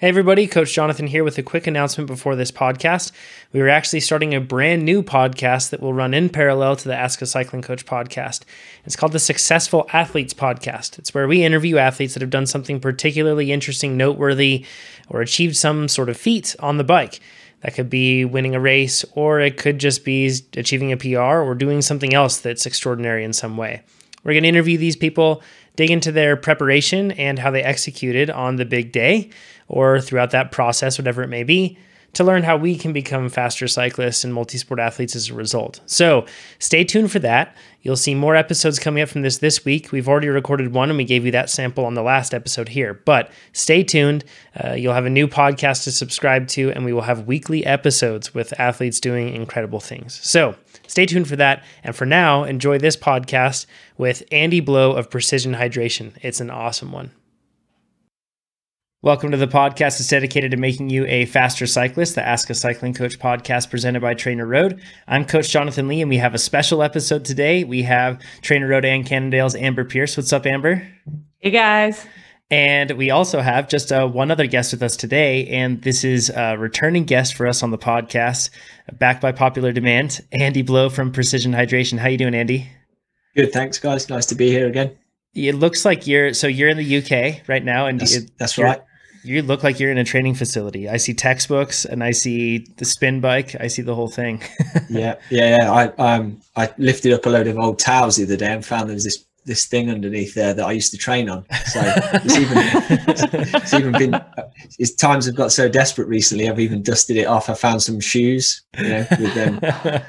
[0.00, 3.10] Hey, everybody, Coach Jonathan here with a quick announcement before this podcast.
[3.52, 6.94] We are actually starting a brand new podcast that will run in parallel to the
[6.94, 8.42] Ask a Cycling Coach podcast.
[8.84, 11.00] It's called the Successful Athletes Podcast.
[11.00, 14.64] It's where we interview athletes that have done something particularly interesting, noteworthy,
[15.08, 17.18] or achieved some sort of feat on the bike.
[17.62, 21.56] That could be winning a race, or it could just be achieving a PR or
[21.56, 23.82] doing something else that's extraordinary in some way.
[24.22, 25.42] We're going to interview these people,
[25.74, 29.30] dig into their preparation and how they executed on the big day
[29.68, 31.78] or throughout that process, whatever it may be,
[32.14, 35.80] to learn how we can become faster cyclists and multisport athletes as a result.
[35.86, 36.24] So
[36.58, 37.54] stay tuned for that.
[37.82, 39.92] You'll see more episodes coming up from this this week.
[39.92, 42.94] We've already recorded one and we gave you that sample on the last episode here.
[43.04, 44.24] But stay tuned.
[44.56, 48.34] Uh, you'll have a new podcast to subscribe to, and we will have weekly episodes
[48.34, 50.18] with athletes doing incredible things.
[50.22, 50.56] So
[50.86, 51.62] stay tuned for that.
[51.84, 56.14] And for now, enjoy this podcast with Andy Blow of Precision Hydration.
[56.22, 57.12] It's an awesome one.
[59.00, 60.00] Welcome to the podcast.
[60.00, 64.02] It's dedicated to making you a faster cyclist, the Ask a Cycling Coach podcast presented
[64.02, 64.80] by TrainerRoad.
[65.06, 67.62] I'm Coach Jonathan Lee, and we have a special episode today.
[67.62, 70.16] We have TrainerRoad and Cannondale's Amber Pierce.
[70.16, 70.84] What's up, Amber?
[71.38, 72.04] Hey, guys.
[72.50, 76.28] And we also have just uh, one other guest with us today, and this is
[76.30, 78.50] a returning guest for us on the podcast,
[78.94, 82.00] backed by popular demand, Andy Blow from Precision Hydration.
[82.00, 82.68] How you doing, Andy?
[83.36, 84.10] Good, thanks, guys.
[84.10, 84.98] Nice to be here again.
[85.34, 88.58] It looks like you're so you're in the UK right now, and that's, it, that's
[88.58, 88.80] right
[89.22, 90.88] you look like you're in a training facility.
[90.88, 93.56] I see textbooks and I see the spin bike.
[93.60, 94.42] I see the whole thing.
[94.88, 95.72] yeah, yeah, yeah.
[95.72, 98.88] I um I lifted up a load of old towels the other day and found
[98.88, 101.44] there was this this thing underneath there that I used to train on.
[101.66, 102.58] So it's even
[103.54, 104.20] it's even been
[104.78, 106.48] it's times have got so desperate recently.
[106.48, 107.48] I've even dusted it off.
[107.48, 109.58] I found some shoes, you know, with um,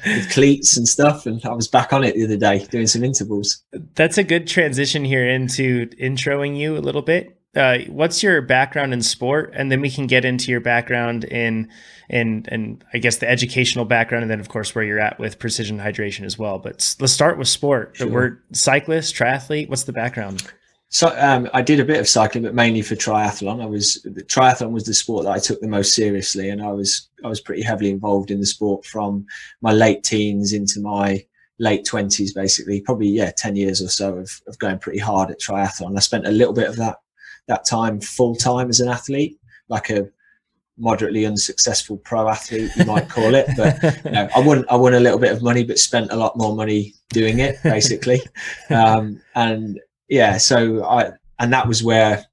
[0.05, 3.03] with cleats and stuff, and I was back on it the other day doing some
[3.03, 3.63] intervals.
[3.95, 8.93] That's a good transition here into introing you a little bit uh, what's your background
[8.93, 11.69] in sport, and then we can get into your background in
[12.09, 15.39] in and I guess the educational background, and then of course where you're at with
[15.39, 16.59] precision hydration as well.
[16.59, 17.95] But let's start with sport.
[17.95, 18.07] Sure.
[18.07, 19.69] We're cyclist, triathlete.
[19.69, 20.43] What's the background?
[20.89, 23.61] So um, I did a bit of cycling, but mainly for triathlon.
[23.61, 26.71] I was the triathlon was the sport that I took the most seriously, and I
[26.71, 29.25] was I was pretty heavily involved in the sport from
[29.61, 31.25] my late teens into my
[31.59, 32.81] late twenties, basically.
[32.81, 35.95] Probably yeah, ten years or so of, of going pretty hard at triathlon.
[35.97, 36.97] I spent a little bit of that
[37.49, 39.37] that time full time as an athlete,
[39.67, 40.07] like a
[40.77, 43.47] moderately unsuccessful pro athlete, you might call it.
[43.57, 46.15] But you know, I won I won a little bit of money, but spent a
[46.15, 48.21] lot more money doing it, basically.
[48.69, 52.23] um, and yeah, so I and that was where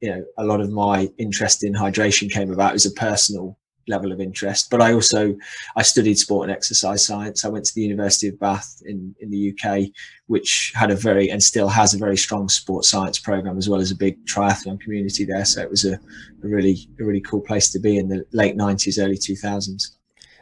[0.00, 3.58] you know a lot of my interest in hydration came about as a personal
[3.88, 4.70] level of interest.
[4.70, 5.36] But I also
[5.76, 7.44] I studied sport and exercise science.
[7.44, 9.90] I went to the University of Bath in in the UK,
[10.26, 13.80] which had a very and still has a very strong sports science program as well
[13.80, 15.44] as a big triathlon community there.
[15.44, 18.56] So it was a, a really a really cool place to be in the late
[18.56, 19.96] nineties, early two thousands.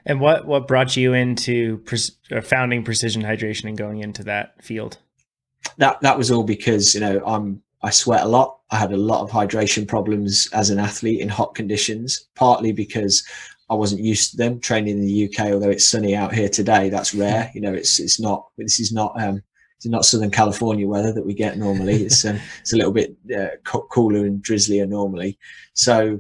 [0.04, 1.98] And what what brought you into pre-
[2.32, 4.98] uh, founding Precision Hydration and going into that field?
[5.77, 8.59] That that was all because you know I'm I sweat a lot.
[8.71, 13.25] I had a lot of hydration problems as an athlete in hot conditions, partly because
[13.71, 16.89] I wasn't used to them training in the UK, although it's sunny out here today.
[16.89, 17.50] That's rare.
[17.55, 19.43] You know, it's, it's not, this is not, um,
[19.77, 22.03] it's not Southern California weather that we get normally.
[22.05, 25.39] It's, um, it's a little bit uh, cooler and drizzlier normally.
[25.75, 26.19] So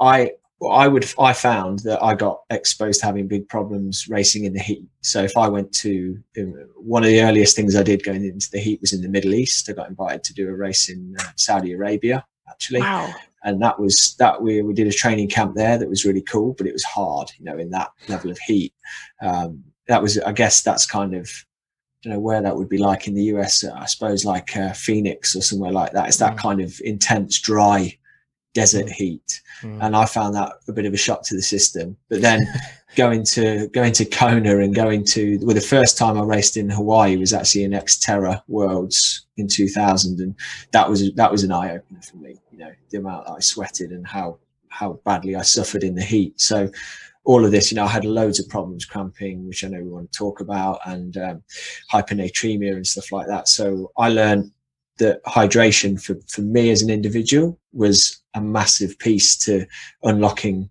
[0.00, 0.32] I,
[0.64, 4.60] I would I found that I got exposed to having big problems racing in the
[4.60, 4.86] heat.
[5.02, 8.50] So if I went to um, one of the earliest things I did going into
[8.50, 9.68] the heat was in the Middle East.
[9.68, 12.80] I got invited to do a race in uh, Saudi Arabia actually.
[12.80, 13.14] Wow.
[13.44, 16.54] And that was that we we did a training camp there that was really cool,
[16.54, 18.72] but it was hard, you know, in that level of heat.
[19.22, 21.30] Um, that was I guess that's kind of
[22.02, 23.62] you know where that would be like in the US.
[23.62, 26.08] I suppose like uh, Phoenix or somewhere like that.
[26.08, 26.38] It's that mm.
[26.38, 27.96] kind of intense, dry
[28.56, 28.92] desert mm.
[28.92, 29.78] heat, mm.
[29.84, 31.96] and I found that a bit of a shock to the system.
[32.08, 32.40] But then
[32.96, 36.70] going to going to Kona and going to well, the first time I raced in
[36.70, 40.34] Hawaii was actually in Xterra Worlds in 2000, and
[40.72, 42.36] that was that was an eye opener for me.
[42.50, 46.02] You know, the amount that I sweated and how how badly I suffered in the
[46.02, 46.40] heat.
[46.40, 46.70] So
[47.24, 49.90] all of this, you know, I had loads of problems cramping, which I know we
[49.90, 51.42] want to talk about, and um,
[51.92, 53.48] hyponatremia and stuff like that.
[53.48, 54.52] So I learned
[54.98, 59.66] that hydration for, for me as an individual was a massive piece to
[60.02, 60.70] unlocking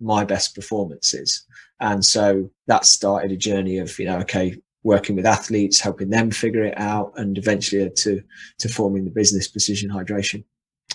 [0.00, 1.44] my best performances.
[1.80, 6.30] And so that started a journey of, you know, okay, working with athletes, helping them
[6.30, 8.22] figure it out, and eventually to
[8.58, 10.44] to forming the business Precision Hydration.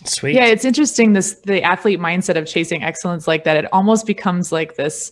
[0.05, 0.35] Sweet.
[0.35, 3.57] Yeah, it's interesting this the athlete mindset of chasing excellence like that.
[3.57, 5.11] It almost becomes like this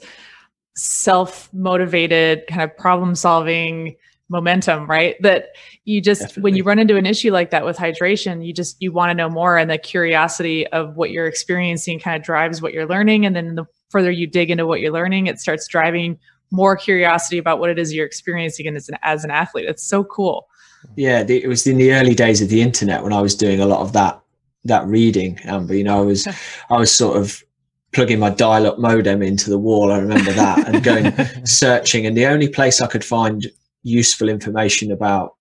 [0.75, 3.95] self-motivated kind of problem solving
[4.29, 5.15] momentum, right?
[5.21, 6.41] That you just Definitely.
[6.44, 9.13] when you run into an issue like that with hydration, you just you want to
[9.13, 13.25] know more and the curiosity of what you're experiencing kind of drives what you're learning
[13.25, 16.19] and then the further you dig into what you're learning, it starts driving
[16.51, 19.65] more curiosity about what it is you're experiencing as an, as an athlete.
[19.65, 20.47] It's so cool.
[20.95, 23.59] Yeah, the, it was in the early days of the internet when I was doing
[23.59, 24.21] a lot of that
[24.63, 25.75] that reading, Amber.
[25.75, 26.27] You know, I was
[26.69, 27.44] I was sort of
[27.94, 29.91] plugging my dial-up modem into the wall.
[29.91, 31.13] I remember that and going
[31.45, 33.47] searching, and the only place I could find
[33.83, 35.38] useful information about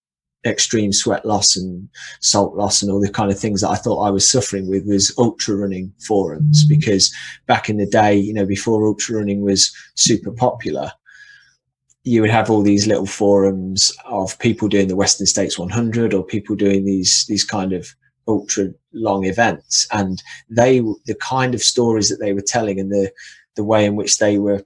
[0.46, 1.88] extreme sweat loss and
[2.20, 4.86] salt loss and all the kind of things that I thought I was suffering with
[4.86, 6.64] was ultra running forums.
[6.64, 6.74] Mm-hmm.
[6.78, 7.14] Because
[7.46, 10.92] back in the day, you know, before ultra running was super popular,
[12.04, 16.24] you would have all these little forums of people doing the Western States 100 or
[16.24, 17.88] people doing these these kind of
[18.28, 19.86] ultra long events.
[19.92, 23.10] And they the kind of stories that they were telling and the
[23.56, 24.64] the way in which they were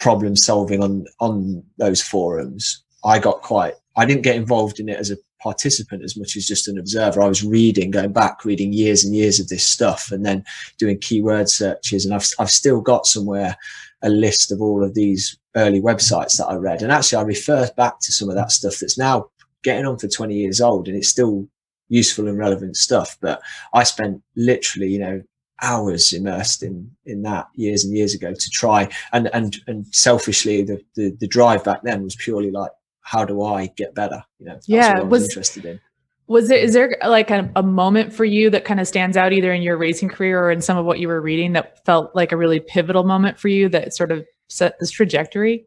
[0.00, 4.98] problem solving on on those forums I got quite, I didn't get involved in it
[4.98, 7.22] as a participant as much as just an observer.
[7.22, 10.44] I was reading, going back, reading years and years of this stuff and then
[10.78, 12.04] doing keyword searches.
[12.04, 13.56] And I've, I've still got somewhere
[14.02, 16.82] a list of all of these early websites that I read.
[16.82, 19.26] And actually, I refer back to some of that stuff that's now
[19.62, 21.48] getting on for 20 years old and it's still
[21.88, 23.16] useful and relevant stuff.
[23.20, 23.40] But
[23.74, 25.22] I spent literally, you know,
[25.60, 30.62] hours immersed in in that years and years ago to try and and and selfishly
[30.62, 32.70] the the, the drive back then was purely like
[33.08, 34.22] how do I get better?
[34.38, 35.80] You know, yeah, I was, was, interested in.
[36.26, 39.32] Was there is there like a, a moment for you that kind of stands out
[39.32, 42.14] either in your racing career or in some of what you were reading that felt
[42.14, 45.66] like a really pivotal moment for you that sort of set this trajectory?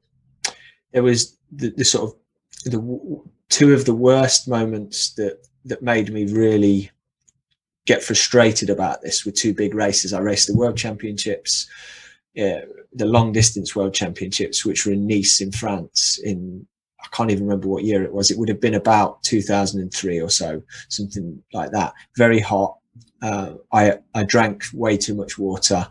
[0.94, 6.14] It was the, the sort of the two of the worst moments that that made
[6.14, 6.92] me really
[7.88, 10.14] get frustrated about this were two big races.
[10.14, 11.68] I raced the World Championships,
[12.36, 12.62] yeah,
[12.94, 16.68] the long distance World Championships, which were in Nice in France in
[17.04, 18.32] I can't even remember what year it was.
[18.32, 21.94] It would have been about 2003 or so, something like that.
[22.18, 22.78] Very hot.
[23.22, 25.88] Uh, I I drank way too much water.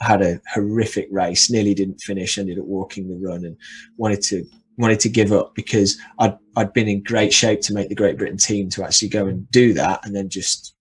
[0.00, 1.50] Had a horrific race.
[1.50, 2.38] Nearly didn't finish.
[2.38, 3.56] Ended up walking the run and
[3.96, 4.44] wanted to
[4.78, 8.18] wanted to give up because I'd I'd been in great shape to make the Great
[8.18, 10.71] Britain team to actually go and do that, and then just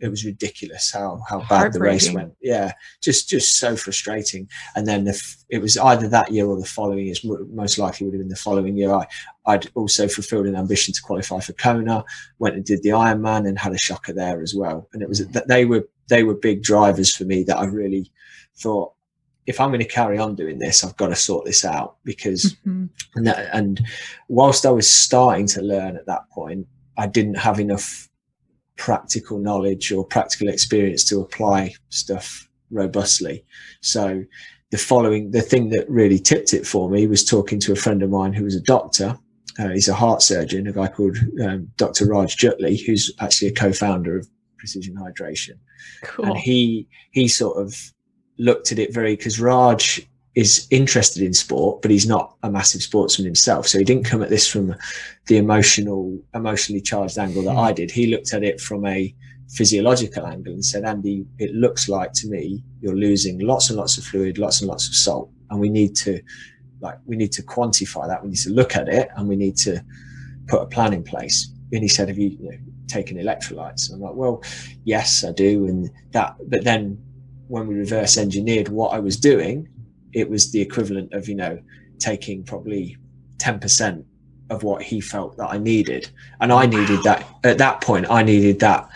[0.00, 2.34] it was ridiculous how how bad the race went.
[2.40, 2.72] Yeah,
[3.02, 4.48] just just so frustrating.
[4.74, 7.14] And then the, it was either that year or the following year.
[7.50, 8.92] Most likely would have been the following year.
[8.92, 9.06] I
[9.46, 12.04] I'd also fulfilled an ambition to qualify for Kona.
[12.38, 14.88] Went and did the Ironman and had a shocker there as well.
[14.92, 18.10] And it was that they were they were big drivers for me that I really
[18.56, 18.92] thought
[19.46, 22.54] if I'm going to carry on doing this, I've got to sort this out because
[22.66, 22.84] mm-hmm.
[23.14, 23.80] and, that, and
[24.28, 26.66] whilst I was starting to learn at that point,
[26.98, 28.07] I didn't have enough
[28.78, 33.44] practical knowledge or practical experience to apply stuff robustly.
[33.82, 34.24] So
[34.70, 38.02] the following, the thing that really tipped it for me was talking to a friend
[38.02, 39.18] of mine who was a doctor.
[39.58, 42.06] Uh, he's a heart surgeon, a guy called um, Dr.
[42.06, 45.58] Raj Jutley, who's actually a co-founder of Precision Hydration.
[46.02, 46.26] Cool.
[46.26, 47.74] And he he sort of
[48.38, 50.06] looked at it very because Raj
[50.38, 53.66] is interested in sport, but he's not a massive sportsman himself.
[53.66, 54.72] So he didn't come at this from
[55.26, 57.74] the emotional, emotionally charged angle that I hmm.
[57.74, 57.90] did.
[57.90, 59.12] He looked at it from a
[59.48, 63.98] physiological angle and said, Andy, it looks like to me you're losing lots and lots
[63.98, 66.20] of fluid, lots and lots of salt, and we need to
[66.80, 68.22] like we need to quantify that.
[68.22, 69.84] We need to look at it and we need to
[70.46, 71.52] put a plan in place.
[71.72, 73.90] And he said, Have you, you know, taken electrolytes?
[73.90, 74.44] And I'm like, Well,
[74.84, 75.66] yes, I do.
[75.66, 77.02] And that, but then
[77.48, 79.68] when we reverse engineered what I was doing,
[80.12, 81.58] it was the equivalent of you know
[81.98, 82.96] taking probably
[83.38, 84.04] 10%
[84.50, 86.10] of what he felt that I needed.
[86.40, 88.88] And I needed that at that point, I needed that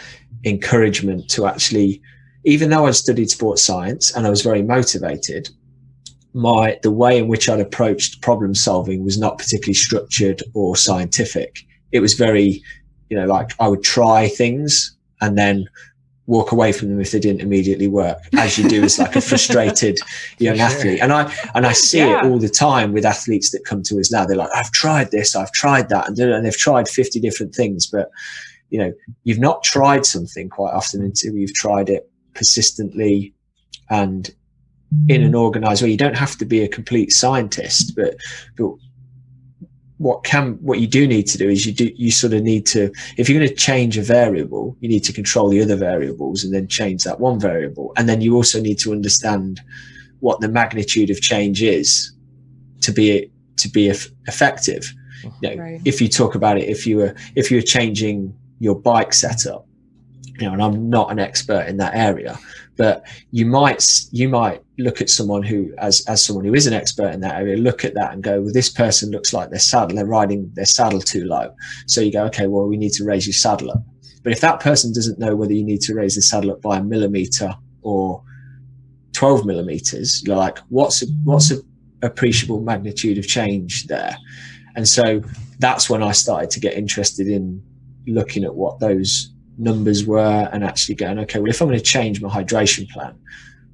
[0.45, 2.01] encouragement to actually,
[2.45, 5.51] even though I'd studied sports science and I was very motivated,
[6.35, 11.59] my the way in which I'd approached problem solving was not particularly structured or scientific.
[11.93, 12.63] It was very,
[13.11, 15.67] you know, like I would try things and then
[16.27, 19.21] walk away from them if they didn't immediately work as you do as like a
[19.31, 19.99] frustrated
[20.39, 20.67] young sure.
[20.67, 22.19] athlete and i and i see yeah.
[22.19, 25.11] it all the time with athletes that come to us now they're like i've tried
[25.11, 28.09] this i've tried that and, and they've tried 50 different things but
[28.71, 28.93] you know
[29.25, 33.35] you've not tried something quite often until you've tried it persistently
[33.91, 34.33] and
[35.09, 38.15] in an organized way you don't have to be a complete scientist but
[38.57, 38.71] but
[40.03, 42.67] what can what you do need to do is you do you sort of need
[42.67, 46.43] to if you're going to change a variable you need to control the other variables
[46.43, 49.61] and then change that one variable and then you also need to understand
[50.21, 52.13] what the magnitude of change is
[52.81, 53.89] to be to be
[54.27, 54.93] effective
[55.41, 55.81] you know, right.
[55.85, 59.67] if you talk about it if you were if you were changing your bike setup
[60.39, 62.39] you know, and I'm not an expert in that area,
[62.77, 66.73] but you might you might look at someone who, as as someone who is an
[66.73, 69.59] expert in that area, look at that and go, well, this person looks like their
[69.59, 71.55] saddle, they're riding their saddle too low.
[71.87, 73.83] So you go, okay, well, we need to raise your saddle up.
[74.23, 76.79] But if that person doesn't know whether you need to raise the saddle up by
[76.79, 78.23] a millimeter or
[79.13, 81.59] 12 millimeters, you're like what's a, what's a
[82.03, 84.17] appreciable magnitude of change there?
[84.77, 85.23] And so
[85.59, 87.63] that's when I started to get interested in
[88.07, 91.85] looking at what those numbers were and actually going, okay, well, if I'm going to
[91.85, 93.19] change my hydration plan,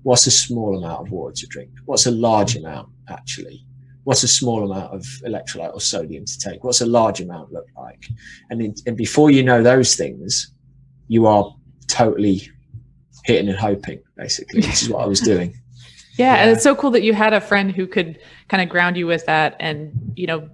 [0.03, 1.71] what's a small amount of water to drink?
[1.85, 3.65] What's a large amount actually?
[4.05, 6.65] What's a small amount of electrolyte or sodium to take?
[6.65, 8.07] What's a large amount look like?
[8.51, 10.53] And, in, and before you know those things,
[11.09, 11.55] you are
[11.89, 12.49] totally
[13.25, 15.51] hitting and hoping, basically, which is what I was doing.
[16.17, 18.19] Yeah, yeah, and it's so cool that you had a friend who could
[18.49, 20.49] kind of ground you with that and, you know,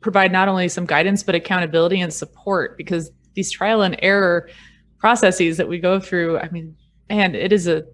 [0.00, 4.48] provide not only some guidance but accountability and support because these trial and error
[4.98, 6.76] processes that we go through, I mean,
[7.08, 7.84] and it is a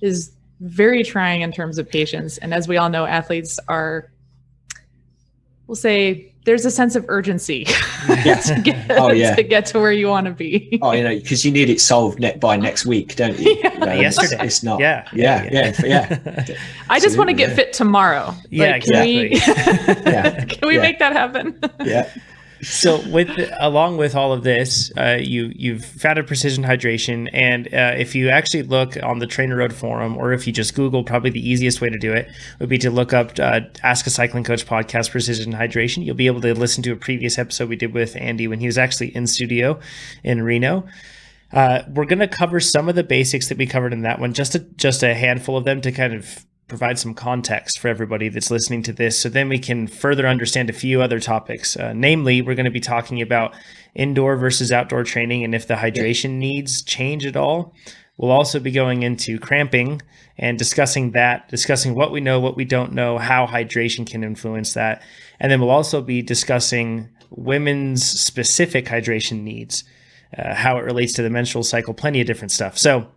[0.00, 2.38] is very trying in terms of patience.
[2.38, 4.12] And as we all know, athletes are
[5.66, 7.64] we'll say there's a sense of urgency
[8.08, 8.48] yes.
[8.48, 9.34] to, get, oh, yeah.
[9.34, 10.78] to get to where you want to be.
[10.82, 13.58] oh, you know, because you need it solved ne- by next week, don't you?
[13.62, 13.70] Yeah.
[13.82, 14.34] You know, Yesterday.
[14.36, 14.78] It's, it's, not.
[14.78, 15.08] Yeah.
[15.12, 15.48] Yeah.
[15.50, 15.74] Yeah.
[15.84, 16.18] Yeah.
[16.48, 16.56] yeah.
[16.90, 18.32] I just want to get fit tomorrow.
[18.48, 18.72] Yeah.
[18.72, 19.28] Like, exactly.
[19.30, 19.36] We,
[20.12, 20.44] yeah.
[20.44, 21.58] Can we make that happen?
[21.84, 22.08] Yeah
[22.62, 27.94] so with along with all of this, uh, you you've founded Precision Hydration, and uh,
[27.98, 31.46] if you actually look on the TrainerRoad forum, or if you just Google, probably the
[31.46, 34.64] easiest way to do it would be to look up uh, "Ask a Cycling Coach"
[34.64, 36.04] podcast Precision Hydration.
[36.04, 38.66] You'll be able to listen to a previous episode we did with Andy when he
[38.66, 39.80] was actually in studio
[40.22, 40.86] in Reno.
[41.52, 44.32] Uh, we're going to cover some of the basics that we covered in that one,
[44.32, 48.30] just a, just a handful of them to kind of provide some context for everybody
[48.30, 51.76] that's listening to this so then we can further understand a few other topics.
[51.76, 53.54] Uh, namely, we're going to be talking about
[53.94, 57.74] indoor versus outdoor training and if the hydration needs change at all.
[58.16, 60.00] We'll also be going into cramping
[60.38, 64.72] and discussing that, discussing what we know, what we don't know, how hydration can influence
[64.72, 65.02] that.
[65.38, 69.84] And then we'll also be discussing women's specific hydration needs,
[70.38, 72.78] uh, how it relates to the menstrual cycle, plenty of different stuff.
[72.78, 73.08] So,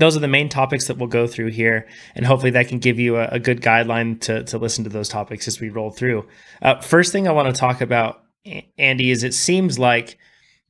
[0.00, 2.98] those are the main topics that we'll go through here, and hopefully that can give
[2.98, 6.26] you a, a good guideline to, to listen to those topics as we roll through.
[6.62, 8.22] Uh, first thing I want to talk about,
[8.78, 10.18] Andy, is it seems like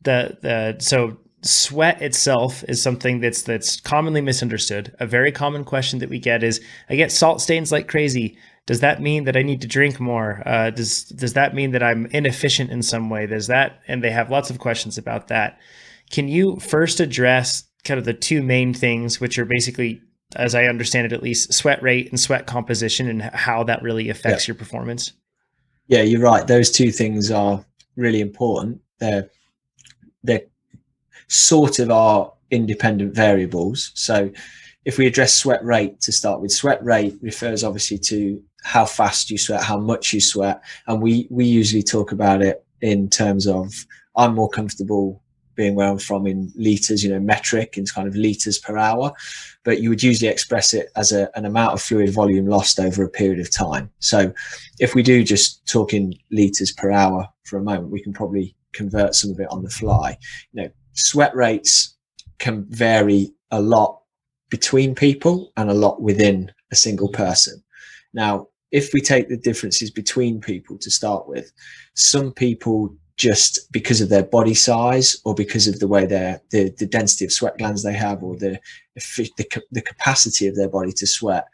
[0.02, 4.94] the the so sweat itself is something that's that's commonly misunderstood.
[5.00, 8.36] A very common question that we get is, I get salt stains like crazy.
[8.66, 10.42] Does that mean that I need to drink more?
[10.46, 13.26] Uh, does does that mean that I'm inefficient in some way?
[13.26, 13.80] Does that?
[13.88, 15.58] And they have lots of questions about that.
[16.10, 20.00] Can you first address kind of the two main things, which are basically,
[20.36, 24.08] as I understand it, at least sweat rate and sweat composition, and how that really
[24.08, 24.52] affects yeah.
[24.52, 25.12] your performance.
[25.86, 26.46] Yeah, you're right.
[26.46, 27.64] Those two things are
[27.96, 28.80] really important.
[28.98, 29.28] They're
[30.22, 30.42] they're
[31.28, 33.92] sort of are independent variables.
[33.94, 34.30] So
[34.84, 39.30] if we address sweat rate to start with, sweat rate refers obviously to how fast
[39.30, 43.46] you sweat, how much you sweat, and we we usually talk about it in terms
[43.46, 43.72] of
[44.16, 45.22] I'm more comfortable
[45.54, 49.12] being where I'm from in liters, you know, metric in kind of liters per hour,
[49.64, 53.02] but you would usually express it as a, an amount of fluid volume lost over
[53.02, 53.90] a period of time.
[53.98, 54.32] So
[54.78, 58.54] if we do just talk in liters per hour for a moment, we can probably
[58.72, 60.16] convert some of it on the fly.
[60.52, 61.96] You know, sweat rates
[62.38, 64.00] can vary a lot
[64.48, 67.62] between people and a lot within a single person.
[68.12, 71.52] Now, if we take the differences between people to start with,
[71.94, 76.70] some people just because of their body size or because of the way their the,
[76.78, 78.58] the density of sweat glands they have or the,
[78.94, 81.44] the, the capacity of their body to sweat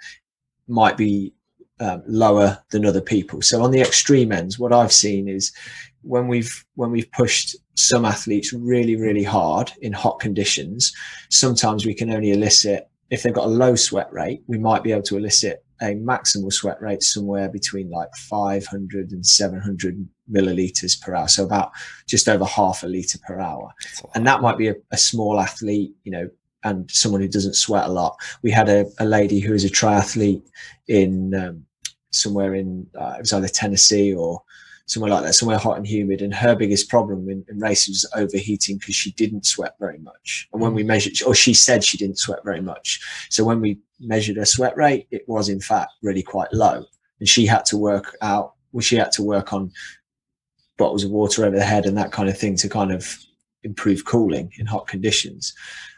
[0.69, 1.35] might be
[1.81, 3.43] um, lower than other people.
[3.43, 5.53] So on the extreme ends what i've seen is
[6.03, 10.95] when we've when we've pushed some athletes really really hard in hot conditions
[11.31, 14.93] sometimes we can only elicit if they've got a low sweat rate we might be
[14.93, 21.15] able to elicit a maximal sweat rate somewhere between like 500 and 700 milliliters per
[21.15, 21.29] hour.
[21.29, 21.73] So about
[22.07, 23.73] just over half a liter per hour.
[24.15, 26.31] And that might be a, a, small athlete, you know,
[26.65, 28.17] and someone who doesn't sweat a lot.
[28.43, 30.43] We had a, a lady who is a triathlete
[30.89, 31.65] in um,
[32.11, 34.43] somewhere in, uh, it was either Tennessee or
[34.87, 36.23] somewhere like that, somewhere hot and humid.
[36.23, 40.49] And her biggest problem in, in races was overheating because she didn't sweat very much.
[40.53, 40.87] And when we mm.
[40.87, 43.01] measured, or she said she didn't sweat very much.
[43.31, 46.85] So when we measured her sweat rate, it was in fact really quite low.
[47.19, 49.73] And she had to work out, well, she had to work on
[50.77, 53.19] bottles of water over the head and that kind of thing to kind of
[53.63, 55.55] improve cooling in hot conditions.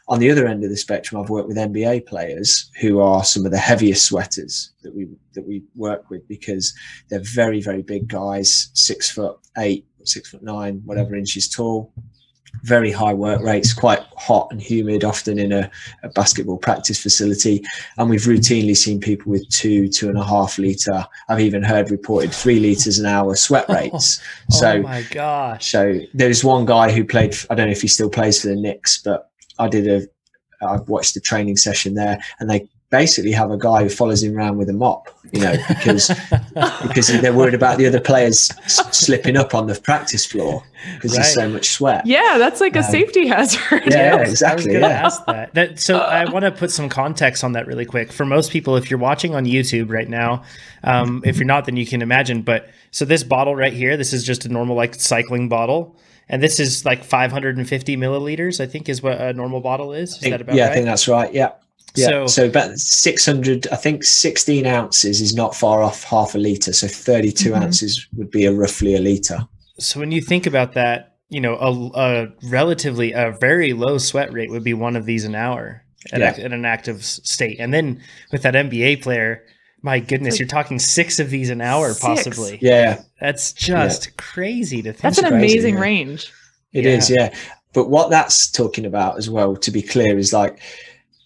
[0.09, 3.45] On the other end of the spectrum, I've worked with NBA players who are some
[3.45, 6.73] of the heaviest sweaters that we that we work with because
[7.09, 11.93] they're very very big guys, six foot eight, six foot nine, whatever inches tall,
[12.63, 15.69] very high work rates, quite hot and humid, often in a,
[16.03, 17.63] a, basketball practice facility.
[17.97, 21.05] And we've routinely seen people with two, two and a half litre.
[21.29, 24.21] I've even heard reported three litres an hour sweat rates.
[24.51, 25.71] Oh, so, oh my gosh.
[25.71, 28.55] So there's one guy who played, I don't know if he still plays for the
[28.55, 33.51] Knicks, but I did a, I watched the training session there and they basically have
[33.51, 36.07] a guy who follows him around with a mop, you know, because
[36.81, 40.63] because they're worried about the other players s- slipping up on the practice floor
[40.95, 41.17] because right.
[41.17, 42.05] there's so much sweat.
[42.05, 43.83] Yeah, that's like um, a safety hazard.
[43.85, 44.77] Yeah, yeah exactly.
[44.77, 44.87] I yeah.
[44.87, 45.53] ask that.
[45.53, 48.11] that so I want to put some context on that really quick.
[48.11, 50.43] For most people, if you're watching on YouTube right now,
[50.83, 52.41] um, if you're not, then you can imagine.
[52.41, 55.95] But so this bottle right here, this is just a normal like cycling bottle.
[56.29, 60.15] And this is like 550 milliliters, I think, is what a normal bottle is.
[60.21, 60.71] Is that about yeah, right?
[60.71, 61.33] I think that's right.
[61.33, 61.51] Yeah.
[61.95, 66.37] Yeah, so, so about 600, I think 16 ounces is not far off half a
[66.37, 66.71] litre.
[66.71, 67.63] So 32 mm-hmm.
[67.63, 69.47] ounces would be a roughly a litre.
[69.79, 74.31] So when you think about that, you know, a, a, relatively, a very low sweat
[74.31, 76.45] rate would be one of these an hour at, yeah.
[76.45, 77.59] in an active state.
[77.59, 79.43] And then with that NBA player,
[79.81, 81.99] my goodness, like, you're talking six of these an hour, six.
[81.99, 82.59] possibly.
[82.61, 83.01] Yeah.
[83.19, 84.11] That's just yeah.
[84.17, 85.01] crazy to think.
[85.01, 86.31] That's an crazy, amazing range.
[86.73, 86.91] It yeah.
[86.91, 87.35] is, yeah.
[87.73, 90.59] But what that's talking about as well, to be clear, is like,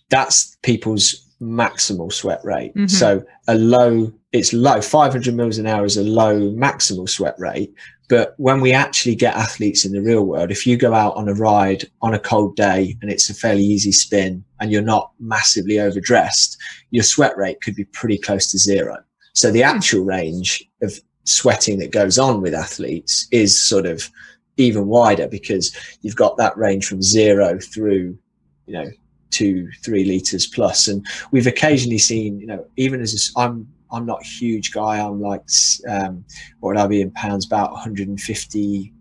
[0.10, 2.74] that's people's maximal sweat rate.
[2.76, 2.88] Mm-hmm.
[2.88, 4.82] So a low, it's low.
[4.82, 7.74] 500 mils an hour is a low maximal sweat rate.
[8.10, 11.30] But when we actually get athletes in the real world, if you go out on
[11.30, 15.12] a ride on a cold day and it's a fairly easy spin and you're not
[15.20, 16.58] massively overdressed,
[16.92, 18.98] your sweat rate could be pretty close to zero.
[19.34, 19.76] So the hmm.
[19.76, 24.10] actual range of sweating that goes on with athletes is sort of
[24.56, 28.18] even wider because you've got that range from zero through,
[28.66, 28.90] you know,
[29.32, 30.88] two, three liters plus.
[30.88, 34.98] And we've occasionally seen, you know, even as i am I'm not a huge guy.
[34.98, 35.44] I'm like,
[35.88, 36.26] um,
[36.62, 37.46] what would I be in pounds?
[37.46, 38.94] About 150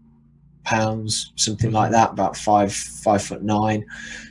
[0.64, 2.10] pounds, something like that.
[2.10, 3.86] About five, five foot nine.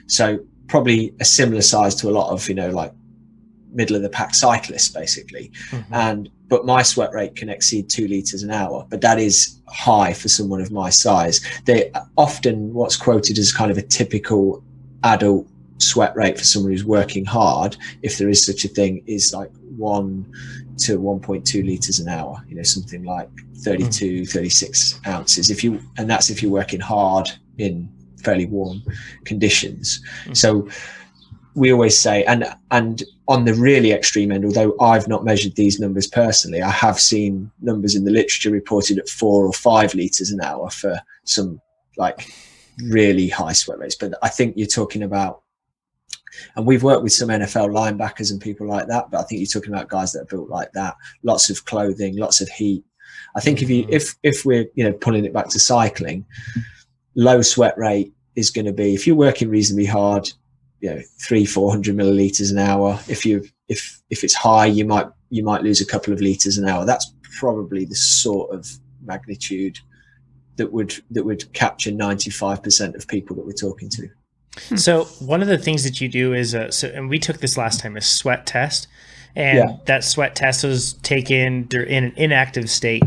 [0.06, 0.40] So
[0.72, 2.94] probably a similar size to a lot of, you know, like
[3.74, 5.52] middle of the pack cyclists, basically.
[5.70, 5.94] Mm-hmm.
[5.94, 10.14] And but my sweat rate can exceed two liters an hour, but that is high
[10.14, 11.42] for someone of my size.
[11.66, 14.64] They often what's quoted as kind of a typical
[15.04, 15.48] adult
[15.78, 19.52] sweat rate for someone who's working hard, if there is such a thing, is like
[19.78, 20.26] one
[20.80, 24.30] to 1.2 liters an hour, you know, something like 32, mm.
[24.30, 25.50] 36 ounces.
[25.50, 27.90] If you, and that's if you're working hard in
[28.24, 28.82] fairly warm
[29.26, 30.02] conditions.
[30.26, 30.38] Mm.
[30.38, 30.68] So
[31.54, 35.80] we always say, and, and on the really extreme end, although I've not measured these
[35.80, 40.32] numbers personally, I have seen numbers in the literature reported at four or five liters
[40.32, 41.60] an hour for some
[41.98, 42.32] like
[42.86, 43.96] really high sweat rates.
[43.96, 45.42] But I think you're talking about
[46.56, 49.48] and we've worked with some NFL linebackers and people like that, but I think you're
[49.62, 50.96] talking about guys that are built like that.
[51.24, 52.84] Lots of clothing, lots of heat.
[53.36, 53.94] I think if you mm-hmm.
[53.94, 56.26] if if we're you know pulling it back to cycling,
[57.16, 60.30] low sweat rate is going to be if you're working reasonably hard,
[60.80, 63.00] you know three four hundred milliliters an hour.
[63.08, 66.58] If you if if it's high, you might you might lose a couple of liters
[66.58, 66.86] an hour.
[66.86, 68.68] That's probably the sort of
[69.04, 69.80] magnitude
[70.58, 74.10] that would that would capture 95% of people that we're talking to.
[74.68, 74.76] Hmm.
[74.76, 77.58] So one of the things that you do is, uh, so, and we took this
[77.58, 78.88] last time, a sweat test,
[79.36, 79.78] and yeah.
[79.86, 83.04] that sweat test was taken in an inactive state.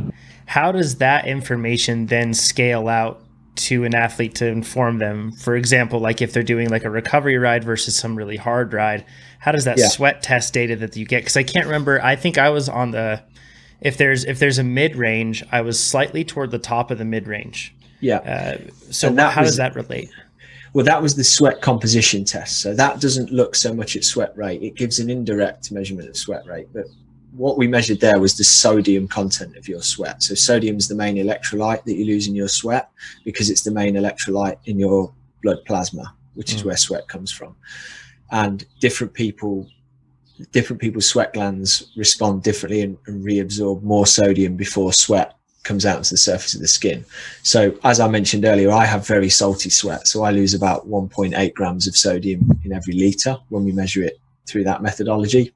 [0.46, 3.23] How does that information then scale out
[3.56, 5.32] to an athlete to inform them?
[5.32, 9.04] For example, like if they're doing like a recovery ride versus some really hard ride,
[9.38, 9.88] how does that yeah.
[9.88, 11.22] sweat test data that you get?
[11.22, 12.02] Because I can't remember.
[12.02, 13.22] I think I was on the
[13.80, 17.04] if there's if there's a mid range, I was slightly toward the top of the
[17.04, 17.74] mid range.
[18.00, 18.18] Yeah.
[18.18, 18.58] Uh,
[18.90, 20.10] so how was, does that relate?
[20.72, 22.60] Well, that was the sweat composition test.
[22.60, 24.62] So that doesn't look so much at sweat rate.
[24.62, 26.66] It gives an indirect measurement of sweat rate.
[26.72, 26.86] But
[27.36, 30.22] what we measured there was the sodium content of your sweat.
[30.22, 32.90] So sodium is the main electrolyte that you lose in your sweat
[33.24, 36.56] because it's the main electrolyte in your blood plasma, which mm.
[36.56, 37.56] is where sweat comes from.
[38.30, 39.68] And different people
[40.50, 46.02] different people's sweat glands respond differently and, and reabsorb more sodium before sweat comes out
[46.04, 47.04] to the surface of the skin.
[47.42, 50.06] So, as I mentioned earlier, I have very salty sweat.
[50.06, 54.18] So, I lose about 1.8 grams of sodium in every litre when we measure it
[54.46, 55.54] through that methodology.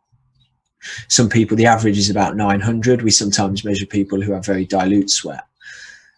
[1.09, 3.03] Some people, the average is about 900.
[3.03, 5.45] We sometimes measure people who have very dilute sweat.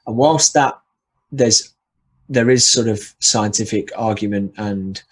[0.07, 0.79] And whilst that
[1.33, 1.73] there's
[2.29, 5.03] there is sort of scientific argument and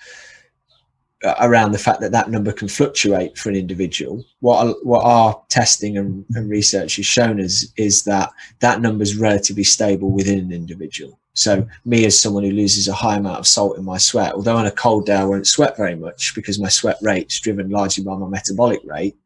[1.24, 4.24] uh, around the fact that that number can fluctuate for an individual.
[4.38, 8.30] What what our testing and, and research has shown us is that
[8.61, 11.18] that number is relatively stable within an individual.
[11.34, 14.56] So me as someone who loses a high amount of salt in my sweat, although
[14.56, 17.68] on a cold day I won't sweat very much because my sweat rate is driven
[17.68, 19.16] largely by my metabolic rate,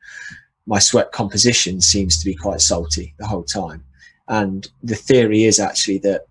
[0.67, 3.85] my sweat composition seems to be quite salty the whole time.
[4.29, 6.27] And the theory is actually that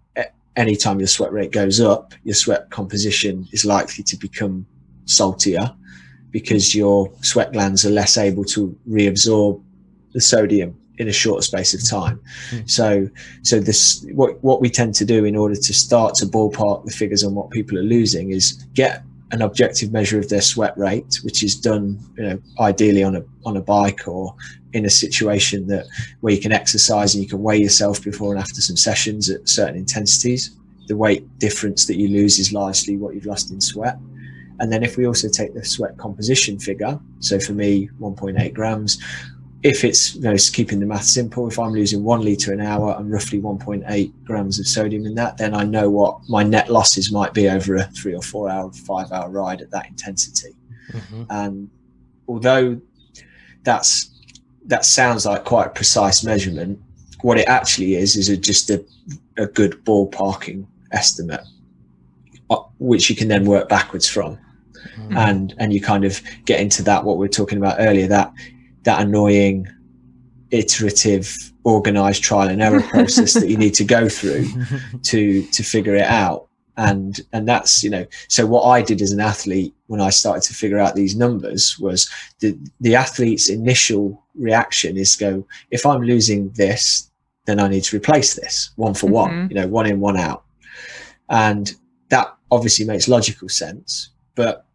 [0.55, 4.65] anytime your sweat rate goes up, your sweat composition is likely to become
[5.05, 5.73] saltier
[6.31, 9.61] because your sweat glands are less able to reabsorb
[10.13, 12.19] the sodium in a shorter space of time.
[12.51, 12.69] Mm.
[12.69, 13.09] So,
[13.43, 16.91] so this what what we tend to do in order to start to ballpark the
[16.91, 21.19] figures on what people are losing is get an objective measure of their sweat rate,
[21.23, 24.35] which is done, you know, ideally on a on a bike or
[24.73, 25.85] in a situation that
[26.21, 29.47] where you can exercise and you can weigh yourself before and after some sessions at
[29.47, 30.51] certain intensities.
[30.87, 33.97] The weight difference that you lose is largely what you've lost in sweat.
[34.59, 39.01] And then if we also take the sweat composition figure, so for me, 1.8 grams,
[39.63, 42.95] if it's you know keeping the math simple, if I'm losing one liter an hour
[42.97, 47.11] and roughly 1.8 grams of sodium in that, then I know what my net losses
[47.11, 50.55] might be over a three or four hour, five hour ride at that intensity.
[50.91, 51.23] Mm-hmm.
[51.29, 51.69] And
[52.27, 52.81] although
[53.63, 54.09] that's
[54.65, 56.79] that sounds like quite a precise measurement,
[57.21, 58.83] what it actually is is a, just a,
[59.37, 61.41] a good ballparking estimate,
[62.49, 64.39] uh, which you can then work backwards from.
[64.97, 65.17] Mm-hmm.
[65.17, 68.33] And and you kind of get into that what we are talking about earlier that
[68.83, 69.67] that annoying
[70.51, 74.45] iterative organized trial and error process that you need to go through
[75.03, 79.11] to to figure it out and and that's you know so what i did as
[79.11, 84.23] an athlete when i started to figure out these numbers was the the athlete's initial
[84.35, 87.11] reaction is go if i'm losing this
[87.45, 89.15] then i need to replace this one for mm-hmm.
[89.15, 90.43] one you know one in one out
[91.29, 91.75] and
[92.09, 94.65] that obviously makes logical sense but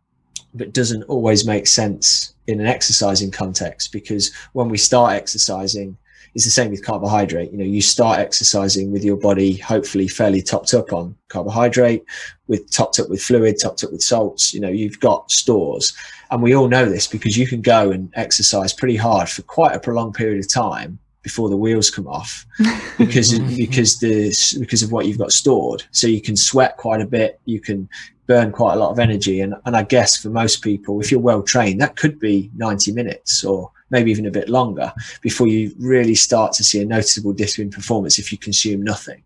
[0.54, 5.96] but doesn't always make sense in an exercising context because when we start exercising
[6.36, 7.50] it's the same with carbohydrate.
[7.50, 12.04] You know you start exercising with your body hopefully fairly topped up on carbohydrate
[12.46, 14.52] with topped up with fluid topped up with salts.
[14.52, 15.96] You know you've got stores.
[16.30, 19.74] And we all know this because you can go and exercise pretty hard for quite
[19.74, 22.44] a prolonged period of time before the wheels come off
[22.98, 24.30] because because the
[24.60, 25.84] because of what you've got stored.
[25.90, 27.40] So you can sweat quite a bit.
[27.46, 27.88] You can
[28.26, 29.40] burn quite a lot of energy.
[29.40, 32.92] And, and I guess for most people, if you're well trained, that could be 90
[32.92, 37.32] minutes or maybe even a bit longer before you really start to see a noticeable
[37.32, 39.22] dip in performance if you consume nothing.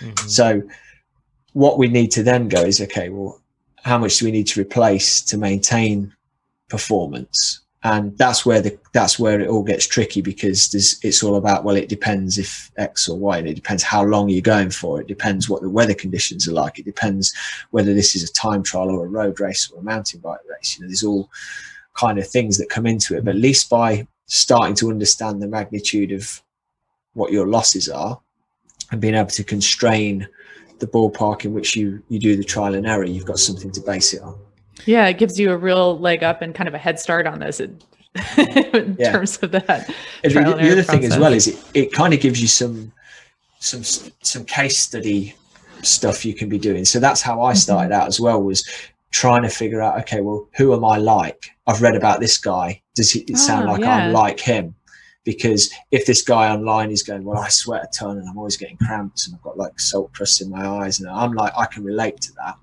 [0.00, 0.28] Mm-hmm.
[0.28, 0.62] So,
[1.52, 3.40] what we need to then go is okay, well,
[3.84, 6.12] how much do we need to replace to maintain
[6.68, 7.60] performance?
[7.84, 11.76] And that's where the that's where it all gets tricky because it's all about well
[11.76, 15.00] it depends if x or y and it depends how long you're going for.
[15.00, 16.78] It depends what the weather conditions are like.
[16.78, 17.34] It depends
[17.70, 20.76] whether this is a time trial or a road race or a mountain bike race.
[20.76, 21.28] You know there's all
[21.92, 23.24] kind of things that come into it.
[23.24, 26.42] But at least by starting to understand the magnitude of
[27.12, 28.18] what your losses are
[28.90, 30.26] and being able to constrain
[30.78, 33.80] the ballpark in which you you do the trial and error you've got something to
[33.82, 34.36] base it on
[34.86, 37.38] yeah, it gives you a real leg up and kind of a head start on
[37.38, 37.78] this in,
[38.36, 39.12] in yeah.
[39.12, 39.90] terms of that.
[40.22, 40.86] the, the other process.
[40.86, 42.92] thing as well is it, it kind of gives you some
[43.60, 45.34] some some case study
[45.82, 46.84] stuff you can be doing.
[46.84, 47.58] So that's how I mm-hmm.
[47.58, 48.02] started mm-hmm.
[48.02, 48.64] out as well was
[49.10, 51.50] trying to figure out okay, well, who am I like?
[51.66, 52.82] I've read about this guy.
[52.94, 53.96] Does it sound oh, like yeah.
[53.96, 54.74] I'm like him?
[55.24, 58.58] Because if this guy online is going, well, I sweat a ton and I'm always
[58.58, 61.64] getting cramps and I've got like salt crust in my eyes, and I'm like, I
[61.66, 62.56] can relate to that.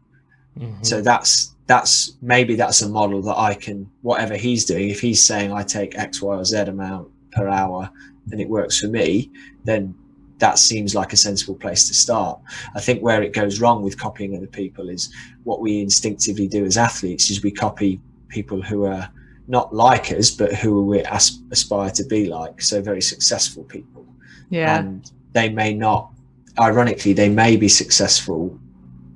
[0.59, 0.83] Mm-hmm.
[0.83, 4.89] So that's that's maybe that's a model that I can whatever he's doing.
[4.89, 7.89] If he's saying I take X, Y, or Z amount per hour
[8.31, 9.31] and it works for me,
[9.63, 9.95] then
[10.39, 12.39] that seems like a sensible place to start.
[12.75, 16.65] I think where it goes wrong with copying other people is what we instinctively do
[16.65, 19.07] as athletes is we copy people who are
[19.47, 22.61] not like us, but who we as- aspire to be like.
[22.61, 24.05] So very successful people.
[24.49, 24.79] Yeah.
[24.79, 26.11] And they may not,
[26.59, 28.59] ironically, they may be successful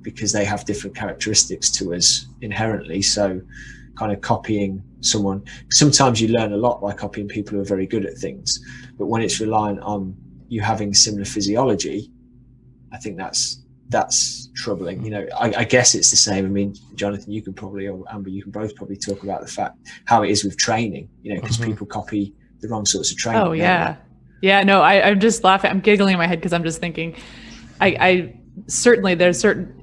[0.06, 3.02] because they have different characteristics to us inherently.
[3.02, 3.42] So,
[3.98, 5.42] kind of copying someone.
[5.72, 8.56] Sometimes you learn a lot by copying people who are very good at things,
[8.96, 10.16] but when it's reliant on
[10.46, 12.08] you having similar physiology,
[12.92, 15.04] I think that's that's troubling.
[15.04, 16.44] You know, I, I, guess it's the same.
[16.44, 19.48] I mean, Jonathan, you can probably, or Amber, you can both probably talk about the
[19.48, 21.08] fact how it is with training.
[21.22, 21.70] You know, because mm-hmm.
[21.70, 23.42] people copy the wrong sorts of training.
[23.42, 23.96] Oh yeah,
[24.40, 24.62] yeah.
[24.62, 25.72] No, I, I'm just laughing.
[25.72, 27.16] I'm giggling in my head because I'm just thinking,
[27.80, 28.36] I, I
[28.68, 29.75] certainly there's certain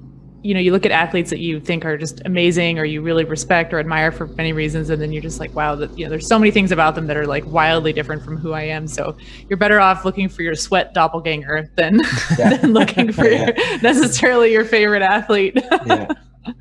[0.44, 3.24] you know, you look at athletes that you think are just amazing or you really
[3.24, 6.10] respect or admire for many reasons, and then you're just like, wow, that you know,
[6.10, 8.86] there's so many things about them that are like wildly different from who I am.
[8.86, 9.16] So
[9.48, 12.00] you're better off looking for your sweat doppelganger than,
[12.38, 12.56] yeah.
[12.58, 13.52] than looking for yeah.
[13.56, 15.58] your, necessarily your favorite athlete.
[15.86, 16.08] yeah.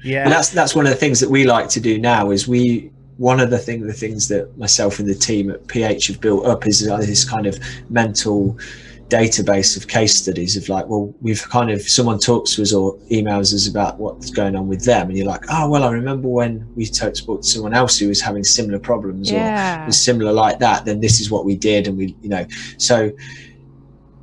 [0.02, 0.24] Yeah.
[0.24, 2.89] And that's that's one of the things that we like to do now is we
[3.17, 6.46] one of the thing the things that myself and the team at PH have built
[6.46, 8.58] up is uh, this kind of mental
[9.10, 12.98] database of case studies of like, well, we've kind of someone talks to us or
[13.12, 16.28] emails us about what's going on with them, and you're like, oh well, I remember
[16.28, 19.84] when we spoke to someone else who was having similar problems yeah.
[19.84, 20.86] or was similar like that.
[20.86, 22.46] Then this is what we did, and we, you know,
[22.78, 23.12] so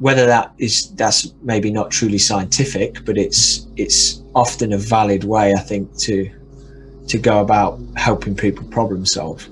[0.00, 5.52] whether that is that's maybe not truly scientific, but it's it's often a valid way,
[5.54, 6.30] I think, to
[7.06, 9.46] to go about helping people problem solve.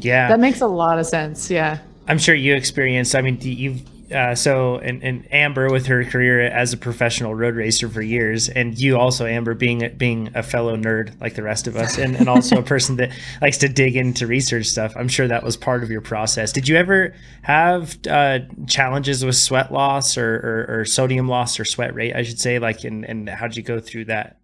[0.00, 1.50] Yeah, that makes a lot of sense.
[1.50, 3.16] Yeah, I'm sure you experienced.
[3.16, 7.54] I mean, you've uh, so and, and Amber with her career as a professional road
[7.54, 11.66] racer for years, and you also Amber being being a fellow nerd like the rest
[11.66, 13.10] of us, and, and also a person that
[13.42, 14.94] likes to dig into research stuff.
[14.96, 16.52] I'm sure that was part of your process.
[16.52, 21.64] Did you ever have uh, challenges with sweat loss or, or, or, sodium loss or
[21.64, 22.14] sweat rate?
[22.14, 24.38] I should say, like, and and how did you go through that?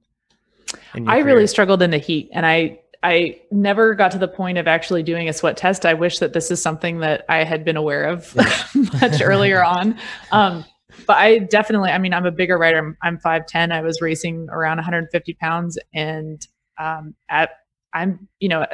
[0.95, 1.25] I career?
[1.25, 5.03] really struggled in the heat, and I I never got to the point of actually
[5.03, 5.85] doing a sweat test.
[5.85, 8.35] I wish that this is something that I had been aware of
[8.75, 9.99] much earlier on.
[10.33, 10.65] Um,
[11.07, 12.79] but I definitely, I mean, I'm a bigger rider.
[12.79, 13.73] I'm, I'm 5'10.
[13.73, 15.79] I was racing around 150 pounds.
[15.93, 16.41] And
[16.79, 17.51] um, at,
[17.93, 18.65] I'm, you know,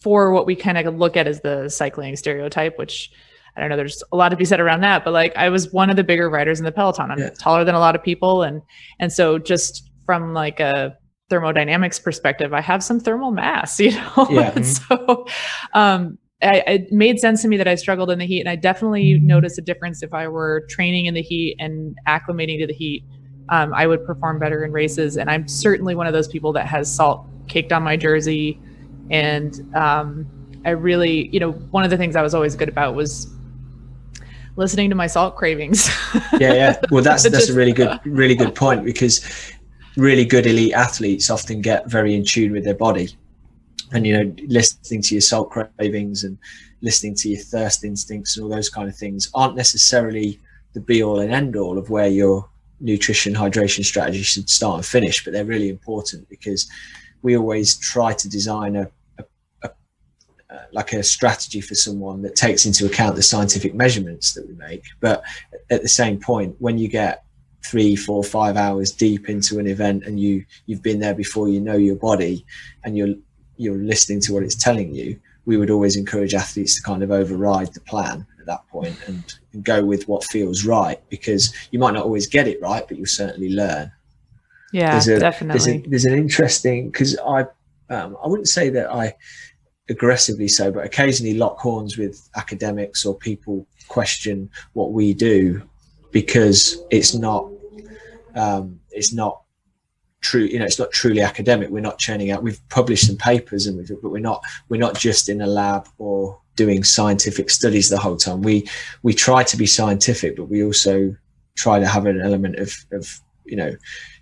[0.00, 3.10] for what we kind of look at as the cycling stereotype, which
[3.54, 5.04] I don't know, there's a lot to be said around that.
[5.04, 7.10] But like, I was one of the bigger riders in the peloton.
[7.10, 7.30] I'm yeah.
[7.38, 8.44] taller than a lot of people.
[8.44, 8.62] And,
[8.98, 10.96] and so just from like a,
[11.28, 14.26] thermodynamics perspective, I have some thermal mass, you know?
[14.30, 14.52] Yeah.
[14.52, 14.62] Mm-hmm.
[14.62, 15.26] so
[15.74, 18.40] um, I, it made sense to me that I struggled in the heat.
[18.40, 22.60] And I definitely noticed a difference if I were training in the heat and acclimating
[22.60, 23.04] to the heat.
[23.48, 25.16] Um, I would perform better in races.
[25.16, 28.60] And I'm certainly one of those people that has salt caked on my jersey.
[29.10, 30.26] And um,
[30.64, 33.32] I really, you know, one of the things I was always good about was
[34.56, 35.88] listening to my salt cravings.
[36.40, 36.80] yeah, yeah.
[36.90, 39.24] Well, that's that's a really good, really good point because
[39.96, 43.08] really good elite athletes often get very in tune with their body.
[43.92, 46.38] And you know listening to your salt cravings and
[46.82, 50.40] listening to your thirst instincts and all those kind of things aren't necessarily
[50.74, 52.48] the be all and end all of where your
[52.80, 56.68] nutrition hydration strategy should start and finish but they're really important because
[57.22, 59.24] we always try to design a, a,
[59.62, 59.70] a
[60.48, 64.54] uh, like a strategy for someone that takes into account the scientific measurements that we
[64.54, 64.84] make.
[65.00, 65.24] But
[65.70, 67.24] at the same point when you get
[67.70, 71.60] three, four, five hours deep into an event and you you've been there before, you
[71.60, 72.44] know your body,
[72.84, 73.14] and you're
[73.56, 75.18] you're listening to what it's telling you.
[75.44, 79.22] We would always encourage athletes to kind of override the plan at that point and,
[79.52, 82.96] and go with what feels right because you might not always get it right, but
[82.96, 83.92] you'll certainly learn.
[84.72, 85.58] Yeah, there's a, definitely.
[85.58, 87.46] There's, a, there's an interesting because I
[87.90, 89.14] um, I wouldn't say that I
[89.88, 95.62] aggressively so, but occasionally lock horns with academics or people question what we do
[96.10, 97.48] because it's not
[98.36, 99.42] um, it's not
[100.20, 101.70] true you know it's not truly academic.
[101.70, 104.96] We're not churning out we've published some papers and we've but we're not we're not
[104.98, 108.42] just in a lab or doing scientific studies the whole time.
[108.42, 108.68] We
[109.02, 111.14] we try to be scientific but we also
[111.54, 113.72] try to have an element of of you know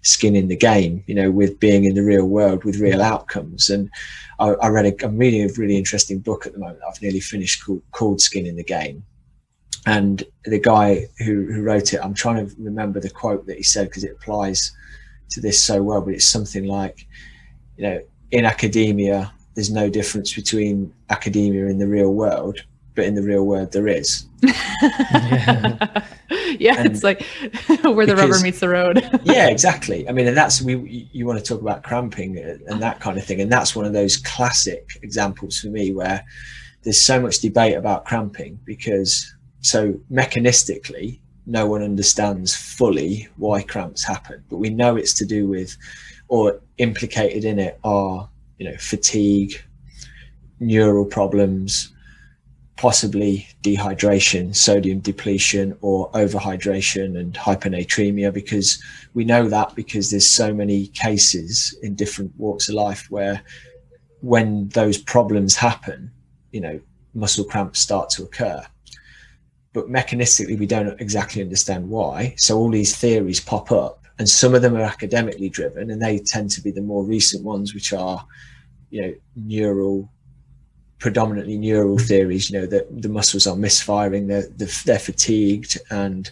[0.02, 3.70] skin in the game you know with being in the real world with real outcomes.
[3.70, 3.90] And
[4.38, 7.20] i, I read a, i'm reading a really interesting book at the moment i've nearly
[7.20, 9.04] finished called, called skin in the game
[9.86, 13.62] and the guy who, who wrote it, I'm trying to remember the quote that he
[13.62, 14.72] said because it applies
[15.30, 17.06] to this so well, but it's something like,
[17.76, 23.14] you know, in academia, there's no difference between academia and the real world, but in
[23.14, 24.26] the real world, there is.
[24.42, 24.48] yeah,
[26.58, 27.22] yeah it's like
[27.82, 29.20] where the because, rubber meets the road.
[29.24, 30.08] yeah, exactly.
[30.08, 33.24] I mean, and that's we you want to talk about cramping and that kind of
[33.24, 36.24] thing, and that's one of those classic examples for me where
[36.82, 44.04] there's so much debate about cramping because so mechanistically, no one understands fully why cramps
[44.04, 45.74] happen, but we know it's to do with,
[46.28, 49.54] or implicated in it are, you know, fatigue,
[50.60, 51.90] neural problems,
[52.76, 58.82] possibly dehydration, sodium depletion, or overhydration and hyponatremia, because
[59.14, 63.40] we know that because there's so many cases in different walks of life where
[64.20, 66.10] when those problems happen,
[66.52, 66.78] you know,
[67.14, 68.62] muscle cramps start to occur
[69.74, 72.32] but mechanistically we don't exactly understand why.
[72.38, 76.20] So all these theories pop up, and some of them are academically driven, and they
[76.20, 78.24] tend to be the more recent ones, which are,
[78.90, 80.08] you know, neural,
[80.98, 82.48] predominantly neural theories.
[82.48, 84.46] You know that the muscles are misfiring, they're
[84.86, 86.30] they're fatigued, and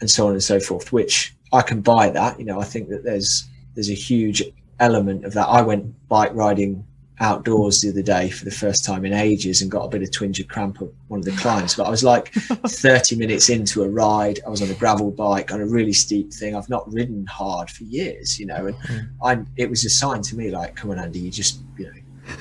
[0.00, 0.92] and so on and so forth.
[0.92, 2.38] Which I can buy that.
[2.38, 3.44] You know, I think that there's
[3.74, 4.40] there's a huge
[4.78, 5.48] element of that.
[5.48, 6.86] I went bike riding
[7.22, 10.10] outdoors the other day for the first time in ages and got a bit of
[10.10, 11.76] twinge of cramp at one of the climbs.
[11.76, 14.40] But I was like 30 minutes into a ride.
[14.44, 16.56] I was on a gravel bike on a really steep thing.
[16.56, 19.08] I've not ridden hard for years, you know, and mm.
[19.22, 21.92] I it was a sign to me like, come on, Andy, you just, you know,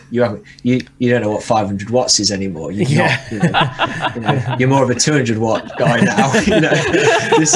[0.10, 2.72] you haven't you you don't know what 500 watts is anymore.
[2.72, 3.28] You're yeah.
[3.32, 6.70] not you know, you know, you're more of a 200 watt guy now you know.
[7.38, 7.54] This,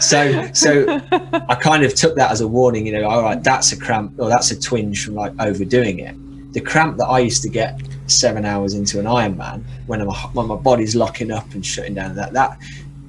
[0.00, 1.00] so so
[1.48, 4.12] i kind of took that as a warning you know all right that's a cramp
[4.18, 6.14] or that's a twinge from like overdoing it.
[6.52, 10.46] The cramp that i used to get seven hours into an ironman when, I'm, when
[10.46, 12.58] my body's locking up and shutting down that that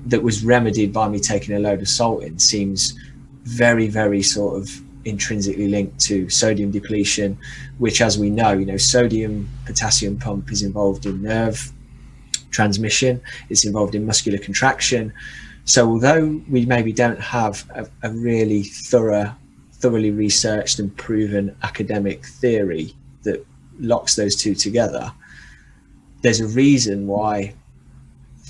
[0.05, 2.93] that was remedied by me taking a load of salt in seems
[3.43, 4.69] very, very sort of
[5.05, 7.37] intrinsically linked to sodium depletion,
[7.77, 11.71] which, as we know, you know, sodium potassium pump is involved in nerve
[12.51, 15.13] transmission, it's involved in muscular contraction.
[15.65, 19.33] So, although we maybe don't have a, a really thorough,
[19.73, 23.45] thoroughly researched and proven academic theory that
[23.79, 25.11] locks those two together,
[26.21, 27.53] there's a reason why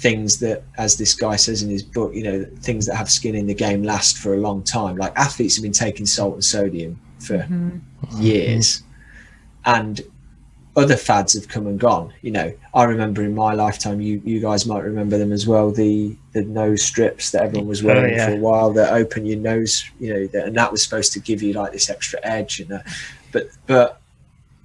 [0.03, 3.35] things that, as this guy says in his book, you know, things that have skin
[3.35, 4.97] in the game last for a long time.
[4.97, 8.21] Like athletes have been taking salt and sodium for mm-hmm.
[8.21, 8.83] years,
[9.63, 10.01] and
[10.75, 12.13] other fads have come and gone.
[12.21, 15.71] You know, I remember in my lifetime, you you guys might remember them as well.
[15.71, 18.27] The the nose strips that everyone was oh, wearing oh, yeah.
[18.27, 21.21] for a while that open your nose, you know, that, and that was supposed to
[21.21, 22.59] give you like this extra edge.
[22.59, 22.79] And uh,
[23.31, 24.01] but but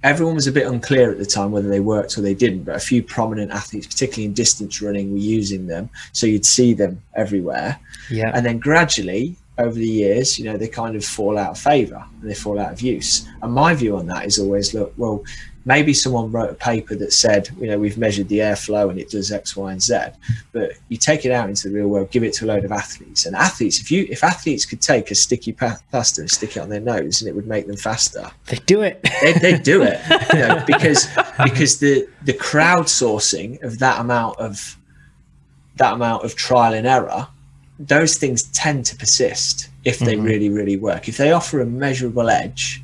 [0.03, 2.75] everyone was a bit unclear at the time whether they worked or they didn't, but
[2.75, 5.89] a few prominent athletes, particularly in distance running, were using them.
[6.13, 7.79] So you'd see them everywhere.
[8.09, 8.31] Yeah.
[8.33, 12.03] And then gradually, over the years, you know, they kind of fall out of favor
[12.21, 13.27] and they fall out of use.
[13.41, 15.23] And my view on that is always look, well,
[15.65, 19.09] maybe someone wrote a paper that said, you know, we've measured the airflow and it
[19.09, 19.97] does X, Y, and Z.
[20.51, 22.71] But you take it out into the real world, give it to a load of
[22.71, 26.59] athletes, and athletes, if you if athletes could take a sticky plaster and stick it
[26.59, 29.05] on their nose and it would make them faster, they do it.
[29.21, 29.99] they they do it,
[30.33, 31.07] you know, because
[31.43, 34.77] because the the crowdsourcing of that amount of
[35.77, 37.27] that amount of trial and error,
[37.79, 40.25] those things tend to persist if they mm-hmm.
[40.25, 41.07] really really work.
[41.07, 42.81] If they offer a measurable edge,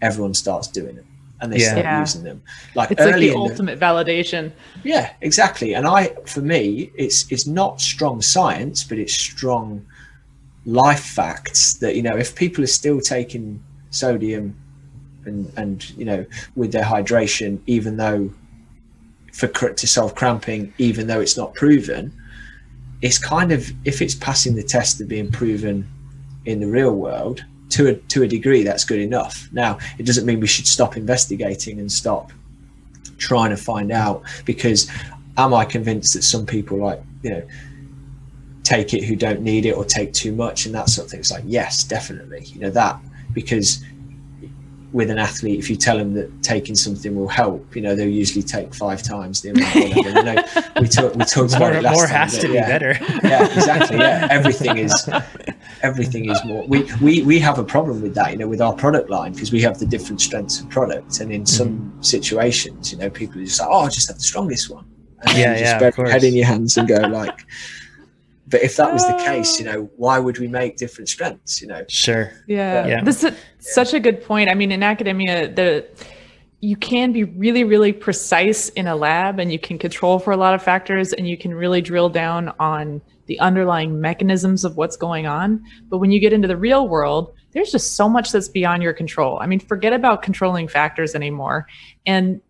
[0.00, 1.04] everyone starts doing it
[1.42, 1.70] and they yeah.
[1.70, 2.00] start yeah.
[2.00, 2.42] using them.
[2.74, 4.52] Like it's like the ultimate the, validation.
[4.84, 5.74] Yeah, exactly.
[5.74, 9.84] And I, for me, it's it's not strong science, but it's strong
[10.64, 14.56] life facts that you know if people are still taking sodium
[15.24, 16.24] and and you know
[16.54, 18.32] with their hydration, even though
[19.32, 22.12] for to solve cramping, even though it's not proven,
[23.02, 25.88] it's kind of if it's passing the test of being proven
[26.44, 29.48] in the real world to a to a degree that's good enough.
[29.52, 32.32] Now it doesn't mean we should stop investigating and stop
[33.18, 34.90] trying to find out because
[35.36, 37.42] am i convinced that some people like you know
[38.64, 41.20] take it who don't need it or take too much and that sort of thing?
[41.20, 43.00] It's like yes definitely you know that
[43.32, 43.84] because
[44.92, 48.08] with an athlete, if you tell them that taking something will help, you know, they'll
[48.08, 49.74] usually take five times the amount.
[49.74, 50.44] You know,
[50.80, 52.98] we, talk, we talked more, about it last more time, has to yeah, be better.
[53.24, 53.98] yeah, exactly.
[53.98, 55.08] Yeah, everything is
[55.82, 56.66] everything is more.
[56.66, 59.50] We we we have a problem with that, you know, with our product line because
[59.50, 62.02] we have the different strengths of product, and in some mm-hmm.
[62.02, 64.84] situations, you know, people are just like, oh, I just have the strongest one.
[65.22, 67.46] And yeah, yeah, just head in your hands and go like.
[68.52, 69.72] But if that was the case, you oh.
[69.72, 71.60] know, why would we make different strengths?
[71.60, 72.30] You know, sure.
[72.46, 73.02] Yeah, yeah.
[73.02, 74.50] This is such a good point.
[74.50, 75.88] I mean, in academia, the
[76.60, 80.36] you can be really, really precise in a lab, and you can control for a
[80.36, 84.96] lot of factors, and you can really drill down on the underlying mechanisms of what's
[84.96, 85.64] going on.
[85.88, 88.92] But when you get into the real world, there's just so much that's beyond your
[88.92, 89.38] control.
[89.40, 91.66] I mean, forget about controlling factors anymore.
[92.06, 92.40] And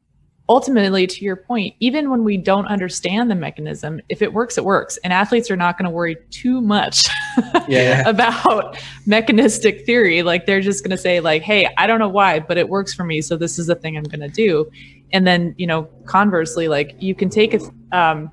[0.48, 4.64] ultimately to your point even when we don't understand the mechanism if it works it
[4.64, 7.06] works and athletes are not going to worry too much
[7.68, 8.06] yeah.
[8.08, 8.76] about
[9.06, 12.58] mechanistic theory like they're just going to say like hey i don't know why but
[12.58, 14.68] it works for me so this is the thing i'm going to do
[15.12, 17.60] and then you know conversely like you can take a
[17.92, 18.30] um,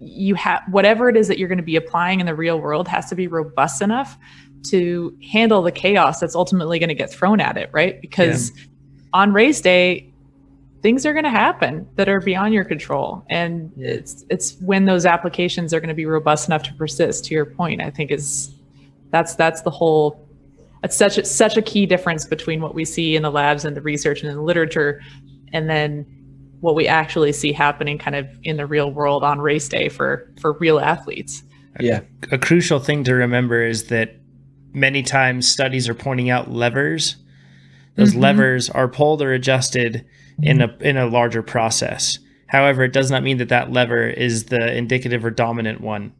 [0.00, 2.86] you have whatever it is that you're going to be applying in the real world
[2.86, 4.18] has to be robust enough
[4.62, 8.64] to handle the chaos that's ultimately going to get thrown at it right because yeah.
[9.14, 10.12] on race day
[10.82, 13.24] things are going to happen that are beyond your control.
[13.28, 17.34] And it's it's when those applications are going to be robust enough to persist to
[17.34, 18.54] your point i think is
[19.10, 20.24] that's that's the whole
[20.84, 23.76] it's such a, such a key difference between what we see in the labs and
[23.76, 25.00] the research and in the literature
[25.52, 26.06] and then
[26.60, 30.30] what we actually see happening kind of in the real world on race day for
[30.40, 31.42] for real athletes.
[31.80, 32.00] Yeah.
[32.32, 34.16] A crucial thing to remember is that
[34.72, 37.16] many times studies are pointing out levers.
[37.94, 38.20] Those mm-hmm.
[38.20, 40.04] levers are pulled or adjusted
[40.42, 42.18] in a in a larger process.
[42.46, 46.12] However, it does not mean that that lever is the indicative or dominant one.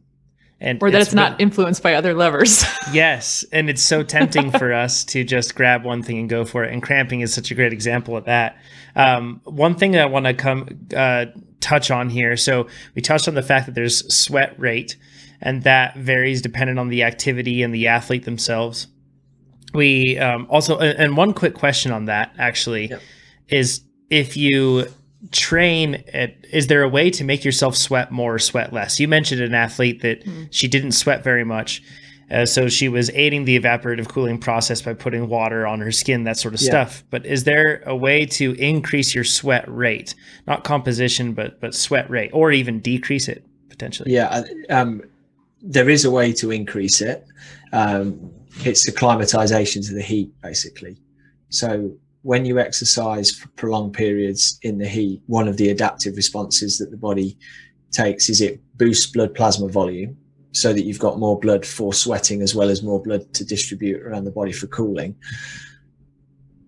[0.61, 2.65] And or that it's, it's not influenced by other levers.
[2.93, 6.65] yes, and it's so tempting for us to just grab one thing and go for
[6.65, 6.73] it.
[6.73, 8.57] And cramping is such a great example of that.
[8.95, 11.27] Um, one thing that I want to come uh,
[11.61, 12.35] touch on here.
[12.35, 14.97] So we touched on the fact that there's sweat rate,
[15.41, 18.87] and that varies dependent on the activity and the athlete themselves.
[19.73, 23.01] We um, also, and one quick question on that actually yep.
[23.47, 24.85] is if you
[25.31, 29.07] train at, is there a way to make yourself sweat more or sweat less you
[29.07, 30.47] mentioned an athlete that mm.
[30.49, 31.83] she didn't sweat very much
[32.31, 36.23] uh, so she was aiding the evaporative cooling process by putting water on her skin
[36.23, 36.69] that sort of yeah.
[36.69, 40.15] stuff but is there a way to increase your sweat rate
[40.47, 45.01] not composition but but sweat rate or even decrease it potentially yeah um
[45.61, 47.25] there is a way to increase it.
[47.73, 48.31] Um,
[48.61, 50.97] it's acclimatization to the heat, basically.
[51.49, 51.91] So
[52.21, 56.91] when you exercise for prolonged periods in the heat, one of the adaptive responses that
[56.91, 57.37] the body
[57.91, 60.17] takes is it boosts blood plasma volume
[60.51, 64.01] so that you've got more blood for sweating as well as more blood to distribute
[64.01, 65.15] around the body for cooling.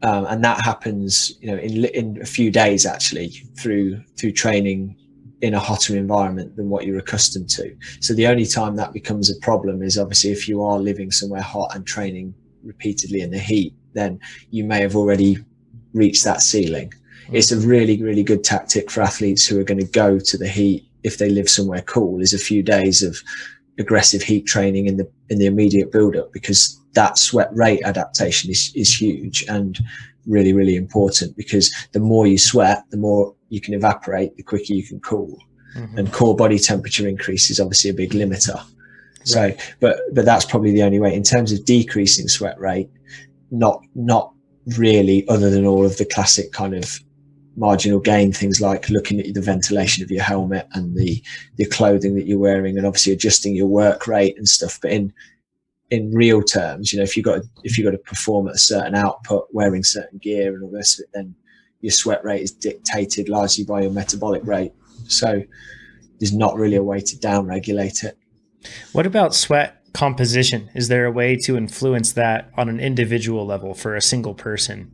[0.03, 3.29] Um, and that happens, you know, in in a few days actually
[3.59, 4.95] through through training
[5.41, 7.75] in a hotter environment than what you're accustomed to.
[7.99, 11.41] So the only time that becomes a problem is obviously if you are living somewhere
[11.41, 12.33] hot and training
[12.63, 14.19] repeatedly in the heat, then
[14.49, 15.37] you may have already
[15.93, 16.89] reached that ceiling.
[16.89, 17.35] Mm-hmm.
[17.35, 20.47] It's a really, really good tactic for athletes who are going to go to the
[20.47, 23.17] heat if they live somewhere cool is a few days of
[23.79, 28.51] aggressive heat training in the in the immediate build up because that sweat rate adaptation
[28.51, 29.79] is, is huge and
[30.27, 34.73] really, really important because the more you sweat, the more you can evaporate, the quicker
[34.73, 35.37] you can cool.
[35.75, 35.97] Mm-hmm.
[35.99, 38.55] And core body temperature increase is obviously a big limiter.
[38.55, 39.59] Right.
[39.59, 42.89] So, but but that's probably the only way in terms of decreasing sweat rate.
[43.51, 44.33] Not not
[44.77, 46.99] really, other than all of the classic kind of
[47.57, 51.21] marginal gain things like looking at the ventilation of your helmet and the
[51.57, 54.79] the clothing that you're wearing, and obviously adjusting your work rate and stuff.
[54.81, 55.13] But in
[55.89, 58.59] in real terms, you know, if you got if you got to perform at a
[58.59, 61.35] certain output, wearing certain gear and all this, then
[61.81, 64.71] your sweat rate is dictated largely by your metabolic rate.
[65.07, 65.43] So
[66.19, 68.17] there's not really a way to down regulate it.
[68.93, 70.69] What about sweat composition?
[70.73, 74.91] Is there a way to influence that on an individual level for a single person?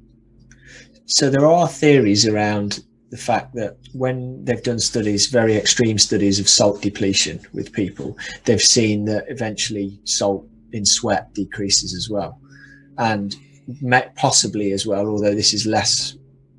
[1.06, 6.40] So there are theories around the fact that when they've done studies, very extreme studies
[6.40, 12.40] of salt depletion with people, they've seen that eventually salt in sweat decreases as well.
[12.98, 13.36] And
[14.16, 16.18] possibly as well, although this is less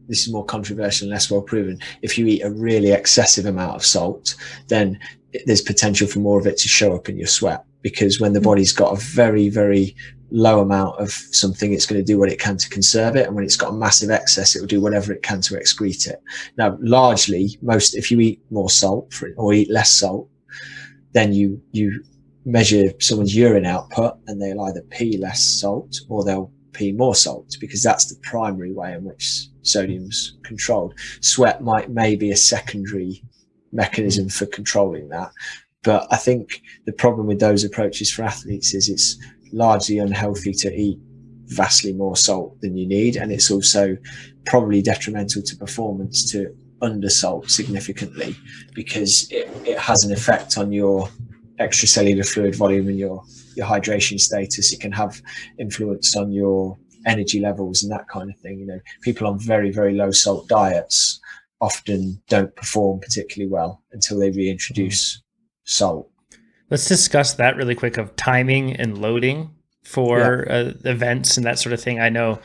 [0.09, 1.79] this is more controversial and less well proven.
[2.01, 4.35] If you eat a really excessive amount of salt,
[4.69, 4.99] then
[5.45, 8.41] there's potential for more of it to show up in your sweat because when the
[8.41, 8.45] hmm.
[8.45, 9.95] body's got a very, very
[10.31, 13.27] low amount of something, it's going to do what it can to conserve it.
[13.27, 16.07] And when it's got a massive excess, it will do whatever it can to excrete
[16.09, 16.23] it.
[16.57, 20.29] Now, largely, most, if you eat more salt for, or eat less salt,
[21.13, 22.05] then you, you
[22.45, 27.57] measure someone's urine output and they'll either pee less salt or they'll pee more salt
[27.61, 30.95] because that's the primary way in which sodium's controlled.
[31.21, 33.23] Sweat might may be a secondary
[33.73, 35.31] mechanism for controlling that.
[35.85, 39.17] But I think the problem with those approaches for athletes is it's
[39.53, 40.99] largely unhealthy to eat
[41.47, 43.17] vastly more salt than you need.
[43.17, 43.97] And it's also
[44.45, 48.37] probably detrimental to performance to undersalt significantly
[48.75, 51.09] because it, it has an effect on your
[51.59, 53.23] extracellular fluid volume and your,
[53.57, 54.73] your hydration status.
[54.73, 55.21] It can have
[55.59, 56.77] influence on your
[57.07, 58.59] energy levels and that kind of thing.
[58.59, 61.21] You know, people on very, very low salt diets
[61.61, 65.21] often don't perform particularly well until they reintroduce
[65.69, 66.11] salt.
[66.71, 69.51] Let's discuss that really quick of timing and loading
[69.83, 70.55] for yeah.
[70.55, 72.01] uh, events and that sort of thing.
[72.01, 72.41] I know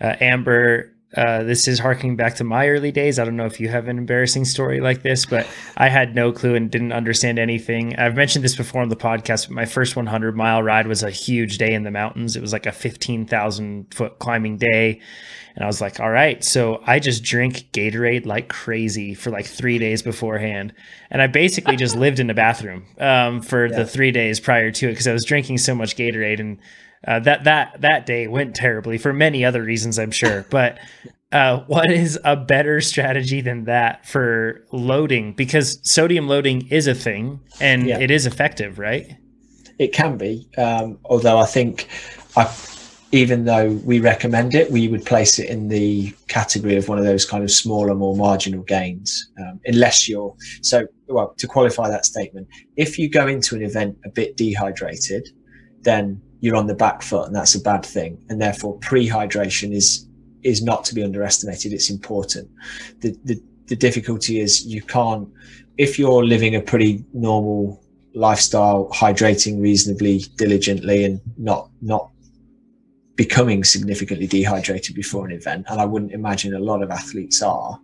[0.00, 3.18] uh, Amber uh, this is harking back to my early days.
[3.18, 5.46] I don't know if you have an embarrassing story like this, but
[5.76, 7.96] I had no clue and didn't understand anything.
[7.96, 11.10] I've mentioned this before on the podcast, but my first 100 mile ride was a
[11.10, 12.36] huge day in the mountains.
[12.36, 15.00] It was like a 15,000 foot climbing day.
[15.54, 16.44] And I was like, all right.
[16.44, 20.74] So I just drink Gatorade like crazy for like three days beforehand.
[21.10, 23.76] And I basically just lived in the bathroom um, for yeah.
[23.76, 26.40] the three days prior to it because I was drinking so much Gatorade.
[26.40, 26.58] And
[27.06, 30.46] uh, that that that day went terribly for many other reasons, I'm sure.
[30.56, 30.78] But
[31.32, 35.34] uh, what is a better strategy than that for loading?
[35.34, 37.98] Because sodium loading is a thing, and yeah.
[37.98, 39.16] it is effective, right?
[39.78, 41.88] It can be, um, although I think
[42.36, 42.50] I
[43.12, 47.04] even though we recommend it, we would place it in the category of one of
[47.04, 50.86] those kind of smaller, more marginal gains, um, unless you're so.
[51.08, 55.28] Well, to qualify that statement, if you go into an event a bit dehydrated,
[55.82, 58.18] then you're on the back foot, and that's a bad thing.
[58.28, 60.06] And therefore, pre-hydration is
[60.42, 61.72] is not to be underestimated.
[61.72, 62.50] It's important.
[63.00, 65.28] The, the the difficulty is you can't
[65.76, 67.82] if you're living a pretty normal
[68.14, 72.10] lifestyle, hydrating reasonably diligently, and not not
[73.16, 75.66] becoming significantly dehydrated before an event.
[75.68, 77.80] And I wouldn't imagine a lot of athletes are.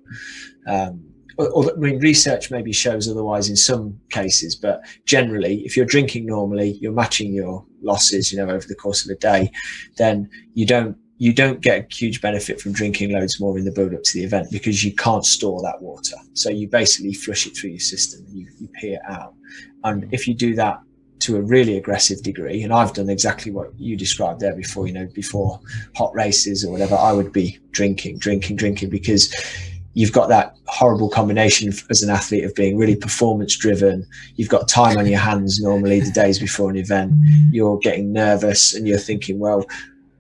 [0.67, 1.03] Um,
[1.39, 6.27] or, I mean, research maybe shows otherwise in some cases, but generally, if you're drinking
[6.27, 9.51] normally, you're matching your losses, you know, over the course of a day,
[9.97, 13.71] then you don't you don't get a huge benefit from drinking loads more in the
[13.71, 16.17] build up to the event because you can't store that water.
[16.35, 19.33] So you basically flush it through your system and you, you pee it out.
[19.85, 20.81] And if you do that
[21.21, 24.95] to a really aggressive degree, and I've done exactly what you described there before, you
[24.95, 25.61] know, before
[25.95, 29.33] hot races or whatever, I would be drinking, drinking, drinking because
[29.95, 34.07] you've got that horrible combination of, as an athlete of being really performance driven.
[34.37, 37.13] You've got time on your hands normally the days before an event.
[37.51, 39.67] You're getting nervous and you're thinking, well,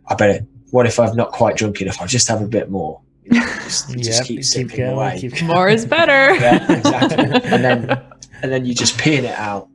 [0.08, 2.00] I better, what if I've not quite drunk enough?
[2.00, 3.00] I'll just have a bit more.
[3.24, 5.18] You know, just, Yep, just keep keep sipping going, away.
[5.20, 6.34] keep More is better.
[6.34, 7.24] Yeah, exactly.
[7.24, 8.02] and then
[8.42, 9.68] and then you just peeing it out.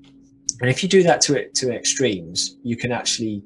[0.59, 3.43] And if you do that to it to extremes, you can actually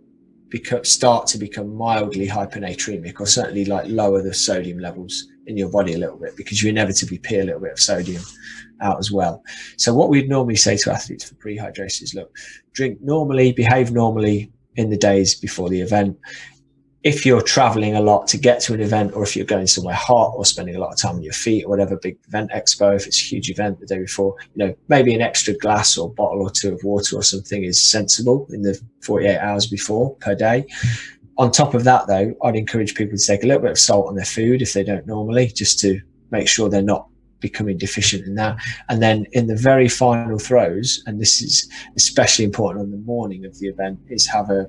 [0.50, 5.70] become start to become mildly hyponatremic or certainly like lower the sodium levels in your
[5.70, 8.24] body a little bit because you inevitably pee a little bit of sodium
[8.82, 9.44] out as well.
[9.78, 12.36] So what we'd normally say to athletes for prehydration is look,
[12.74, 16.18] drink normally, behave normally in the days before the event.
[17.04, 19.96] If you're traveling a lot to get to an event, or if you're going somewhere
[19.96, 22.96] hot or spending a lot of time on your feet or whatever, big event expo,
[22.96, 26.14] if it's a huge event the day before, you know, maybe an extra glass or
[26.14, 30.36] bottle or two of water or something is sensible in the 48 hours before per
[30.36, 30.68] day.
[31.42, 34.08] On top of that, though, I'd encourage people to take a little bit of salt
[34.08, 37.08] on their food if they don't normally, just to make sure they're not
[37.40, 38.58] becoming deficient in that.
[38.90, 41.68] And then in the very final throes, and this is
[41.98, 44.68] especially important on the morning of the event, is have a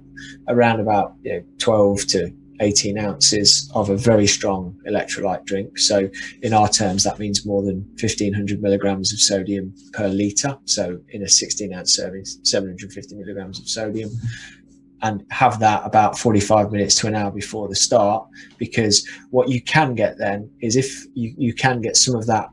[0.48, 5.76] around about you know, 12 to 18 ounces of a very strong electrolyte drink.
[5.76, 6.08] So
[6.40, 10.56] in our terms, that means more than 1500 milligrams of sodium per liter.
[10.64, 14.10] So in a 16 ounce serving, 750 milligrams of sodium
[15.02, 18.26] and have that about 45 minutes to an hour before the start
[18.58, 22.48] because what you can get then is if you, you can get some of that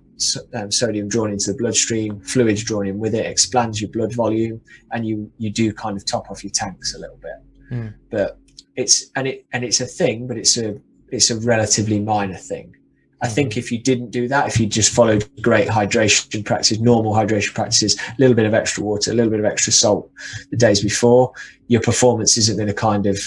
[0.54, 4.60] um, sodium drawn into the bloodstream fluids drawn in with it expands your blood volume
[4.91, 7.36] and you you do kind of top off your tanks a little bit
[7.72, 7.93] Mm.
[8.10, 8.39] but
[8.76, 10.76] it's and it and it's a thing but it's a
[11.10, 12.76] it's a relatively minor thing
[13.22, 17.13] I think if you didn't do that, if you just followed great hydration practices, normal
[17.13, 20.09] hydration practices, a little bit of extra water, a little bit of extra salt
[20.51, 21.34] the days before,
[21.67, 23.20] your performance isn't going to kind of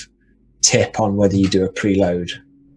[0.62, 2.30] tip on whether you do a preload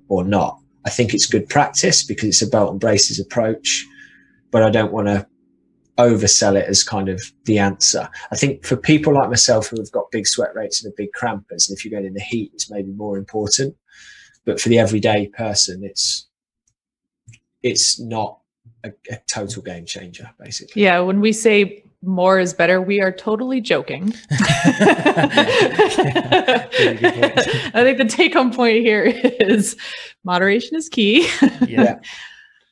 [0.09, 0.59] or not.
[0.85, 3.85] I think it's good practice because it's a belt and braces approach,
[4.51, 5.25] but I don't want to
[5.97, 8.09] oversell it as kind of the answer.
[8.31, 11.13] I think for people like myself who have got big sweat rates and are big
[11.13, 13.75] crampers, and if you're going in the heat, it's maybe more important.
[14.45, 16.27] But for the everyday person, it's
[17.65, 18.37] it's not
[18.83, 20.83] a, a total game changer, basically.
[20.83, 24.13] Yeah, when we say more is better, we are totally joking.
[24.29, 24.45] Very.
[27.73, 29.75] I think the take home point here is
[30.23, 31.27] moderation is key.
[31.67, 31.99] Yeah.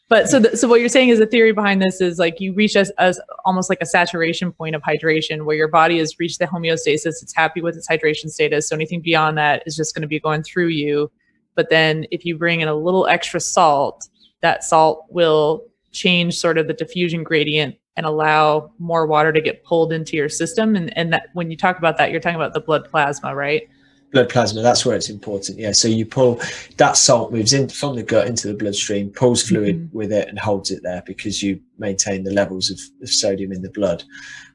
[0.10, 2.54] But so, th- so what you're saying is the theory behind this is like you
[2.54, 6.38] reach as, as almost like a saturation point of hydration where your body has reached
[6.38, 7.24] the homeostasis.
[7.24, 8.70] It's happy with its hydration status.
[8.70, 11.10] So anything beyond that is just going to be going through you.
[11.56, 14.08] But then if you bring in a little extra salt,
[14.44, 19.64] that salt will change sort of the diffusion gradient and allow more water to get
[19.64, 20.76] pulled into your system.
[20.76, 23.64] And, and that when you talk about that, you're talking about the blood plasma, right?
[24.12, 26.40] blood plasma that's where it's important yeah so you pull
[26.78, 29.92] that salt moves in from the gut into the bloodstream pulls fluid Mhm.
[29.92, 33.64] with it and holds it there because you maintain the levels of, of sodium in
[33.64, 34.04] the blood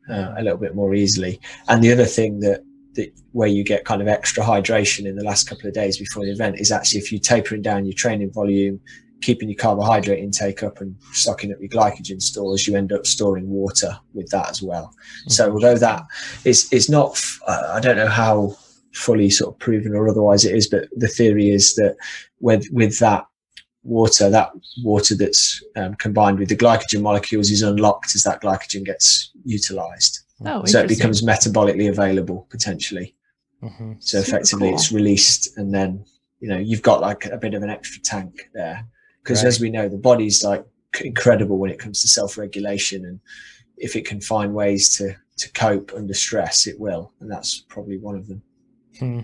[0.09, 2.63] uh, a little bit more easily and the other thing that
[2.95, 6.25] that where you get kind of extra hydration in the last couple of days before
[6.25, 8.79] the event is actually if you're tapering down your training volume
[9.21, 13.49] keeping your carbohydrate intake up and stocking up your glycogen stores you end up storing
[13.49, 14.93] water with that as well.
[15.29, 16.03] So although that
[16.45, 18.57] is is not uh, i don't know how
[18.95, 21.97] fully sort of proven or otherwise it is but the theory is that
[22.41, 23.25] with with that
[23.85, 24.51] water that
[24.85, 30.21] water that's um, combined with the glycogen molecules is unlocked as that glycogen gets utilized.
[30.47, 33.15] Oh, so it becomes metabolically available potentially.
[33.63, 33.97] Mhm.
[34.01, 34.75] so Super effectively cool.
[34.77, 36.05] it's released and then
[36.39, 38.87] you know you've got like a bit of an extra tank there
[39.29, 39.49] because Right.
[39.49, 40.65] as we know the body's like
[41.05, 43.21] incredible when it comes to self-regulation and
[43.77, 47.99] if it can find ways to to cope under stress it will and that's probably
[47.99, 48.43] one of them
[48.99, 49.21] Hmm.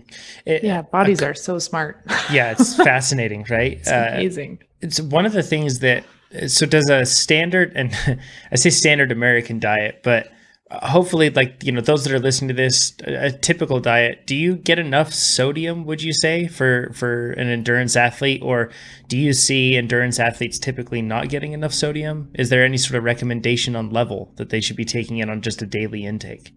[0.47, 2.01] It- yeah, bodies are so smart.
[2.31, 3.73] yeah, it's fascinating, right?
[3.79, 4.61] It's Uh, amazing.
[4.81, 6.05] it's one of the things that
[6.47, 7.91] so does a standard and
[8.53, 10.29] i say standard american diet but
[10.71, 14.35] hopefully like you know those that are listening to this a, a typical diet do
[14.35, 18.43] you get enough sodium would you say for for an endurance athlete?
[18.43, 18.71] Or
[19.09, 22.31] do you see endurance athletes typically not getting enough sodium?
[22.35, 25.41] Is there any sort of recommendation on level that they should be taking in on
[25.41, 26.53] just a daily intake?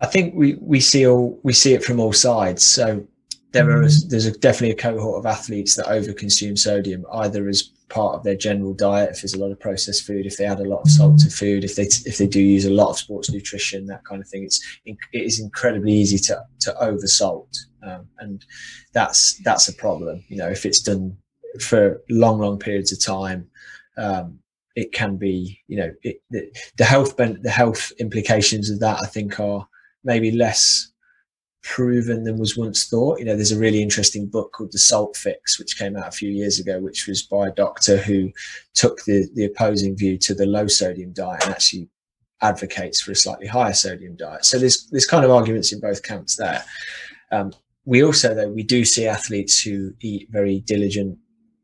[0.00, 2.62] I think we, we see all we see it from all sides.
[2.62, 3.06] So
[3.52, 8.14] there are there's a, definitely a cohort of athletes that overconsume sodium either as part
[8.14, 10.68] of their general diet if there's a lot of processed food if they add a
[10.68, 13.30] lot of salt to food if they if they do use a lot of sports
[13.30, 14.44] nutrition that kind of thing.
[14.44, 18.44] It's it is incredibly easy to to oversalt um, and
[18.92, 20.22] that's that's a problem.
[20.28, 21.16] You know if it's done
[21.60, 23.48] for long long periods of time
[23.96, 24.38] um,
[24.76, 29.00] it can be you know it, the, the health ben- the health implications of that
[29.02, 29.66] I think are
[30.04, 30.89] maybe less
[31.62, 33.18] proven than was once thought.
[33.18, 36.12] You know, there's a really interesting book called The Salt Fix, which came out a
[36.12, 38.30] few years ago, which was by a doctor who
[38.74, 41.88] took the, the opposing view to the low sodium diet and actually
[42.42, 44.44] advocates for a slightly higher sodium diet.
[44.44, 46.64] So there's there's kind of arguments in both camps there.
[47.32, 47.52] Um,
[47.84, 51.18] we also though we do see athletes who eat very diligent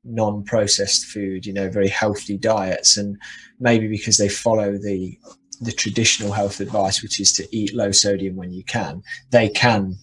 [0.09, 3.17] non-processed food you know very healthy diets and
[3.59, 5.19] maybe because they follow the
[5.61, 9.97] the traditional health advice which is to eat low sodium when you can they can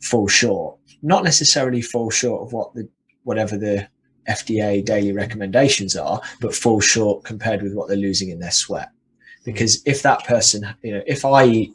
[0.00, 0.78] fall short.
[1.02, 2.88] Not necessarily fall short of what the
[3.24, 3.88] whatever the
[4.28, 8.90] FDA daily recommendations are but fall short compared with what they're losing in their sweat.
[9.44, 11.72] Because if that person you know if I eat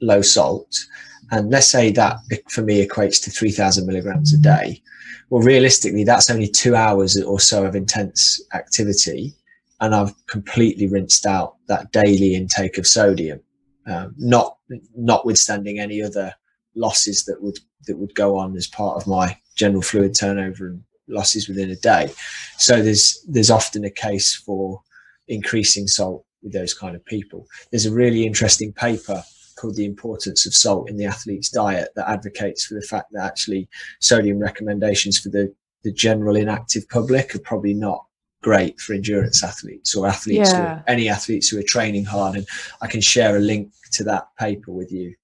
[0.00, 0.86] low salt
[1.30, 2.16] and let's say that
[2.48, 4.82] for me equates to 3000 milligrams a day
[5.28, 9.34] well realistically that's only two hours or so of intense activity
[9.80, 13.40] and i've completely rinsed out that daily intake of sodium
[13.86, 14.56] um, not
[14.94, 16.34] notwithstanding any other
[16.74, 20.82] losses that would that would go on as part of my general fluid turnover and
[21.08, 22.10] losses within a day.
[22.56, 24.82] So there's there's often a case for
[25.28, 27.46] increasing salt with those kind of people.
[27.70, 29.22] There's a really interesting paper
[29.56, 33.24] called The Importance of Salt in the Athlete's Diet that advocates for the fact that
[33.24, 33.68] actually
[34.00, 35.54] sodium recommendations for the,
[35.84, 38.06] the general inactive public are probably not
[38.42, 40.78] great for endurance athletes or athletes, yeah.
[40.78, 42.36] who, any athletes who are training hard.
[42.36, 42.46] And
[42.80, 45.14] I can share a link to that paper with you.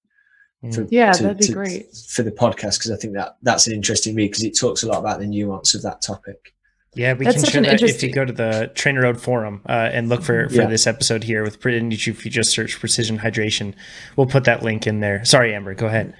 [0.63, 0.73] Mm.
[0.73, 3.67] For, yeah, to, that'd be to, great for the podcast because I think that that's
[3.67, 6.53] an interesting read because it talks a lot about the nuance of that topic.
[6.95, 7.95] Yeah, we That's can share that interesting...
[7.95, 10.65] if you go to the TrainerRoad forum uh, and look for, for yeah.
[10.65, 13.75] this episode here with if you just search precision hydration,
[14.15, 15.23] we'll put that link in there.
[15.23, 16.15] Sorry, Amber, go ahead.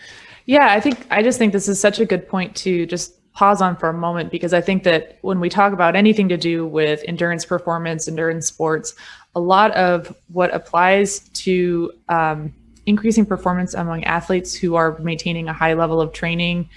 [0.46, 3.62] Yeah, I think I just think this is such a good point to just pause
[3.62, 6.66] on for a moment because I think that when we talk about anything to do
[6.66, 8.96] with endurance performance, endurance sports,
[9.36, 12.52] a lot of what applies to um,
[12.88, 16.68] increasing performance among athletes who are maintaining a high level of training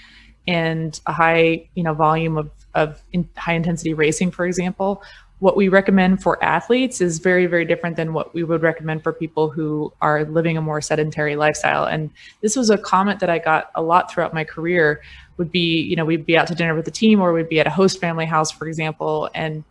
[0.47, 5.01] and a high you know volume of of in high intensity racing, for example,
[5.41, 9.11] what we recommend for athletes is very, very different than what we would recommend for
[9.11, 11.85] people who are living a more sedentary lifestyle.
[11.85, 15.01] And this was a comment that I got a lot throughout my career
[15.41, 17.59] would be, you know, we'd be out to dinner with the team or we'd be
[17.59, 19.63] at a host family house, for example, and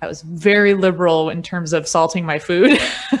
[0.00, 2.70] I was very liberal in terms of salting my food.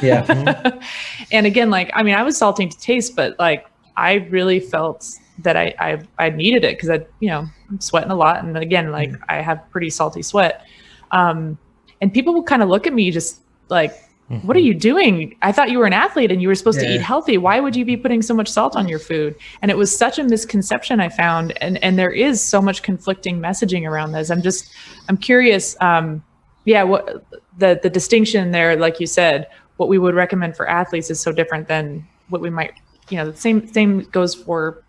[0.00, 0.24] Yeah.
[0.24, 0.78] Mm-hmm.
[1.32, 3.66] and again, like, I mean, I was salting to taste, but like,
[3.98, 5.06] I really felt
[5.40, 8.56] that I I, I needed it because I you know I'm sweating a lot and
[8.56, 9.24] again like mm-hmm.
[9.28, 10.64] I have pretty salty sweat,
[11.10, 11.58] um,
[12.00, 13.92] and people will kind of look at me just like
[14.30, 14.46] mm-hmm.
[14.46, 15.36] what are you doing?
[15.42, 16.88] I thought you were an athlete and you were supposed yeah.
[16.88, 17.38] to eat healthy.
[17.38, 19.34] Why would you be putting so much salt on your food?
[19.62, 23.40] And it was such a misconception I found, and and there is so much conflicting
[23.40, 24.30] messaging around this.
[24.30, 24.72] I'm just
[25.08, 25.76] I'm curious.
[25.80, 26.22] Um,
[26.64, 27.24] yeah, what
[27.58, 31.32] the the distinction there, like you said, what we would recommend for athletes is so
[31.32, 32.72] different than what we might
[33.10, 34.82] you know the same same goes for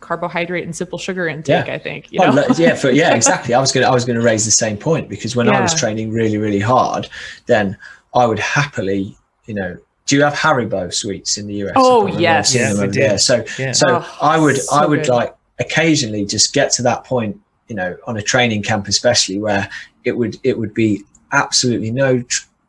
[0.00, 1.74] carbohydrate and simple sugar intake yeah.
[1.74, 2.44] i think you know?
[2.56, 5.34] yeah for, yeah exactly i was gonna i was gonna raise the same point because
[5.34, 5.58] when yeah.
[5.58, 7.08] i was training really really hard
[7.46, 7.76] then
[8.14, 12.54] i would happily you know do you have haribo sweets in the us oh yes.
[12.54, 13.16] Yeah, yeah.
[13.16, 13.72] so yeah.
[13.72, 15.08] so oh, i would so i would good.
[15.08, 17.38] like occasionally just get to that point
[17.68, 19.68] you know on a training camp especially where
[20.04, 21.02] it would it would be
[21.32, 22.22] absolutely no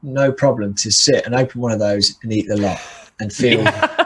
[0.04, 2.80] no problem to sit and open one of those and eat the lot
[3.20, 3.64] and feel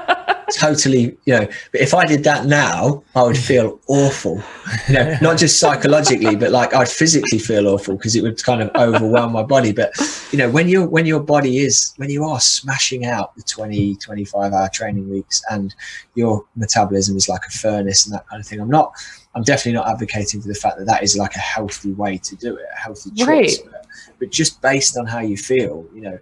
[0.54, 4.42] totally, you know, but if I did that now, I would feel awful,
[4.88, 8.62] you know, not just psychologically, but like I'd physically feel awful because it would kind
[8.62, 9.72] of overwhelm my body.
[9.72, 9.94] But,
[10.32, 13.96] you know, when you when your body is, when you are smashing out the 20,
[13.98, 15.74] 25 hour training weeks and
[16.16, 18.94] your metabolism is like a furnace and that kind of thing, I'm not,
[19.36, 22.36] I'm definitely not advocating for the fact that that is like a healthy way to
[22.36, 23.28] do it, a healthy choice.
[23.28, 23.58] Right.
[23.66, 23.86] But,
[24.20, 26.20] but just based on how you feel, you know,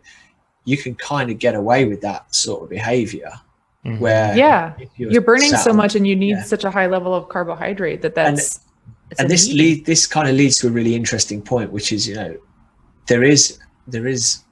[0.65, 3.31] you can kind of get away with that sort of behavior
[3.85, 3.99] mm-hmm.
[3.99, 6.43] where yeah you're, you're, burning so much and you need yeah.
[6.43, 8.59] such a high level of carbohydrate that that's
[9.11, 12.07] and, and this lead this kind of leads to a really interesting point which is
[12.07, 12.37] you know
[13.07, 14.43] there is there is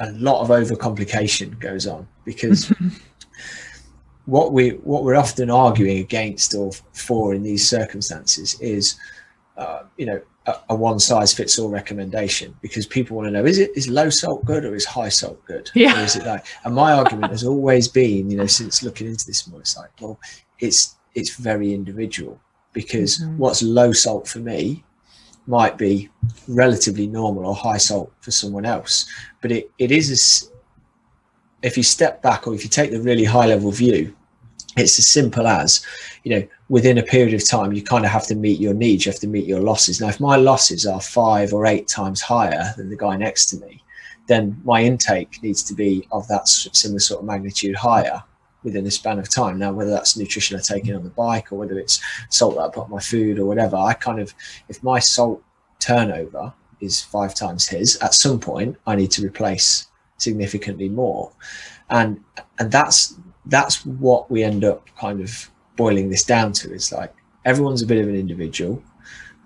[0.00, 2.72] a lot of overcomplication goes on because
[4.26, 8.96] what we what we're often arguing against or for in these circumstances is
[9.56, 13.44] uh, you know a, a, one size fits all recommendation because people want to know
[13.44, 15.70] is it is low salt good or is high salt good?
[15.74, 16.00] Yeah.
[16.00, 19.26] Or is it like and my argument has always been, you know, since looking into
[19.26, 20.18] this more, it's like, well,
[20.58, 22.40] it's it's very individual
[22.72, 23.38] because mm-hmm.
[23.38, 24.84] what's low salt for me
[25.46, 26.08] might be
[26.48, 29.06] relatively normal or high salt for someone else.
[29.40, 30.50] But it, it is
[31.62, 34.14] a, if you step back or if you take the really high level view,
[34.76, 35.84] it's as simple as,
[36.24, 39.04] you know, within a period of time, you kind of have to meet your needs.
[39.04, 40.00] You have to meet your losses.
[40.00, 43.56] Now, if my losses are five or eight times higher than the guy next to
[43.58, 43.82] me,
[44.26, 48.22] then my intake needs to be of that similar sort of magnitude higher.
[48.64, 49.58] within a span of time.
[49.58, 52.00] Now, whether that's nutrition I take in on the bike or whether it's
[52.30, 54.34] salt that I put on my food or whatever, I kind of,
[54.68, 55.42] if my salt
[55.78, 61.30] turnover is five times his, at some point I need to replace significantly more.
[61.90, 62.20] And
[62.58, 63.14] and that's
[63.46, 66.72] that's what we end up kind of boiling this down to.
[66.72, 67.14] It's like
[67.44, 68.82] everyone's a bit of an individual.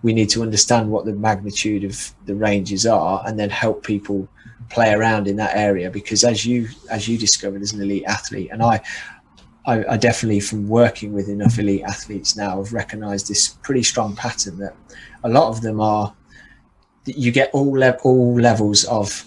[0.03, 4.29] We need to understand what the magnitude of the ranges are and then help people
[4.71, 8.51] play around in that area because as you as you discovered as an elite athlete
[8.53, 8.81] and I
[9.65, 14.15] I, I definitely from working with enough elite athletes now have recognized this pretty strong
[14.15, 14.77] pattern that
[15.25, 16.15] a lot of them are
[17.07, 19.25] you get all le- all levels of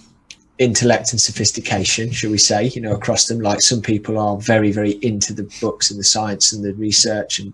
[0.61, 3.39] intellect and sophistication, shall we say, you know, across them.
[3.39, 7.39] Like some people are very, very into the books and the science and the research
[7.39, 7.51] and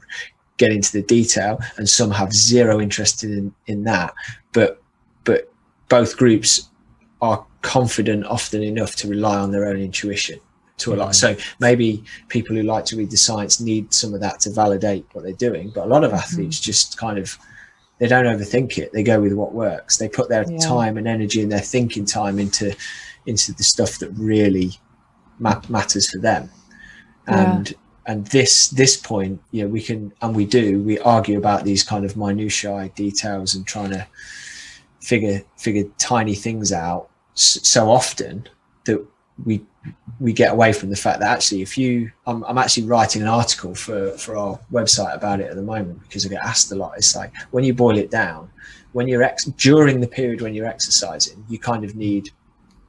[0.58, 4.14] get into the detail, and some have zero interest in in that.
[4.52, 4.82] But
[5.24, 5.50] but
[5.88, 6.70] both groups
[7.22, 10.40] are confident often enough to rely on their own intuition
[10.80, 11.12] to a lot.
[11.12, 11.38] Mm-hmm.
[11.38, 15.06] So maybe people who like to read the science need some of that to validate
[15.14, 15.72] what they're doing.
[15.74, 16.20] But a lot of mm-hmm.
[16.20, 16.72] athletes mm-hmm.
[16.72, 17.38] just kind of
[18.00, 18.94] they don't overthink it.
[18.94, 19.98] They go with what works.
[19.98, 20.60] They put their yeah.
[20.60, 22.76] time and energy and their thinking time into
[23.26, 24.72] into the stuff that really
[25.40, 26.50] ma- matters for them.
[27.28, 27.78] And yeah.
[28.06, 31.84] and this this point, you know, we can and we do we argue about these
[31.84, 34.08] kind of minutiae details and trying to
[35.02, 38.48] figure figure tiny things out so often
[38.86, 39.06] that
[39.46, 39.64] we
[40.20, 43.28] we get away from the fact that actually if you I'm, I'm actually writing an
[43.28, 46.76] article for for our website about it at the moment because I get asked a
[46.76, 46.94] lot.
[46.98, 48.50] It's like when you boil it down
[48.94, 52.30] when you're ex during the period when you're exercising you kind of need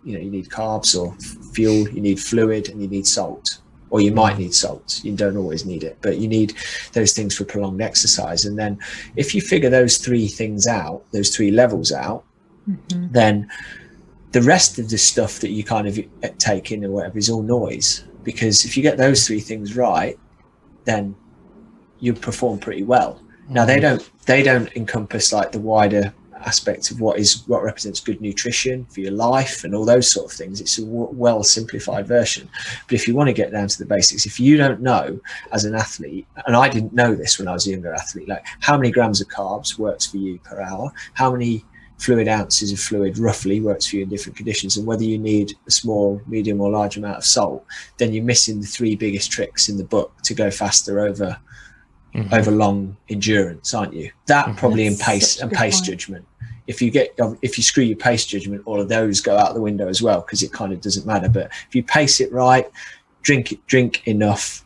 [0.05, 1.15] you know you need carbs or
[1.53, 3.59] fuel you need fluid and you need salt
[3.91, 5.01] or you might need salt.
[5.03, 6.55] You don't always need it but you need
[6.93, 8.45] those things for prolonged exercise.
[8.45, 8.79] And then
[9.17, 12.25] if you figure those three things out those three levels out
[12.69, 13.13] mm-hmm.
[13.13, 13.51] then
[14.33, 15.99] the rest of the stuff that you kind of
[16.39, 20.19] take in or whatever is all noise because if you get those three things right
[20.85, 21.15] then
[22.01, 23.21] you perform pretty well.
[23.49, 23.97] Now they mm-hmm.
[23.97, 28.85] don't they don't encompass like the wider aspects of what is what represents good nutrition
[28.87, 30.61] for your life and all those sort of things.
[30.61, 32.49] It's a w- well simplified version.
[32.87, 35.21] But if you want to get down to the basics if you don't know
[35.53, 38.45] as an athlete and i didn't know this when i was a younger athlete like
[38.61, 40.93] how many grams of carbs works for you per hour?
[41.15, 41.65] How many
[41.99, 45.55] fluid ounces of fluid roughly works for you in different conditions and whether you need
[45.67, 47.65] a small medium or large amount of salt
[47.99, 51.39] then you're missing the three biggest tricks in the book to go faster over
[52.15, 52.33] mm-hmm.
[52.33, 54.57] over long endurance aren't you that mm-hmm.
[54.57, 55.87] probably in pace and pace point.
[55.87, 56.27] judgment
[56.69, 59.61] if you get if you screw your pace judgment all of those go out the
[59.61, 62.71] window as well because it kind of doesn't matter but if you pace it right
[63.23, 64.65] drink it drink enough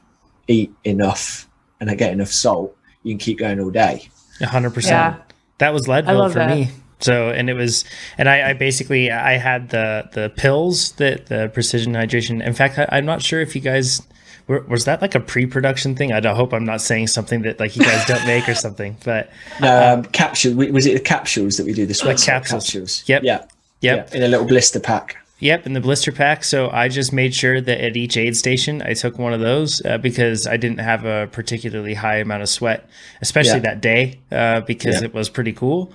[0.48, 1.48] eat enough
[1.80, 4.08] and I get enough salt you can keep going all day
[4.40, 5.16] 100% yeah.
[5.58, 6.50] that was leadville for that.
[6.50, 6.68] me
[7.02, 7.84] so, and it was,
[8.16, 12.44] and I, I, basically I had the the pills that the precision hydration.
[12.44, 14.02] In fact, I, am not sure if you guys
[14.46, 16.12] were, was that like a pre-production thing.
[16.12, 18.96] I hope I'm not saying something that like you guys don't make or something.
[19.04, 19.30] But
[19.60, 21.86] no, um, capsule was it the capsules that we do?
[21.86, 22.64] The sweat capsules.
[22.64, 23.04] capsules.
[23.06, 23.22] Yep.
[23.24, 23.46] Yeah.
[23.80, 24.10] Yep.
[24.12, 25.16] Yeah, in a little blister pack.
[25.40, 26.44] Yep, in the blister pack.
[26.44, 29.84] So I just made sure that at each aid station, I took one of those
[29.84, 32.88] uh, because I didn't have a particularly high amount of sweat,
[33.20, 33.74] especially yeah.
[33.74, 35.06] that day, uh, because yeah.
[35.06, 35.92] it was pretty cool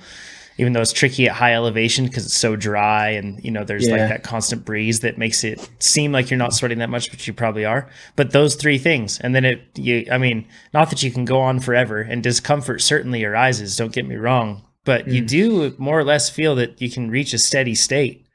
[0.58, 3.88] even though it's tricky at high elevation because it's so dry and you know there's
[3.88, 3.94] yeah.
[3.94, 7.26] like that constant breeze that makes it seem like you're not sweating that much but
[7.28, 11.04] you probably are but those three things and then it you i mean not that
[11.04, 15.14] you can go on forever and discomfort certainly arises don't get me wrong but mm.
[15.14, 18.26] you do more or less feel that you can reach a steady state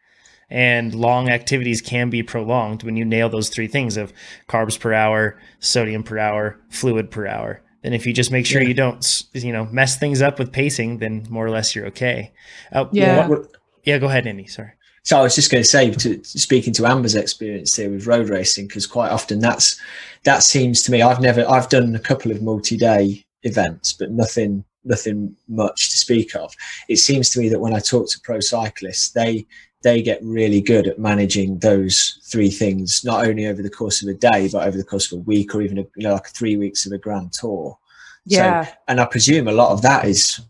[0.51, 4.13] and long activities can be prolonged when you nail those three things of
[4.49, 8.63] carbs per hour sodium per hour fluid per hour and if you just make sure
[8.63, 8.69] yeah.
[8.69, 12.33] you don't, you know, mess things up with pacing, then more or less you're okay.
[12.73, 13.27] Uh, yeah.
[13.27, 13.51] What, what,
[13.85, 13.99] yeah.
[13.99, 14.47] Go ahead, Andy.
[14.47, 14.73] Sorry.
[15.05, 18.29] So I was just going to say, to, speaking to Amber's experience here with road
[18.29, 19.81] racing, because quite often that's
[20.23, 21.03] that seems to me.
[21.03, 26.37] I've never, I've done a couple of multi-day events, but nothing, nothing much to speak
[26.37, 26.55] of.
[26.89, 29.45] It seems to me that when I talk to pro cyclists, they
[29.83, 34.09] they get really good at managing those three things, not only over the course of
[34.09, 36.29] a day, but over the course of a week or even a, you know, like
[36.29, 37.79] three weeks of a grand tour.
[38.25, 38.65] Yeah.
[38.65, 40.41] So, and I presume a lot of that is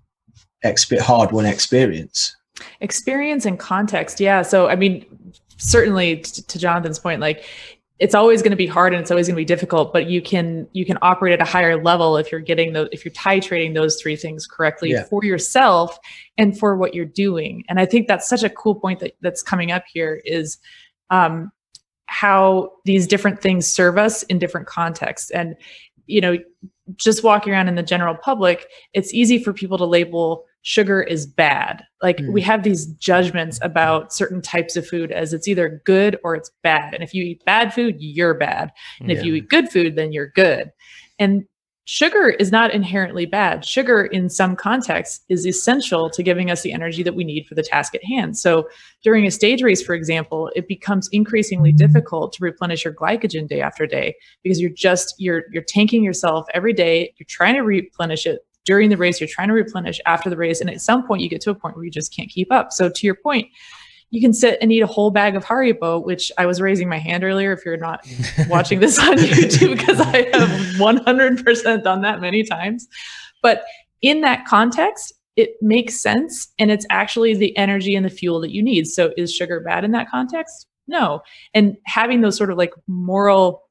[0.64, 2.36] exp- hard won experience.
[2.80, 4.20] Experience and context.
[4.20, 4.42] Yeah.
[4.42, 5.06] So, I mean,
[5.56, 7.44] certainly t- to Jonathan's point, like
[7.98, 10.20] it's always going to be hard and it's always going to be difficult but you
[10.20, 13.74] can you can operate at a higher level if you're getting those if you're titrating
[13.74, 15.04] those three things correctly yeah.
[15.04, 15.98] for yourself
[16.38, 19.42] and for what you're doing and i think that's such a cool point that, that's
[19.42, 20.58] coming up here is
[21.10, 21.52] um,
[22.06, 25.56] how these different things serve us in different contexts and
[26.06, 26.36] you know
[26.96, 31.26] just walking around in the general public it's easy for people to label sugar is
[31.26, 31.84] bad.
[32.02, 32.32] Like Mm.
[32.32, 36.50] we have these judgments about certain types of food as it's either good or it's
[36.62, 36.94] bad.
[36.94, 38.70] And if you eat bad food, you're bad.
[39.00, 40.70] And if you eat good food, then you're good.
[41.18, 41.44] And
[41.84, 43.64] sugar is not inherently bad.
[43.64, 47.56] Sugar, in some contexts, is essential to giving us the energy that we need for
[47.56, 48.38] the task at hand.
[48.38, 48.68] So,
[49.02, 53.60] during a stage race, for example, it becomes increasingly difficult to replenish your glycogen day
[53.60, 57.12] after day because you're just you're you're tanking yourself every day.
[57.18, 59.20] You're trying to replenish it during the race.
[59.20, 61.54] You're trying to replenish after the race, and at some point, you get to a
[61.54, 62.72] point where you just can't keep up.
[62.72, 63.48] So, to your point.
[64.14, 66.98] You can sit and eat a whole bag of Haribo, which I was raising my
[66.98, 67.50] hand earlier.
[67.50, 68.06] If you're not
[68.48, 72.86] watching this on YouTube because I have 100% done that many times.
[73.42, 73.64] But
[74.02, 78.52] in that context, it makes sense and it's actually the energy and the fuel that
[78.52, 78.86] you need.
[78.86, 80.66] So is sugar bad in that context?
[80.86, 81.22] No.
[81.54, 83.62] And having those sort of like moral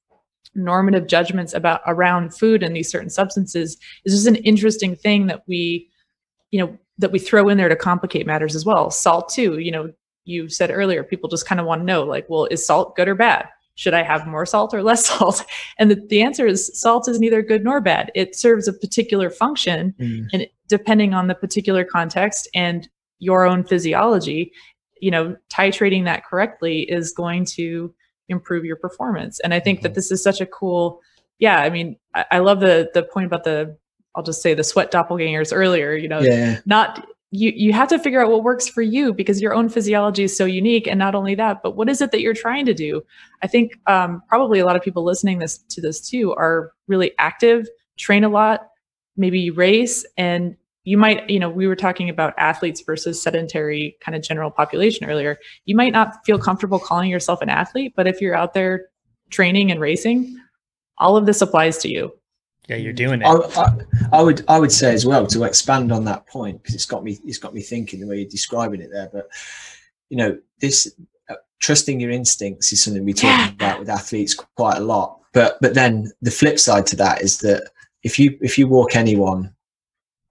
[0.56, 5.44] normative judgments about around food and these certain substances is just an interesting thing that
[5.48, 5.90] we
[6.52, 8.92] you know that we throw in there to complicate matters as well.
[8.92, 9.92] Salt too, you know,
[10.26, 13.08] you said earlier people just kind of want to know like well is salt good
[13.08, 13.48] or bad?
[13.76, 15.44] should I have more salt or less salt?
[15.80, 18.12] And the, the answer is salt is neither good nor bad.
[18.14, 20.28] It serves a particular function, Mm.
[20.34, 22.88] and depending on the particular context and
[23.20, 24.52] your own physiology,
[25.00, 27.94] you know, titrating that correctly is going to
[28.30, 29.40] improve your performance.
[29.42, 31.02] And I think that this is such a cool,
[31.40, 31.60] yeah.
[31.60, 33.78] I mean, I, I love the the point about the,
[34.16, 35.94] I'll just say the sweat doppelgangers earlier.
[35.94, 36.60] You know, Yeah.
[36.66, 40.24] not you you have to figure out what works for you because your own physiology
[40.24, 42.74] is so unique and not only that but what is it that you're trying to
[42.74, 43.02] do
[43.42, 47.14] i think um, probably a lot of people listening this to this too are really
[47.20, 48.68] active train a lot
[49.16, 54.16] maybe race and you might you know we were talking about athletes versus sedentary kind
[54.16, 58.20] of general population earlier you might not feel comfortable calling yourself an athlete but if
[58.22, 58.88] you're out there
[59.30, 60.38] training and racing
[60.98, 62.12] all of this applies to you
[62.68, 63.26] Yeah, you're doing it.
[63.26, 66.76] I, I, I would I would say as well to expand on that point because
[66.76, 69.10] it's got me it's got me thinking the way you're describing it there.
[69.12, 69.28] But
[70.10, 70.94] you know, this
[71.30, 73.50] uh, trusting your instincts is something we talk Yeah.
[73.50, 75.20] about with athletes quite a lot.
[75.34, 77.72] But but then the flip side to that is that
[78.04, 79.54] if you if you walk anyone,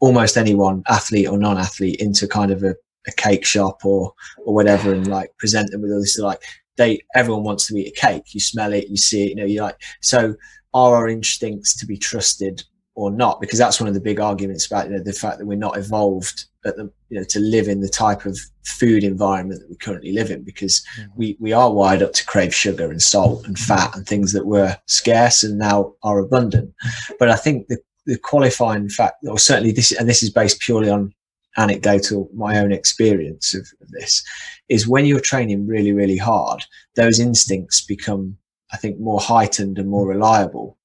[0.01, 2.75] almost anyone, athlete or non-athlete, into kind of a,
[3.07, 4.13] a cake shop or
[4.45, 6.43] or whatever, and like present them with all this like
[6.77, 8.35] they everyone wants to eat a cake.
[8.35, 10.35] You smell it, you see it, you know, you like so
[10.73, 12.63] are our instincts to be trusted
[12.95, 15.47] or not because that's one of the big arguments about you know the fact that
[15.47, 19.61] we're not evolved at the you know to live in the type of food environment
[19.61, 21.09] that we currently live in because Mhm.
[21.17, 24.47] we we are wired up to crave sugar and salt and fat and things that
[24.47, 26.73] were scarce and now are abundant
[27.19, 30.89] but i think the the qualifying fact or certainly this and this is based purely
[30.89, 31.13] on
[31.57, 34.23] anecdotal my own experience of, of this
[34.69, 36.63] is when you're training really really hard
[36.97, 38.37] those instincts become
[38.73, 40.79] I think more heightened and more reliable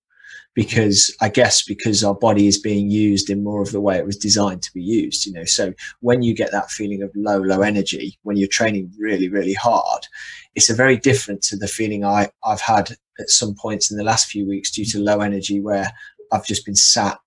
[0.55, 4.05] because I guess because our body is being used in more of the way it
[4.05, 5.43] was designed to be used, you know.
[5.43, 9.53] So when you get that feeling of low, low energy, when you're training really, really
[9.53, 10.07] hard,
[10.55, 14.03] it's a very different to the feeling I, I've had at some points in the
[14.03, 15.91] last few weeks due to low energy where
[16.35, 17.17] I've just been sat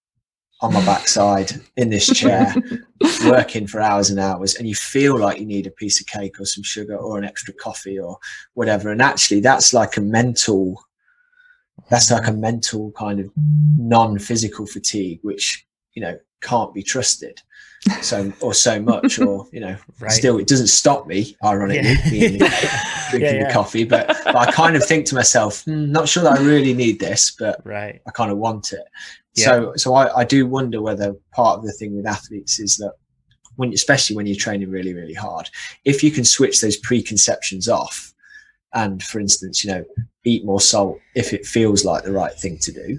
[0.61, 2.53] on my backside in this chair
[3.27, 6.41] working for hours and hours and you feel like you need a piece of cake
[6.41, 8.19] or some sugar or an extra coffee or
[8.55, 8.91] whatever.
[8.91, 10.83] And actually that's like a mental
[11.91, 17.41] that's like a mental kind of non-physical fatigue which you know can't be trusted
[18.03, 20.11] so or so much or you know right.
[20.11, 22.11] still it doesn't stop me ironically Yeah.
[22.11, 22.39] being
[23.11, 23.47] drinking Yeah, yeah.
[23.49, 26.43] the coffee but, but i kind of think to myself hmm, not sure that i
[26.43, 28.01] really need this but right.
[28.07, 28.85] I kind of want it.
[29.35, 32.95] So, so I, I do wonder whether part of the thing with athletes is that
[33.55, 35.49] when, especially when you're training really, really hard,
[35.85, 38.13] if you can switch those preconceptions off,
[38.75, 39.85] and for instance, you know,
[40.25, 42.99] eat more salt if it feels like the right thing to do,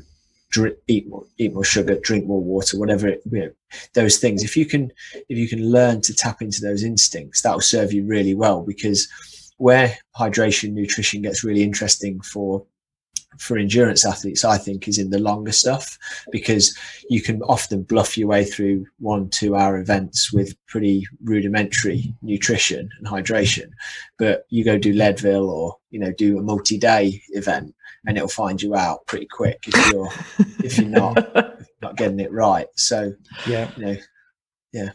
[0.50, 3.52] drink, eat more, eat more sugar, drink more water, whatever it, you know,
[3.94, 4.44] those things.
[4.44, 4.92] If you can,
[5.30, 8.64] if you can learn to tap into those instincts, that will serve you really well
[8.64, 9.08] because
[9.58, 12.66] where hydration, nutrition gets really interesting for
[13.38, 15.98] for endurance athletes, I think, is in the longer stuff
[16.32, 16.78] because
[17.10, 22.90] you can often bluff your way through one, two hour events with pretty rudimentary nutrition
[22.98, 23.70] and hydration.
[24.18, 27.74] But you go do Leadville or, you know, do a multi day event
[28.06, 30.10] and it'll find you out pretty quick if you're
[30.64, 32.68] if you're not not getting it right.
[32.76, 33.14] So,
[33.48, 33.72] Yeah.
[33.78, 33.98] you know,
[34.74, 34.90] yeah.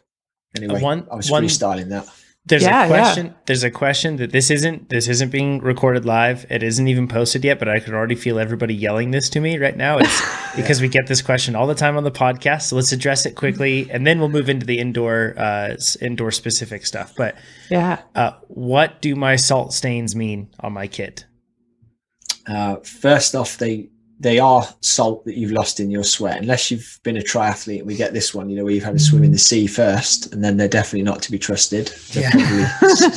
[0.56, 2.06] Anyway, one- I was one- freestyling that.
[2.47, 2.88] There's Yeah, a yeah.
[2.88, 3.34] question.
[3.47, 4.90] There's a question that this isn't.
[4.90, 6.45] This isn't being recorded live.
[6.51, 7.59] It isn't even posted yet.
[7.59, 9.97] But I could already feel everybody yelling this to me right now.
[9.97, 10.22] It's
[10.57, 12.62] because we get this question all the time on the podcast.
[12.64, 16.84] So let's address it quickly, and then we'll move into the indoor, uh, indoor specific
[16.84, 17.14] stuff.
[17.16, 17.34] But
[17.70, 21.24] yeah uh, what do my salt stains mean on my kit?
[22.47, 23.88] Uh, first off, they
[24.20, 26.38] they are salt that you've lost in your sweat.
[26.40, 28.94] Unless you've been a triathlete and we get this one you know where you've had
[28.94, 32.30] to swim in the sea first and then they're definitely not to be trusted they're
[32.32, 32.68] Yeah.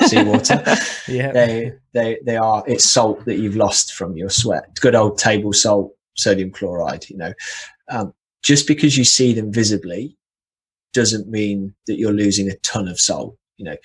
[0.08, 0.64] seawater.
[1.08, 1.32] Yeah.
[1.32, 4.76] they they they are it's salt that you've lost from your sweat.
[4.82, 7.34] Good old table salt sodium chloride you know.
[7.90, 10.18] Um, just because you see them visibly
[10.94, 13.78] doesn't mean that you're losing a ton of salt you know.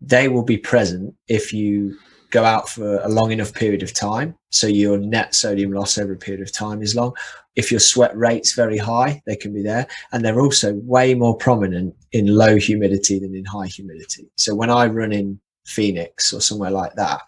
[0.00, 1.96] They will be present if you
[2.34, 6.14] go out for a long enough period of time so your net sodium loss over
[6.14, 7.12] a period of time is long.
[7.54, 9.86] If your sweat rate's very high they can be there.
[10.10, 14.28] And they're also way more prominent in low humidity than in high humidity.
[14.36, 17.22] So when i run in phoenix or somewhere like that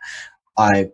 [0.59, 0.91] i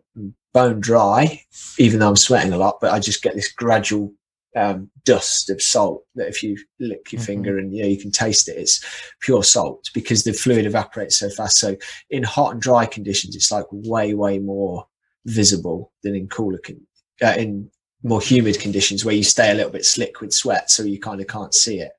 [0.52, 1.40] bone dry
[1.78, 4.12] even though i'm sweating a lot but i just get this gradual
[4.54, 7.26] um, dust of salt that if you lick your Mhm.
[7.26, 8.84] finger and yeah, you can taste it it's
[9.20, 11.74] pure salt because the fluid evaporates so fast so
[12.10, 14.86] in hot and dry conditions it's like way way more
[15.24, 16.86] visible than in cooler con-
[17.22, 17.70] uh, in
[18.02, 21.20] more humid conditions where you stay a little bit slick with sweat so you kind
[21.20, 21.92] of can't see it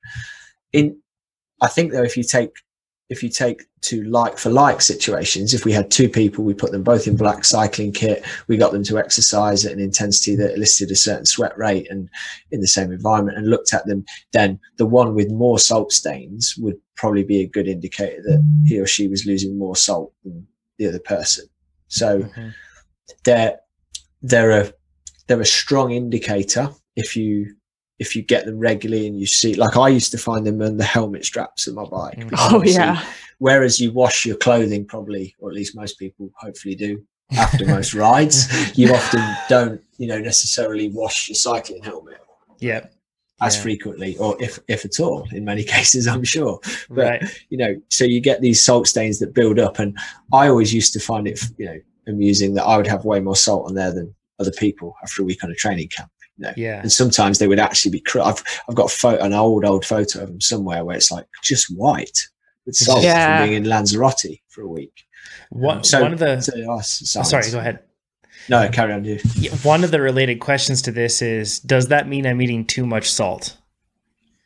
[0.74, 0.96] in
[1.62, 2.52] i think though if you take
[3.10, 6.72] if you take to like for like situations if we had two people we put
[6.72, 10.54] them both in black cycling kit we got them to exercise at an intensity that
[10.56, 12.10] elicited a certain sweat rate and
[12.52, 16.56] in the same environment and looked at them then the one with more salt stains
[16.58, 20.48] would probably be a good indicator that he or she was losing more salt than
[20.78, 21.46] the other person
[21.88, 22.54] so Mhm.
[23.26, 23.60] they're
[24.22, 24.74] they're a
[25.28, 27.56] they're a strong indicator if you
[28.00, 30.78] if you get them regularly and you see like I used to find them on
[30.78, 32.18] the helmet straps of my bike.
[32.20, 32.30] Mhm.
[32.38, 33.04] Oh yeah.
[33.40, 37.94] Whereas you wash your clothing probably, or at least most people hopefully do after most
[38.06, 42.18] rides, you often don't, you know, necessarily wash your cycling helmet
[42.60, 42.94] Yep.
[43.42, 43.62] as Yeah.
[43.62, 47.24] frequently or if if at all in many cases i'm sure But- Right.
[47.50, 49.98] you know so you get these salt stains that build up and
[50.32, 53.36] i always used to find it you know amusing that i would have way more
[53.36, 56.82] salt on there than other people after a week on a training camp Yeah.
[56.82, 59.86] and sometimes they would actually be cr- I've, I've got a photo an old old
[59.86, 62.28] photo of them somewhere where it's like just white
[62.66, 63.38] with salt Yeah.
[63.40, 65.06] from being in lanzarote for a week
[65.50, 66.42] One, so, one of the.
[66.42, 67.30] so, oh, s- science.
[67.30, 67.80] sorry, go ahead.
[68.50, 69.22] no carry on dude.
[69.36, 72.86] Yeah, One of the related questions to this is Does that mean I'm eating too
[72.86, 73.56] much salt?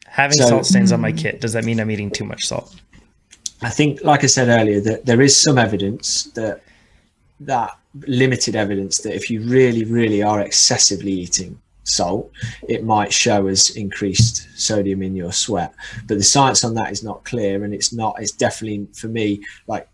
[0.08, 1.18] Having So- salt stains on my Mm.
[1.18, 2.76] kit, does that mean I'm eating too much salt?
[3.62, 6.62] I think, like I said earlier, that there is some evidence that
[7.40, 7.72] that
[8.08, 12.32] limited evidence that if you really, really are excessively eating salt,
[12.68, 15.74] it might show as increased sodium in your sweat.
[16.08, 18.16] But the science on that is not clear, and it's not.
[18.20, 19.88] It's definitely for me like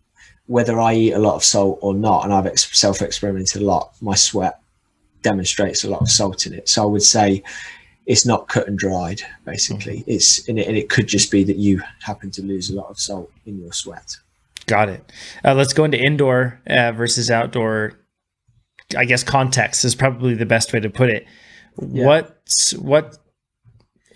[0.48, 3.94] whether I eat a lot of salt or not, and I've ex- self-experimented a lot.
[4.02, 4.60] My sweat
[5.22, 7.44] demonstrates a lot of salt in it, so I would say
[8.06, 9.22] it's not cut and dried.
[9.46, 12.76] Basically, it's and it, and it could just be that you happen to lose a
[12.76, 14.18] lot of salt in your sweat.
[14.66, 15.12] Got it.
[15.44, 17.94] Uh, let's go into indoor uh, versus outdoor.
[18.98, 21.26] I guess context is probably the best way to put it.
[21.82, 22.06] Yeah.
[22.06, 22.44] What
[22.78, 23.18] what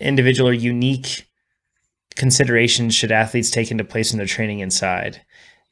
[0.00, 1.26] individual or unique
[2.16, 5.20] considerations should athletes take into place in their training inside?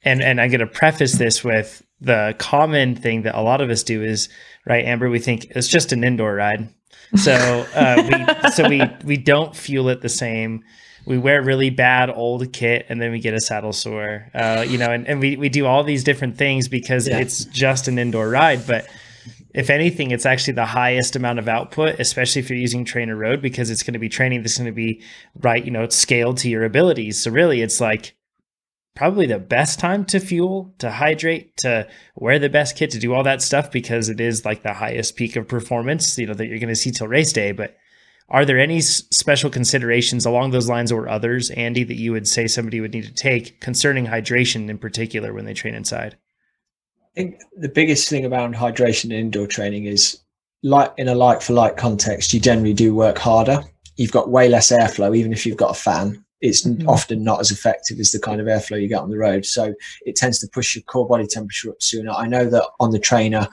[0.03, 3.71] And and I'm going to preface this with the common thing that a lot of
[3.71, 4.29] us do is
[4.67, 5.09] right, Amber.
[5.11, 6.69] We think it's just an indoor ride,
[7.17, 7.33] so
[7.75, 8.03] uh,
[8.45, 10.63] we so we we don't fuel it the same
[11.07, 14.77] we wear really bad old kit and then we get a saddle sore uh, you
[14.77, 17.19] know and, and we, we do all these different things because Yeah.
[17.19, 18.89] it's just an indoor ride but
[19.57, 23.71] if anything it's actually the highest amount of output especially if you're using TrainerRoad because
[23.71, 25.03] it's going to be training that's going to be
[25.41, 28.15] right you know it's scaled to your abilities so really it's like
[28.95, 33.13] probably the best time to fuel to hydrate to wear the best kit to do
[33.13, 36.47] all that stuff because it is like the highest peak of performance you know that
[36.47, 37.77] you're going to see till race day but
[38.29, 42.49] are there any special considerations along those lines or others, Andy, that you would say
[42.49, 46.17] somebody would need to take concerning hydration in particular when they train inside?
[47.17, 50.21] I think the biggest thing about hydration in indoor training is
[50.63, 53.63] like in a like for like context, you generally do work harder.
[53.97, 56.23] You've got way less airflow, even if you've got a fan.
[56.43, 56.87] It's Mhm.
[56.87, 59.47] often not as effective as the kind of airflow you get on the road.
[59.47, 62.11] So it tends to push your core body temperature up sooner.
[62.11, 63.49] I know that on the trainer,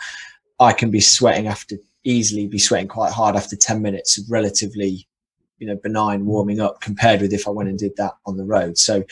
[0.59, 5.07] I can be sweating after easily be sweating quite hard after 10 minutes of relatively,
[5.59, 8.43] you know, benign warming up compared with if I went and did that on the
[8.43, 8.77] road.
[8.77, 9.05] So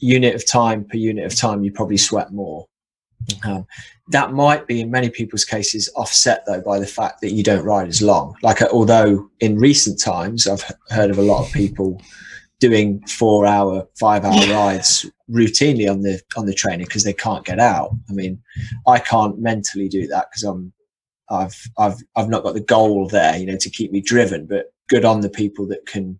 [0.00, 2.66] unit of time per unit of time, you probably sweat more.
[3.44, 3.66] Um,
[4.08, 7.64] that might be in many people's cases offset though by the fact that you don't
[7.64, 8.34] ride as long.
[8.42, 12.00] Like, uh, although in recent times I've heard of a lot of people
[12.60, 17.44] doing four hour, five hour rides routinely on the on the trainer because they can't
[17.44, 17.90] get out.
[18.08, 18.40] I mean,
[18.86, 20.72] I can't mentally do that because I'm
[21.30, 24.46] I've I've I've not got the goal there, you know, to keep me driven.
[24.46, 26.18] But good on the people that can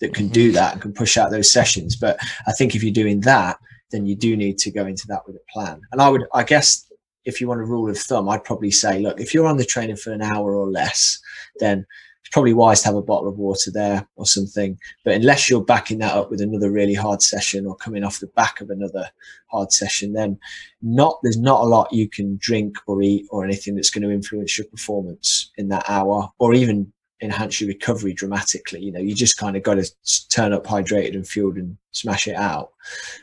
[0.00, 1.96] that can do that and can push out those sessions.
[1.96, 3.58] But I think if you're doing that,
[3.90, 5.80] then you do need to go into that with a plan.
[5.92, 6.90] And I would, I guess,
[7.24, 9.64] if you want a rule of thumb, I'd probably say, look, if you're on the
[9.64, 11.18] training for an hour or less,
[11.60, 11.86] then
[12.28, 14.78] it's probably wise to have a bottle of water there or something.
[15.04, 18.26] But unless you're backing that up with another really hard session or coming off the
[18.28, 19.08] back of another
[19.46, 20.38] hard session, then
[20.82, 24.10] not there's not a lot you can drink or eat or anything that's going to
[24.10, 28.80] influence your performance in that hour or even enhance your recovery dramatically.
[28.80, 29.90] You know, you just kind of got to
[30.30, 32.72] turn up hydrated and fueled and smash it out.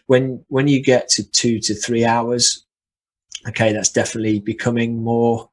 [0.07, 2.65] When when you get to two to three hours,
[3.47, 5.49] okay, that's definitely becoming more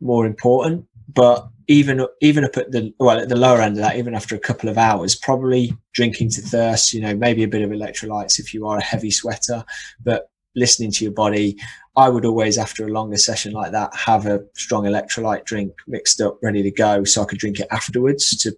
[0.00, 0.86] more important.
[1.12, 4.34] But even even up at the well at the lower end of that, even after
[4.34, 6.92] a couple of hours, probably drinking to thirst.
[6.92, 9.64] You know, maybe a bit of electrolytes if you are a heavy sweater,
[10.02, 11.56] but listening to your body.
[11.96, 16.20] I would always, after a longer session like that, have a strong electrolyte drink mixed
[16.20, 18.56] up, ready to go, so I could drink it afterwards to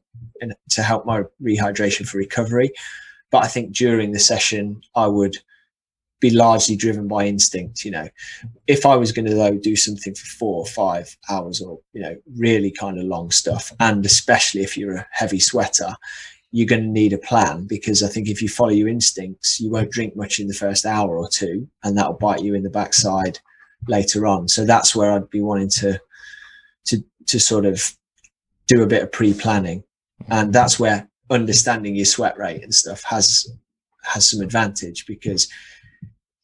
[0.70, 2.72] to help my rehydration for recovery.
[3.30, 5.36] But I think during the session, I would
[6.20, 7.84] be largely driven by instinct.
[7.84, 8.09] You know,
[8.66, 12.03] if I was going to though do something for four or five hours or you
[12.03, 15.97] know really kind of long stuff, and especially if you're a heavy sweater,
[16.53, 19.70] you're going to need a plan because I think if you follow your instincts, you
[19.70, 22.70] won't drink much in the first hour or two, and that'll bite you in the
[22.70, 23.38] backside
[23.88, 24.48] later on.
[24.48, 26.01] So that's where I'd be wanting to
[26.86, 27.96] to to sort of
[28.66, 29.84] do a bit of pre-planning,
[30.28, 33.48] and that's where understanding your sweat rate and stuff has
[34.03, 35.48] has some advantage because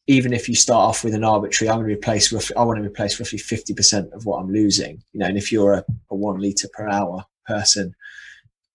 [0.07, 2.77] even if you start off with an arbitrary, I'm going to replace roughly, I want
[2.77, 6.15] to replace roughly 50% of what I'm losing, you know, and if you're a, a
[6.15, 7.93] one litre per hour person,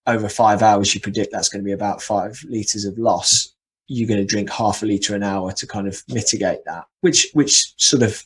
[0.07, 3.53] over five hours, you predict that's going to be about five litres of loss.
[3.87, 7.27] You're going to drink half a litre an hour to kind of mitigate that, which,
[7.33, 8.23] which sort of,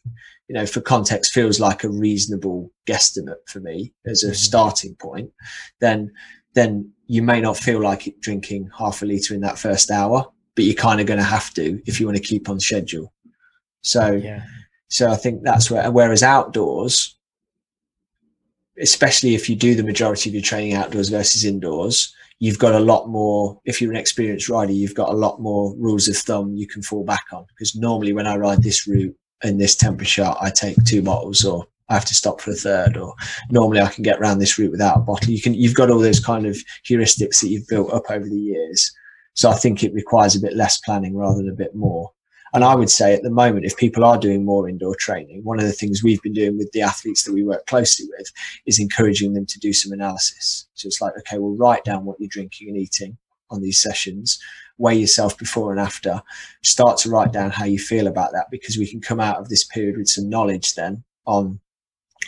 [0.47, 4.34] you know, for context feels like a reasonable guesstimate for me as a mm-hmm.
[4.34, 5.32] starting point.
[5.82, 6.11] Then,
[6.53, 10.32] then you may not feel like it drinking half a litre in that first hour
[10.57, 13.13] but you're kind of going to have to if you want to keep on schedule.
[13.84, 14.41] So, yeah.
[14.89, 15.89] so I think that's where.
[15.91, 17.15] Whereas outdoors,
[18.82, 22.80] especially if you do the majority of your training outdoors versus indoors, you've got a
[22.80, 23.59] lot more.
[23.65, 26.82] If you're an experienced rider, you've got a lot more rules of thumb you can
[26.82, 27.45] fall back on.
[27.49, 31.65] Because normally, when I ride this route in this temperature, I take two bottles, or
[31.89, 33.13] I have to stop for a third, or
[33.49, 35.32] normally I can get around this route without a bottle.
[35.32, 35.53] You can.
[35.53, 36.57] You've got all those kind of
[36.88, 38.91] heuristics that you've built up over the years
[39.38, 42.11] so I think it requires a bit less planning rather than a bit more.
[42.54, 45.60] And I would say at the moment, if people are doing more indoor training, one
[45.60, 48.32] of the things we've been doing with the athletes that we work closely with
[48.66, 50.68] is encouraging them to do some analysis.
[50.74, 53.18] So it's like, okay, well, write down what you're drinking and eating
[53.50, 54.39] on these sessions,
[54.78, 56.22] weigh yourself before and after,
[56.64, 59.50] start to write down how you feel about that because we can come out of
[59.50, 61.60] this period with some knowledge then on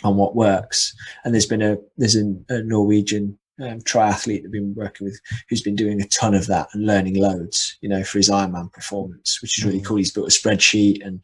[0.02, 0.94] on what works.
[1.24, 5.62] And there's been a there's a, a Norwegian um, triathlete I've been working with who's
[5.62, 9.40] been doing a ton of that and learning loads, you know, for his Ironman performance,
[9.42, 9.84] which is really mm.
[9.84, 9.96] cool.
[9.96, 11.20] He's built a spreadsheet and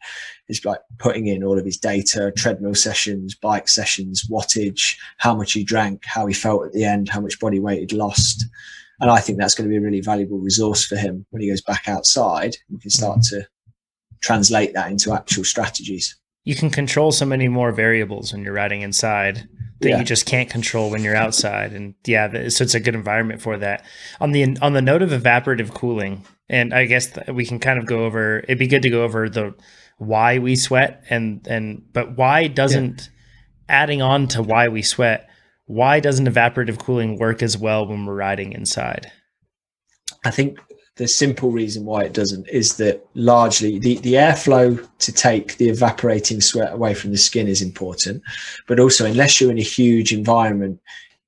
[0.47, 5.53] he's like putting in all of his data, treadmill sessions, bike sessions, wattage, how much
[5.53, 8.45] he drank, how he felt at the end, how much body weight he'd lost.
[8.99, 11.49] And I think that's going to be a really valuable resource for him when he
[11.49, 12.57] goes back outside.
[12.69, 13.29] We can start mm.
[13.29, 13.47] to
[14.21, 16.17] translate that into actual strategies.
[16.43, 19.47] You can control so many more variables when you're riding inside
[19.79, 19.99] that yeah.
[19.99, 21.73] you just can't control when you're outside.
[21.73, 23.85] And yeah, so it's a good environment for that.
[24.19, 27.85] On the on the note of evaporative cooling, and I guess we can kind of
[27.85, 28.39] go over.
[28.39, 29.55] It'd be good to go over the
[29.97, 33.09] why we sweat and and but why doesn't
[33.69, 33.75] yeah.
[33.81, 35.29] adding on to why we sweat?
[35.65, 39.11] Why doesn't evaporative cooling work as well when we're riding inside?
[40.25, 40.59] I think
[40.97, 45.69] the simple reason why it doesn't is that largely the, the airflow to take the
[45.69, 48.21] evaporating sweat away from the skin is important,
[48.67, 50.79] but also unless you're in a huge environment,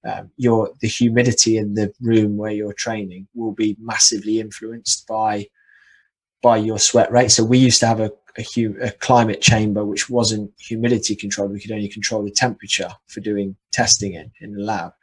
[0.05, 5.47] um, your the humidity in the room where you're training will be massively influenced by
[6.41, 7.32] by your sweat rate.
[7.32, 11.51] So we used to have a, a, hu- a climate chamber which wasn't humidity controlled.
[11.51, 14.93] We could only control the temperature for doing testing in in the lab.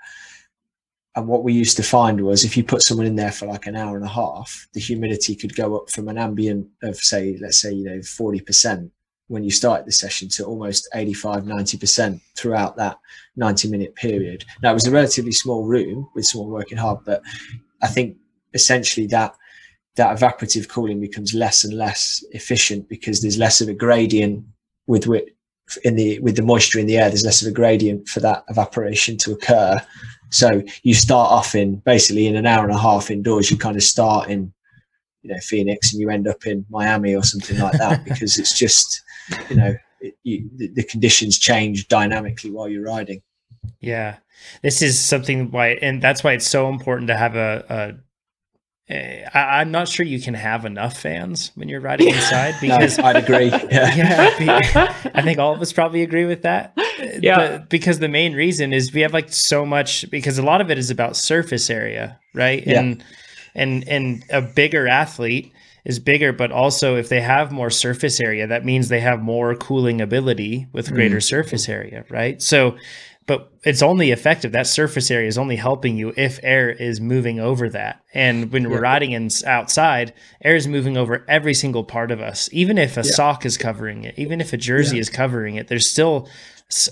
[1.16, 3.66] And what we used to find was if you put someone in there for like
[3.66, 7.38] an hour and a half, the humidity could go up from an ambient of say,
[7.40, 8.90] let's say, you know, 40%
[9.28, 12.98] when you start the session to almost 85, 90% throughout that
[13.36, 14.44] 90 minute period.
[14.62, 17.22] Now it was a relatively small room with someone working hard, but
[17.82, 18.18] I think
[18.54, 19.34] essentially that
[19.96, 24.44] that evaporative cooling becomes less and less efficient because there's less of a gradient
[24.86, 25.30] with which
[25.84, 28.44] in the with the moisture in the air, there's less of a gradient for that
[28.48, 29.80] evaporation to occur.
[30.30, 33.50] So you start off in basically in an hour and a half indoors.
[33.50, 34.52] You kind of start in,
[35.22, 38.56] you know, Phoenix, and you end up in Miami or something like that because it's
[38.58, 39.02] just,
[39.50, 43.22] you know, it, you, the, the conditions change dynamically while you're riding.
[43.80, 44.16] Yeah,
[44.62, 48.05] this is something why, and that's why it's so important to have a, a
[48.88, 52.98] Eh, I, I'm not sure you can have enough fans when you're riding inside because
[52.98, 53.46] no, I'd agree.
[53.70, 53.94] Yeah.
[53.94, 56.72] yeah, be- I think all of us probably agree with that.
[56.76, 57.36] Eh, yeah.
[57.36, 60.70] But because the main reason is we have like so much because a lot of
[60.70, 62.64] it is about surface area, right?
[62.64, 62.80] Yeah.
[62.80, 63.04] And
[63.56, 65.52] and and a bigger athlete
[65.84, 69.56] is bigger, but also if they have more surface area, that means they have more
[69.56, 70.94] cooling ability with mm-hmm.
[70.94, 72.40] greater surface area, right?
[72.40, 72.76] So
[73.26, 74.52] but it's only effective.
[74.52, 78.00] That surface area is only helping you if air is moving over that.
[78.14, 80.12] And when we're riding in outside,
[80.44, 82.48] air is moving over every single part of us.
[82.52, 83.10] Even if a Yeah.
[83.10, 85.00] sock is covering it, even if a jersey Yeah.
[85.00, 86.28] is covering it, there's still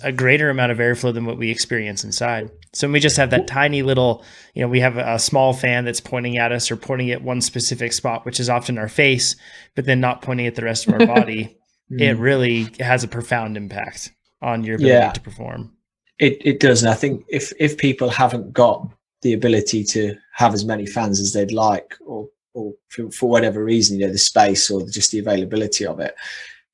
[0.02, 2.48] a greater amount of airflow than what we experience inside.
[2.73, 4.24] So when we just have that tiny little,
[4.55, 7.40] you know, we have a, small fan that's pointing at us or pointing at one
[7.40, 9.35] specific spot, which is often our face,
[9.74, 11.56] but then not pointing at the rest of our body.
[11.90, 12.20] It Mm.
[12.20, 15.11] really has a profound impact on your ability Yeah.
[15.12, 15.73] to perform.
[16.19, 18.89] It it does, and I think if if people haven't got
[19.23, 23.65] the ability to have as many fans as they'd like, or or for, for whatever
[23.65, 26.15] reason, you know, the space or just the availability of it,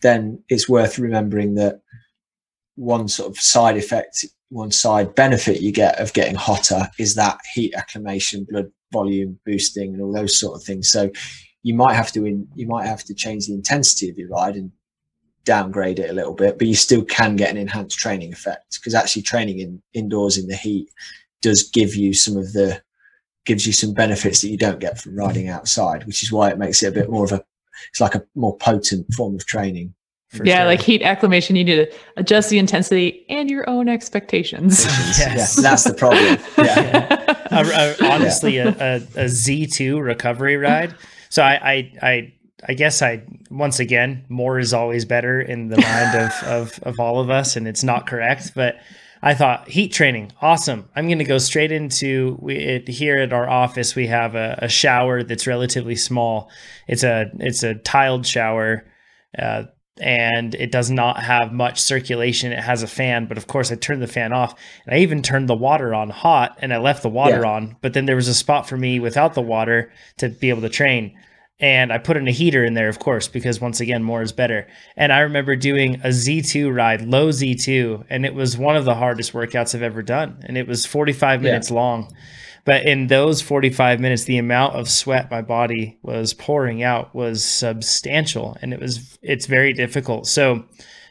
[0.03, 1.81] then it's worth remembering that
[2.77, 7.39] one sort of side effect, one side benefit you get of getting hotter is that
[7.55, 10.91] heat acclimation, blood volume boosting, and all those sort of things.
[10.91, 11.11] So
[11.63, 14.57] you might have to in, you might have to change the intensity of your ride
[14.57, 14.71] and
[15.45, 18.95] downgrade it a little bit, but you still can get an enhanced training effect because
[18.95, 20.89] actually training in indoors in the heat
[21.43, 22.81] does give you some of the
[23.47, 26.59] gives you some benefits that you don't get from riding outside, which is why it
[26.59, 27.43] makes it a bit more of a
[27.91, 29.95] it's like a more potent form of training.
[30.45, 30.67] yeah, sure.
[30.67, 34.85] like heat acclimation, you need to adjust the intensity and your own expectations.
[35.19, 35.57] Yes.
[35.57, 36.39] Yeah, that's the problem.
[36.59, 37.37] Yeah.
[37.51, 40.95] a, a, honestly a, a, a Z2 recovery ride.
[41.31, 42.33] So I, I, I,
[42.67, 47.01] I guess I, once again, more is always better in the mind of, of, of
[47.01, 47.57] all of us.
[47.57, 48.77] And it's not correct, but
[49.23, 50.89] I thought heat training, awesome.
[50.97, 53.95] I'm going to go straight into we, it, here at our office.
[53.95, 56.51] We have a, a shower that's relatively small.
[56.89, 58.87] It's a, it's a tiled shower.
[59.39, 59.65] Uh,
[60.01, 62.53] and it does not have much circulation.
[62.53, 64.55] It has a fan, but of course I turned the fan off
[64.87, 67.51] and I even turned the water on hot and I left the water Yeah.
[67.51, 70.63] on, but then there was a spot for me without the water to be able
[70.63, 71.19] to train.
[71.61, 74.33] And I put in a heater in there, of course, because once again, more is
[74.33, 74.67] better.
[74.97, 78.95] And I remember doing a Z2 ride, low Z2, and it was one of the
[78.95, 80.43] hardest workouts I've ever done.
[80.47, 81.51] And it was 45 Yeah.
[81.51, 82.11] minutes long.
[82.65, 87.45] But in those 45 minutes, the amount of sweat my body was pouring out was
[87.45, 90.27] substantial and it was it's very difficult.
[90.27, 90.65] So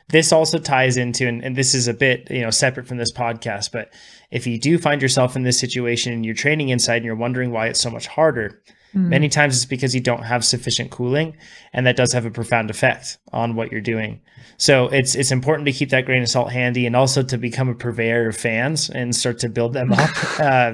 [0.10, 3.12] this also ties into and, and this is a bit, you know, separate from this
[3.12, 3.92] podcast, but
[4.32, 7.52] if you do find yourself in this situation and you're training inside and you're wondering
[7.52, 8.62] why it's so much harder,
[8.96, 9.10] Mm.
[9.10, 11.38] many times it's because you don't have sufficient cooling
[11.74, 14.22] and that does have a profound effect on what you're doing.
[14.58, 17.70] So it's it's important to keep that grain of salt handy and also to become
[17.70, 20.10] a purveyor of fans and start to build them up.
[20.40, 20.74] Uh,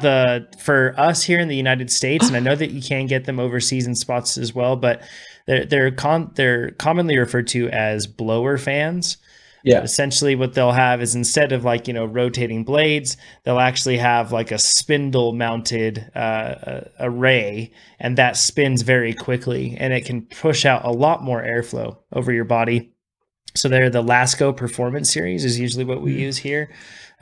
[0.00, 3.24] the for us here in the united states and i know that you can get
[3.24, 5.02] them overseas in spots as well but
[5.46, 9.18] they're they're con they're commonly referred to as blower fans
[9.64, 9.80] Yeah.
[9.82, 14.30] essentially what they'll have is instead of like you know rotating blades they'll actually have
[14.30, 20.64] like a spindle mounted uh, array and that spins very quickly and it can push
[20.66, 22.92] out a lot more airflow over your body
[23.56, 26.18] so they're the Lasko performance series is usually what we Mm.
[26.20, 26.70] use here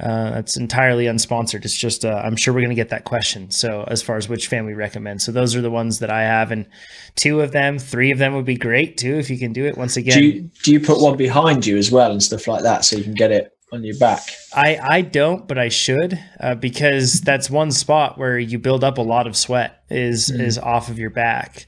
[0.02, 3.50] uh, it's entirely unsponsored it's just uh, i'm sure we're going to get that question
[3.50, 6.22] so as far as which fan we recommend so those are the ones that i
[6.22, 6.66] have and
[7.14, 9.76] two of them three of them would be great too if you can do it
[9.78, 12.62] once again Do you do you put one behind you as well and stuff like
[12.62, 14.20] that so you can get it on your back?
[14.54, 18.98] I, I don't, but I should uh, because that's one spot where you build up
[18.98, 20.40] a lot of sweat is Mhm.
[20.40, 21.66] is off of your back.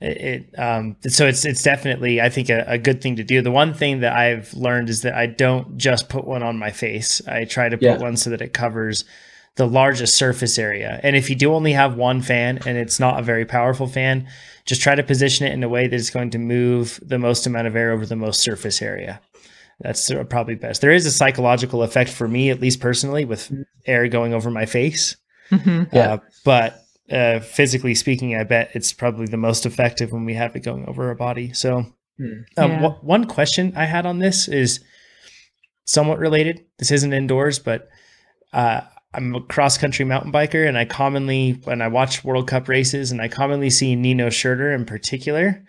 [0.00, 0.16] It,
[0.52, 3.42] it um so it's it's definitely I think a, a good thing to do.
[3.42, 6.70] The one thing that I've learned is that I don't just put one on my
[6.70, 7.20] face.
[7.26, 7.98] I try to put Yeah.
[7.98, 9.04] one so that it covers
[9.56, 11.00] the largest surface area.
[11.02, 14.28] And if you do only have one fan and it's not a very powerful fan,
[14.66, 17.44] just try to position it in a way that it's going to move the most
[17.44, 19.20] amount of air over the most surface area.
[19.80, 20.80] That's probably best.
[20.80, 23.52] There is a psychological effect for me, at least personally, with
[23.84, 25.16] air going over my face.
[25.50, 25.92] Mhm.
[25.92, 26.12] Yeah.
[26.14, 30.54] Uh, but uh, physically speaking, I bet it's probably the most effective when we have
[30.56, 31.52] it going over our body.
[31.52, 31.86] So,
[32.18, 32.24] Hmm.
[32.56, 32.80] um, Yeah.
[32.82, 34.80] wha- one question I had on this is
[35.84, 36.64] somewhat related.
[36.78, 37.88] This isn't indoors, but
[38.52, 38.80] uh,
[39.14, 43.10] I'm a cross country mountain biker, and I commonly, when I watch World Cup races,
[43.12, 45.62] and I commonly see Nino Schurter in particular.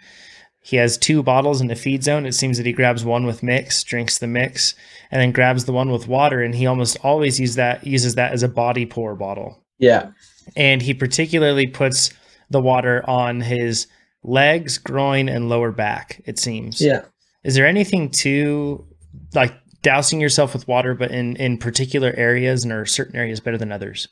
[0.62, 2.26] He has two bottles in the feed zone.
[2.26, 4.76] It seems that he grabs one with mix, drinks the mix,
[5.10, 6.42] and then grabs the one with water.
[6.44, 10.10] And he almost always use that uses that as a body pour bottle Yeah.
[10.56, 12.12] And he particularly puts
[12.50, 13.88] the water on his
[14.24, 16.22] legs, groin, and lower back.
[16.26, 16.82] It seems.
[16.82, 17.06] Yeah.
[17.44, 18.86] Is there anything to
[19.34, 23.58] like dousing yourself with water, but in in particular areas, and are certain areas better
[23.58, 24.08] than others?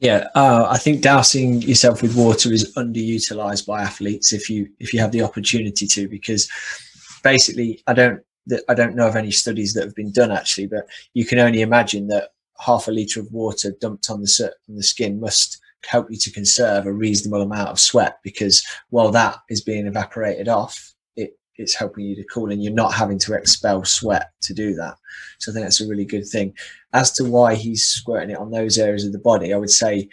[0.00, 4.92] Yeah, uh, I think dousing yourself with water is underutilized by athletes if you if
[4.94, 6.48] you have the opportunity to, because
[7.22, 8.20] basically, I don't
[8.68, 11.62] I don't know of any studies that have been done actually, but you can only
[11.62, 16.10] imagine that half a liter of water dumped on the on the skin must help
[16.10, 20.92] you to conserve a reasonable amount of sweat because while that is being evaporated off,
[21.16, 24.74] it, it's helping you to cool and you're not having to expel sweat to do
[24.74, 24.94] that.
[25.38, 26.52] So I think that's a really good thing.
[26.92, 30.08] As to why he's squirting it on those areas of the body, I would say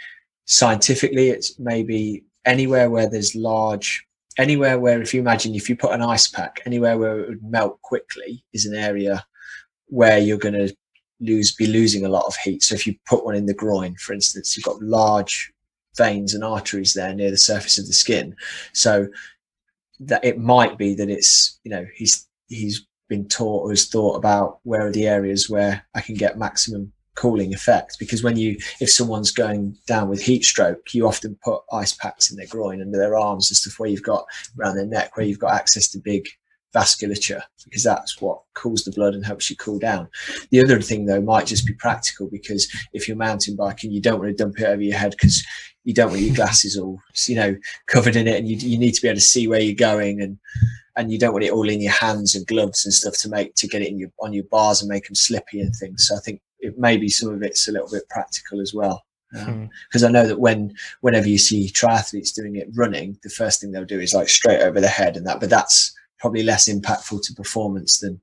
[0.46, 4.06] scientifically it's maybe anywhere where there's large
[4.38, 7.44] anywhere where if you imagine if you put an ice pack anywhere where it would
[7.44, 9.26] melt quickly is an area
[9.88, 10.76] where you're going to
[11.20, 13.96] lose be losing a lot of heat so if you put one in the groin
[13.96, 15.54] for instance you've got large
[15.98, 18.36] veins and arteries there near the surface of the skin.
[18.74, 19.08] So
[20.00, 24.16] that it might be that it's you know he's he's been taught or has thought
[24.16, 28.58] about where are the areas where I can get maximum cooling effect because when you
[28.82, 32.82] if someone's going down with heat stroke you often put ice packs in their groin
[32.82, 34.26] under their arms and stuff where you've got
[34.60, 36.28] around their neck where you've got access to big
[36.76, 40.08] vasculature because that's what cools the blood and helps you cool down.
[40.52, 44.20] The other thing though might just be practical because if you're mountain biking, you don't
[44.20, 45.44] want to dump it over your head because
[45.84, 47.56] you don't want your glasses all you know
[47.88, 50.22] covered in it, and you you need to be able to see where you're going
[50.22, 50.38] and
[50.98, 53.56] and you don't want it all in your hands and gloves and stuff to make
[53.56, 56.08] to get it in your on your bars and make them slippy and things.
[56.08, 59.48] So I think it maybe some of it's a little bit practical as well because
[59.48, 60.06] um, hmm.
[60.06, 63.86] I know that when whenever you see triathletes doing it running, the first thing they'll
[63.86, 67.34] do is like straight over the head and that, but that's probably less impactful to
[67.34, 68.22] performance than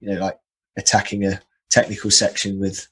[0.00, 0.38] you know like
[0.76, 1.40] attacking a
[1.70, 2.88] technical section with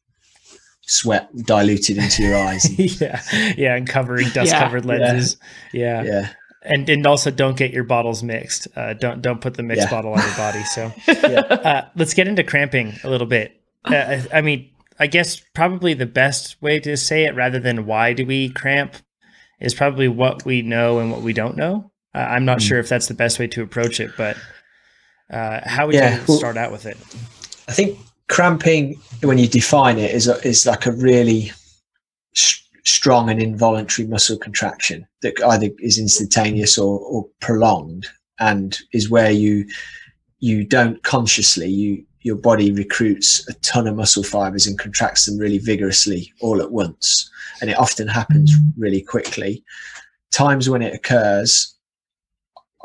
[0.87, 2.79] sweat diluted into your eyes.
[3.01, 3.23] yeah,
[3.57, 4.91] yeah, and covering dust covered yeah.
[4.91, 5.37] lenses.
[5.73, 6.03] Yeah.
[6.03, 6.11] yeah.
[6.11, 6.29] yeah.
[6.63, 8.67] And, and also don't get your bottles mixed.
[8.75, 9.91] Uh, don't don't put the mixed yeah.
[9.91, 10.65] bottle on your body.
[10.65, 13.61] So uh, let's get into cramping a little bit.
[13.85, 18.15] Uh, I mean, I guess probably the best way to say it, rather than why
[18.15, 18.97] do we cramp,
[19.61, 21.93] is probably what we know and what we don't know.
[22.17, 22.69] Uh, I'm not mm.
[22.69, 24.39] sure if that's the best way to approach it, but
[25.31, 26.97] uh, how would yeah, you start out with it?
[27.69, 27.99] I think
[28.29, 31.53] cramping, when you define it, is a, is like a really
[32.33, 38.07] sh- strong and involuntary muscle contraction that either is instantaneous or, or prolonged,
[38.41, 39.67] and is where you
[40.39, 45.39] you don't consciously you your body recruits a ton of muscle fibers and contracts them
[45.39, 47.31] really vigorously all at once,
[47.61, 49.63] and it often happens really quickly.
[50.31, 51.76] Times when it occurs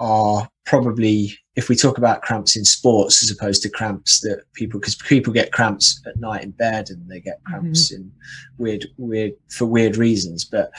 [0.01, 4.79] are probably if we talk about cramps in sports as opposed to cramps that people
[4.79, 8.03] because people get cramps at night in bed and they get cramps mm-hmm.
[8.03, 8.11] in
[8.57, 10.43] weird weird for weird reasons.
[10.43, 10.71] But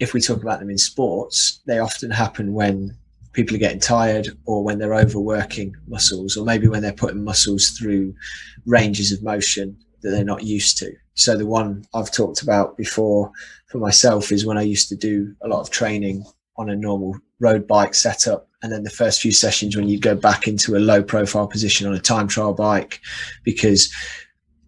[0.00, 2.96] if we talk about them in sports they often happen when
[3.32, 7.70] people are getting tired or when they're overworking muscles or maybe when they're putting muscles
[7.70, 8.12] through
[8.64, 10.90] ranges of motion that they're not used to.
[11.14, 13.30] So the one i've talked about before
[13.66, 16.24] for myself is when i used to do a lot of training
[16.56, 20.16] on a normal road bike setup and then the first few sessions when you go
[20.16, 23.00] back into a low profile position on a time trial bike
[23.44, 23.92] because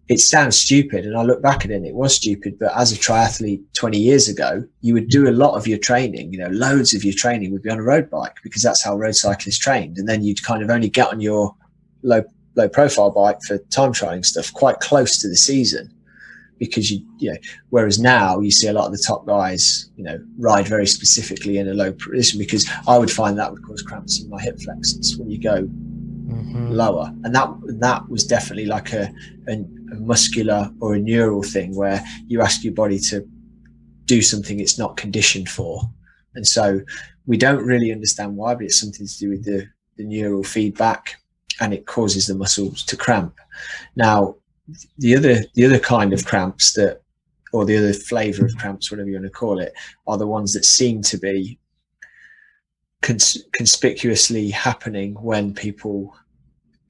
[0.07, 2.93] it sounds stupid and i look back at it and it was stupid but as
[2.93, 6.47] a triathlete 20 years ago you would do a lot of your training you know
[6.47, 9.57] loads of your training would be on a road bike because that's how road cyclists
[9.57, 9.97] trained.
[9.97, 11.55] And then you'd kind of only get on your
[12.03, 12.23] low
[12.55, 15.93] low profile bike for time trialing stuff quite close to the season
[16.59, 17.37] because you, you know,
[17.69, 21.57] whereas now you see a lot of the top guys, you know, ride very specifically
[21.57, 24.59] in a low position because I would find that would cause cramps in my hip
[24.59, 26.71] flexors when you go mm-hmm.
[26.71, 27.11] lower.
[27.23, 27.49] And that,
[27.79, 29.11] that was definitely like a,
[29.47, 33.27] a, a muscular or a neural thing where you ask your body to
[34.05, 35.81] do something it's not conditioned for.
[36.35, 36.81] And so
[37.25, 39.67] we don't really understand why, but it's something to do with the,
[39.97, 41.15] the neural feedback
[41.61, 43.35] and it causes the muscles to cramp.
[43.95, 44.35] Now,
[44.97, 47.01] the other the other kind of cramps that
[47.51, 49.73] or the other flavor of cramps whatever you want to call it
[50.07, 51.59] are the ones that seem to be
[53.01, 56.15] cons- conspicuously happening when people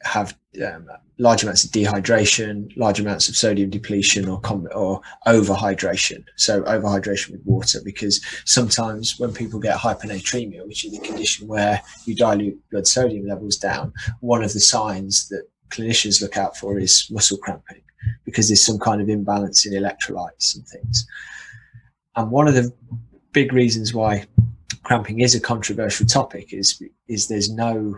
[0.03, 0.87] have um,
[1.17, 6.23] large amounts of dehydration, large amounts of sodium depletion, or com- or overhydration.
[6.37, 11.81] So overhydration with water, because sometimes when people get hyponatremia, which is the condition where
[12.05, 16.79] you dilute blood sodium levels down, one of the signs that clinicians look out for
[16.79, 17.81] is muscle cramping
[18.25, 21.05] because there's some kind of imbalance in electrolytes and things.
[22.15, 22.73] And one of the
[23.31, 24.25] big reasons why
[24.83, 27.95] cramping is a controversial topic is is there's no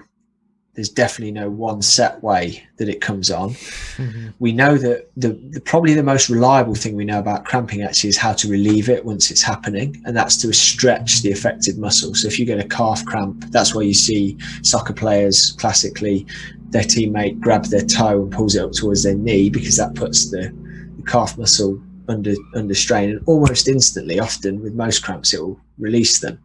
[0.73, 3.49] there's definitely no one set way that it comes on.
[3.49, 4.29] Mm-hmm.
[4.39, 8.11] We know that the, the, probably the most reliable thing we know about cramping actually
[8.11, 12.15] is how to relieve it once it's happening, and that's to stretch the affected muscle.
[12.15, 16.25] So if you get a calf cramp, that's where you see soccer players classically
[16.71, 20.31] their teammate grabs their toe and pulls it up towards their knee because that puts
[20.31, 20.53] the,
[20.97, 25.59] the calf muscle under under strain, and almost instantly, often with most cramps, it will
[25.77, 26.39] release them.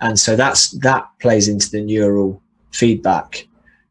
[0.00, 3.46] And so that's that plays into the neural feedback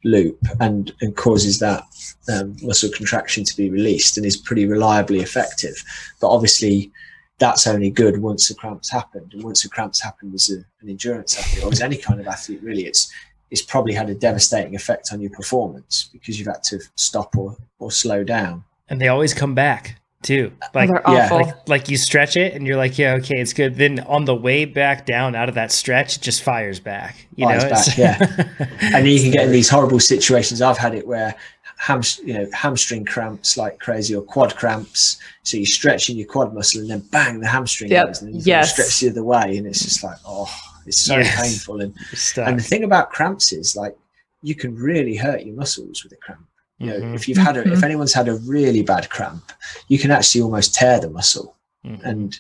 [0.06, 1.84] loop and, and causes that
[2.31, 5.81] um, muscle contraction to be released and is pretty reliably effective.
[6.19, 6.91] But obviously,
[7.40, 9.34] that's only good once the cramps happened.
[9.34, 12.27] And once the cramps happened as a, an endurance athlete or as any kind of
[12.27, 13.11] athlete, really, it's
[13.54, 17.56] it's probably had a devastating effect on your performance because you've had to stop or,
[17.78, 18.64] or slow down.
[18.90, 20.52] And they always come back too.
[20.74, 23.76] Like, yeah, like, like you stretch it and you're like, yeah, okay, it's good.
[23.76, 27.28] Then on the way back down out of that stretch, it just fires back.
[27.36, 28.68] You fires know, back, yeah.
[28.82, 30.60] and then you can get in these horrible situations.
[30.60, 31.36] I've had it where
[31.78, 35.18] ham, you know, hamstring cramps like crazy or quad cramps.
[35.44, 38.08] So you're stretching your quad muscle and then bang, the hamstring yep.
[38.08, 38.74] goes and then yes.
[38.74, 39.58] stretch the other way.
[39.58, 40.52] And it's just like, oh,
[40.85, 41.41] it's so yes.
[41.41, 41.81] painful.
[41.81, 41.95] And,
[42.38, 43.95] and the thing about cramps is like,
[44.41, 46.45] you can really hurt your muscles with a cramp.
[46.80, 47.15] You know, mm-hmm.
[47.15, 47.73] if you've had a, mm-hmm.
[47.73, 49.51] if anyone's had a really bad cramp,
[49.88, 51.55] you can actually almost tear the muscle.
[51.85, 52.05] Mm-hmm.
[52.05, 52.39] And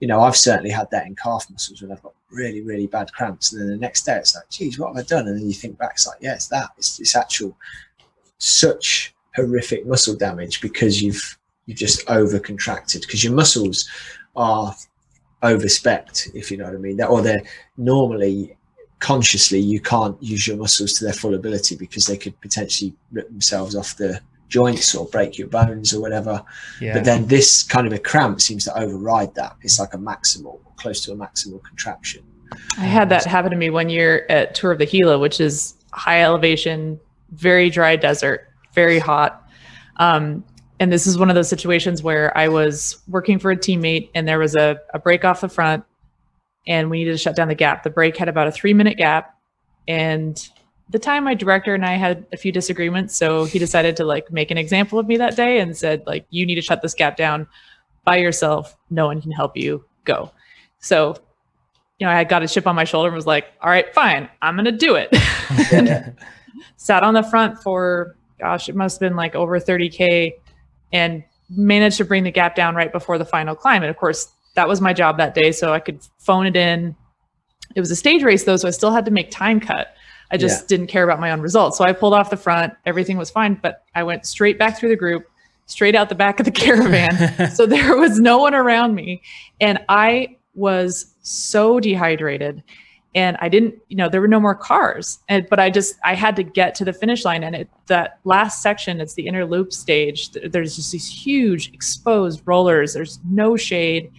[0.00, 3.12] you know, I've certainly had that in calf muscles when I've got really, really bad
[3.12, 5.28] cramps, and then the next day it's like, geez, what have I done?
[5.28, 6.70] And then you think back, it's like, yeah, it's that.
[6.76, 7.56] It's it's actual
[8.38, 13.88] such horrific muscle damage because you've you've just over contracted because your muscles
[14.34, 14.74] are
[15.42, 16.96] overspec, if you know what I mean.
[16.96, 17.42] That Or they're
[17.76, 18.56] normally
[18.98, 23.28] consciously you can't use your muscles to their full ability because they could potentially rip
[23.28, 26.44] themselves off the joints or break your bones or whatever.
[26.80, 26.94] Yeah.
[26.94, 29.56] But then this kind of a cramp seems to override that.
[29.62, 32.22] It's like a maximal, close to a maximal contraction.
[32.76, 35.74] I had that happen to me one year at Tour of the Gila, which is
[35.92, 37.00] high elevation,
[37.30, 39.48] very dry desert, very hot.
[39.96, 40.44] Um,
[40.80, 44.26] and this is one of those situations where I was working for a teammate and
[44.26, 45.84] there was a, a break off the front
[46.66, 47.82] and we needed to shut down the gap.
[47.82, 49.38] The break had about a three minute gap.
[49.86, 50.42] And
[50.88, 53.14] the time my director and I had a few disagreements.
[53.14, 56.24] So he decided to like make an example of me that day and said, like,
[56.30, 57.46] you need to shut this gap down
[58.04, 58.74] by yourself.
[58.88, 59.84] No one can help you.
[60.04, 60.32] Go.
[60.78, 61.14] So,
[61.98, 64.30] you know, I got a chip on my shoulder and was like, all right, fine,
[64.40, 65.10] I'm gonna do it.
[66.76, 70.32] Sat on the front for gosh, it must have been like over 30K
[70.92, 73.82] and managed to bring the gap down right before the final climb.
[73.82, 75.52] And of course, that was my job that day.
[75.52, 76.94] So I could phone it in.
[77.74, 79.94] It was a stage race though, so I still had to make time cut.
[80.30, 80.66] I just yeah.
[80.68, 81.76] didn't care about my own results.
[81.78, 84.90] So I pulled off the front, everything was fine, but I went straight back through
[84.90, 85.28] the group,
[85.66, 87.50] straight out the back of the caravan.
[87.54, 89.22] so there was no one around me.
[89.60, 92.62] And I was so dehydrated
[93.14, 95.18] and I didn't, you know, there were no more cars.
[95.28, 97.42] And but I just I had to get to the finish line.
[97.42, 100.30] And it that last section, it's the inner loop stage.
[100.30, 102.94] There's just these huge exposed rollers.
[102.94, 104.12] There's no shade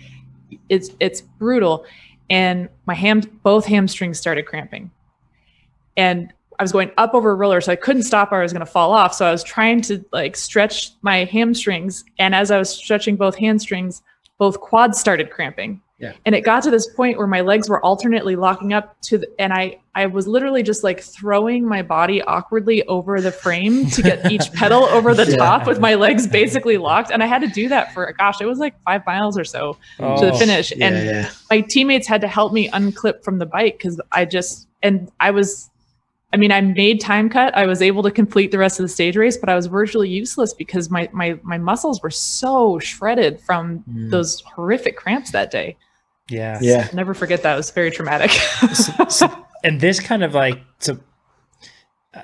[0.70, 1.86] it's it's brutal
[2.30, 4.92] and my ham both hamstrings started cramping
[5.98, 8.54] and i was going up over a roller so i couldn't stop or i was
[8.54, 12.52] going to fall off so i was trying to like stretch my hamstrings and as
[12.52, 14.02] i was stretching both hamstrings
[14.42, 16.14] both quads started cramping yeah.
[16.26, 19.28] And it got to this point where my legs were alternately locking up to the,
[19.38, 24.02] and I I was literally just like throwing my body awkwardly over the frame to
[24.02, 25.36] get each pedal over the yeah.
[25.36, 27.12] top with my legs basically locked.
[27.12, 29.78] And I had to do that for gosh, it was like five miles or so
[30.00, 30.72] oh, to the oh, finish.
[30.76, 31.32] Yeah, and yeah.
[31.52, 35.30] my teammates had to help me unclip from the bike because I just and I
[35.30, 35.70] was
[36.34, 37.56] I mean, I made time cut.
[37.56, 40.10] I was able to complete the rest of the stage race, but I was virtually
[40.10, 44.10] useless because my my my muscles were so shredded from mm.
[44.10, 45.76] those horrific cramps that day.
[46.32, 46.60] Yeah.
[46.62, 46.88] Yeah.
[46.90, 47.54] I'll never forget that.
[47.54, 48.32] It was very traumatic.
[48.32, 50.98] so, so, and this kind of like, so
[52.14, 52.22] uh,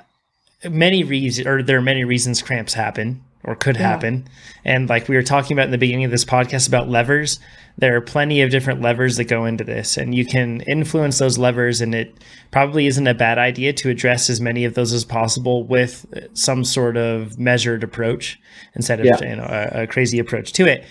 [0.68, 3.82] many reasons, or there are many reasons cramps happen or could yeah.
[3.82, 4.28] happen.
[4.64, 7.40] And like we were talking about in the beginning of this podcast about levers,
[7.78, 11.38] there are plenty of different levers that go into this, and you can influence those
[11.38, 11.80] levers.
[11.80, 12.14] And it
[12.50, 16.64] probably isn't a bad idea to address as many of those as possible with some
[16.64, 18.38] sort of measured approach
[18.74, 19.18] instead of yeah.
[19.22, 20.84] you know, a, a crazy approach to it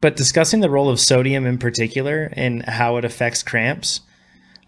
[0.00, 4.02] but discussing the role of sodium in particular and how it affects cramps,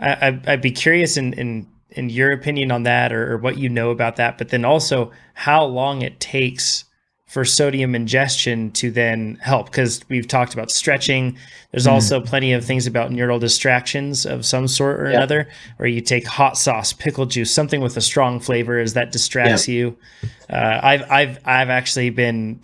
[0.00, 3.68] I, would be curious in, in in your opinion on that or, or, what you
[3.68, 6.84] know about that, but then also how long it takes
[7.26, 11.36] for sodium ingestion to then help because we've talked about stretching.
[11.70, 11.92] There's mm.
[11.92, 16.26] also plenty of things about neural distractions of some sort or another, where you take
[16.26, 19.96] hot sauce, pickle juice, something with a strong flavor, as that distracts you.
[20.50, 22.60] Uh, I've I've I've actually been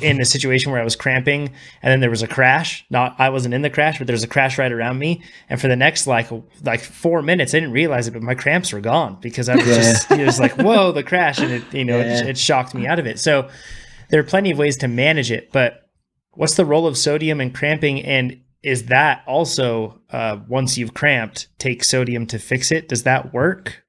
[0.00, 1.52] in a situation where I was cramping
[1.82, 2.84] and then there was a crash.
[2.90, 5.22] Not I wasn't in the crash, but there was a crash right around me.
[5.48, 6.28] And for the next like
[6.62, 9.66] like four minutes, I didn't realize it, but my cramps were gone because I was
[9.66, 9.74] yeah.
[9.74, 11.40] just it was like, whoa, the crash.
[11.40, 12.20] And it, you know, yeah.
[12.20, 13.18] it, it shocked me out of it.
[13.18, 13.48] So
[14.10, 15.90] there are plenty of ways to manage it, but
[16.32, 18.02] what's the role of sodium in cramping?
[18.02, 22.88] And is that also uh, once you've cramped, take sodium to fix it?
[22.88, 23.84] Does that work?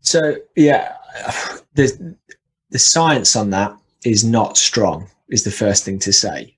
[0.00, 0.96] So yeah,
[1.74, 2.16] the
[2.70, 3.76] the science on that
[4.06, 6.56] is not strong is the first thing to say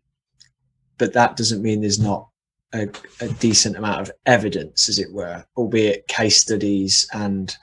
[0.98, 2.28] but that doesn't mean there's not
[2.74, 2.88] a,
[3.20, 7.56] a, decent amount of evidence, as it were, albeit case studies and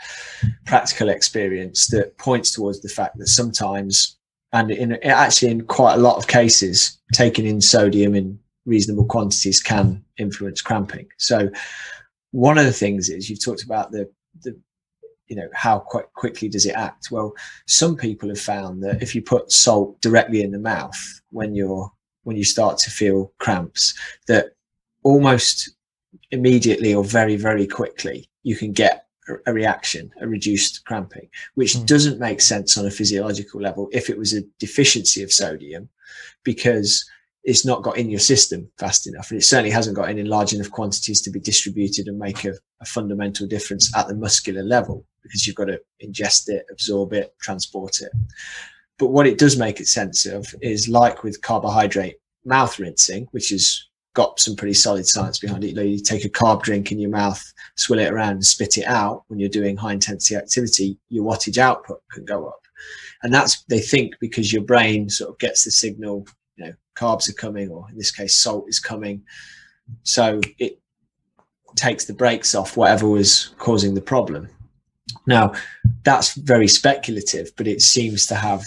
[0.65, 4.17] practical experience that points towards the fact that sometimes,
[4.51, 9.61] and in actually in quite a lot of cases, taking in sodium in reasonable quantities
[9.61, 11.07] can influence cramping.
[11.17, 11.49] So,
[12.31, 14.09] one of the things is you've talked about the
[14.41, 14.59] the
[15.27, 17.33] you know how quite quickly does it act well
[17.67, 21.91] some people have found that if you put salt directly in the mouth when you're
[22.25, 23.93] when you start to feel cramps
[24.27, 24.55] that
[25.03, 25.69] almost
[26.31, 29.05] immediately or very, very quickly, you can get
[29.47, 31.85] a reaction, a reduced cramping, which mm.
[31.85, 35.89] doesn't make sense on a physiological level if it was a deficiency of sodium,
[36.43, 37.03] because
[37.43, 39.31] it's not got in your system fast enough.
[39.31, 42.53] And it certainly hasn't got in large enough quantities to be distributed and make a,
[42.81, 47.33] a fundamental difference at the muscular level because you've got to ingest it, absorb it,
[47.41, 48.11] transport it.
[48.99, 53.49] But what it does make it sense of is like with carbohydrate mouth rinsing, which
[53.49, 53.83] has
[54.13, 55.75] got some pretty solid science behind it.
[55.75, 57.43] You, take a carb drink in your mouth,
[57.75, 61.57] swill it around and spit it out when you're doing high intensity activity, your wattage
[61.57, 62.61] output can go up.
[63.23, 67.27] And that's, they think, because your brain sort of gets the signal, you know, carbs
[67.27, 69.23] are coming, or in this case, salt is coming.
[70.03, 70.79] So it
[71.75, 74.47] takes the brakes off whatever was causing the problem.
[75.27, 75.53] Now,
[76.03, 78.65] that's very speculative, but it seems to have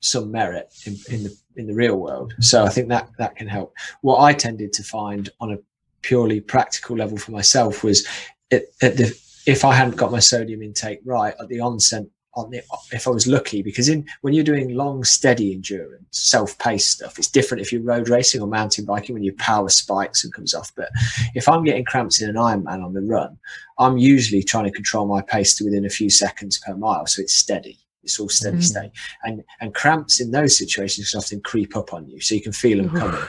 [0.00, 2.34] some merit in, in the in the real world.
[2.40, 3.74] So I think that that can help.
[4.00, 5.58] What I tended to find on a
[6.02, 8.06] purely practical level for myself was
[8.50, 9.16] it, the
[9.46, 13.10] if I hadn't got my sodium intake right at the onset on the if I
[13.10, 17.72] was lucky because in when you're doing long steady endurance self-paced stuff it's different if
[17.72, 20.88] you're road racing or mountain biking when your power spikes and comes off but
[21.34, 23.38] if I'm getting cramps in an Ironman on the run
[23.78, 27.20] I'm usually trying to control my pace to within a few seconds per mile so
[27.20, 28.62] it's steady it's all steady mm.
[28.62, 28.90] state.
[29.22, 32.52] And and cramps in those situations can often creep up on you, so you can
[32.52, 33.20] feel them coming.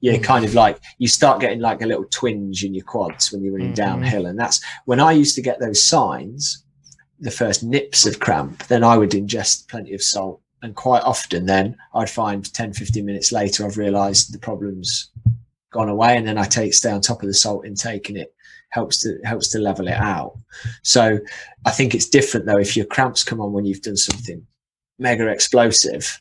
[0.00, 0.24] You're mm.
[0.24, 3.52] kind of like you start getting like a little twinge in your quads when you're
[3.52, 3.76] running mm.
[3.76, 6.64] downhill, and that's when I used to get those signs,
[7.20, 8.66] the first nips of cramp.
[8.66, 13.04] Then I would ingest plenty of salt, and quite often then I'd find 10, 15
[13.04, 15.10] minutes later I've realised the problem's
[15.72, 18.34] gone away, and then I take stay on top of the salt intake, and it
[18.70, 20.38] helps to helps to level it out.
[20.82, 21.18] So
[21.66, 24.46] I think it's different though if your cramps come on when you've done something
[24.98, 26.20] mega explosive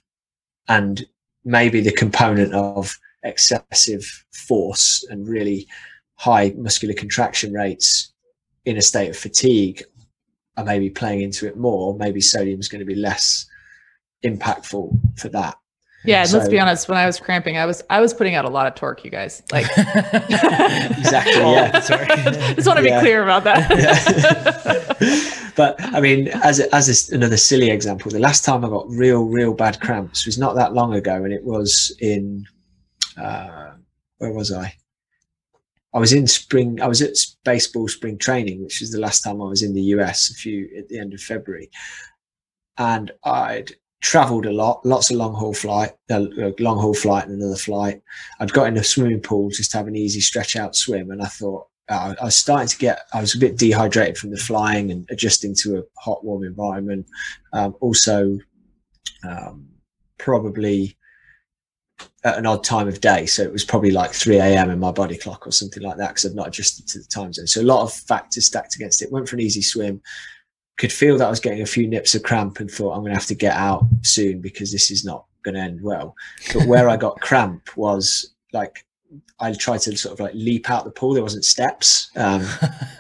[0.68, 1.06] and
[1.46, 5.68] maybe the component of excessive force and really
[6.16, 8.14] high muscular contraction rates
[8.66, 9.84] in a state of fatigue
[10.60, 13.46] are maybe playing into it more maybe sodium is going to be less
[14.24, 15.56] impactful for that
[16.06, 16.88] yeah, so, let's be honest.
[16.88, 19.12] When I was cramping, I was I was putting out a lot of torque, you
[19.12, 19.44] guys.
[19.52, 21.42] Like exactly.
[21.42, 21.80] Yeah.
[21.82, 22.08] Sorry.
[22.56, 23.00] Just want to yeah.
[23.00, 23.70] be clear about that.
[25.02, 25.52] Yeah.
[25.56, 28.90] but I mean, as a, as a, another silly example, the last time I got
[28.90, 32.46] real real bad cramps was not that long ago, and it was in
[33.18, 33.72] uh,
[34.18, 34.74] where was I?
[35.94, 36.82] I was in spring.
[36.82, 39.82] I was at baseball spring training, which was the last time I was in the
[39.96, 40.30] US.
[40.30, 41.70] A few at the end of February,
[42.78, 43.72] and I'd
[44.02, 46.26] traveled a lot, lots of long haul flight, uh,
[46.60, 48.02] long haul flight and another flight.
[48.40, 51.22] I'd got in a swimming pool just to have an easy stretch out swim, and
[51.22, 54.38] I thought uh, I was starting to get, I was a bit dehydrated from the
[54.38, 57.08] flying and adjusting to a hot, warm environment.
[57.52, 58.38] Um, also,
[59.28, 59.68] um,
[60.18, 60.96] probably
[62.24, 63.26] at an odd time of day.
[63.26, 64.70] So it was probably like 3 a.m.
[64.70, 67.32] in my body clock or something like that because I've not adjusted to the time
[67.32, 67.48] zone.
[67.48, 69.12] So a lot of factors stacked against it.
[69.12, 70.02] Went for an easy swim,
[70.78, 73.12] could feel that I was getting a few nips of cramp and thought I'm going
[73.12, 76.16] to have to get out soon because this is not going to end well.
[76.54, 78.86] But where I got cramp was like
[79.42, 81.14] I tried to sort of like leap out the pool.
[81.14, 82.46] There wasn't steps, um,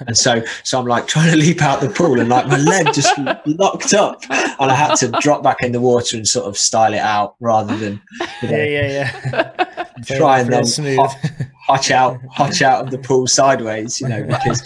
[0.07, 2.93] and so so I'm like trying to leap out the pool, and like my leg
[2.93, 6.57] just locked up, and I had to drop back in the water and sort of
[6.57, 8.01] style it out rather than
[8.41, 9.55] you know, yeah yeah
[10.07, 11.15] yeah try and then hot,
[11.67, 14.61] hotch out hotch out of the pool sideways, you know, because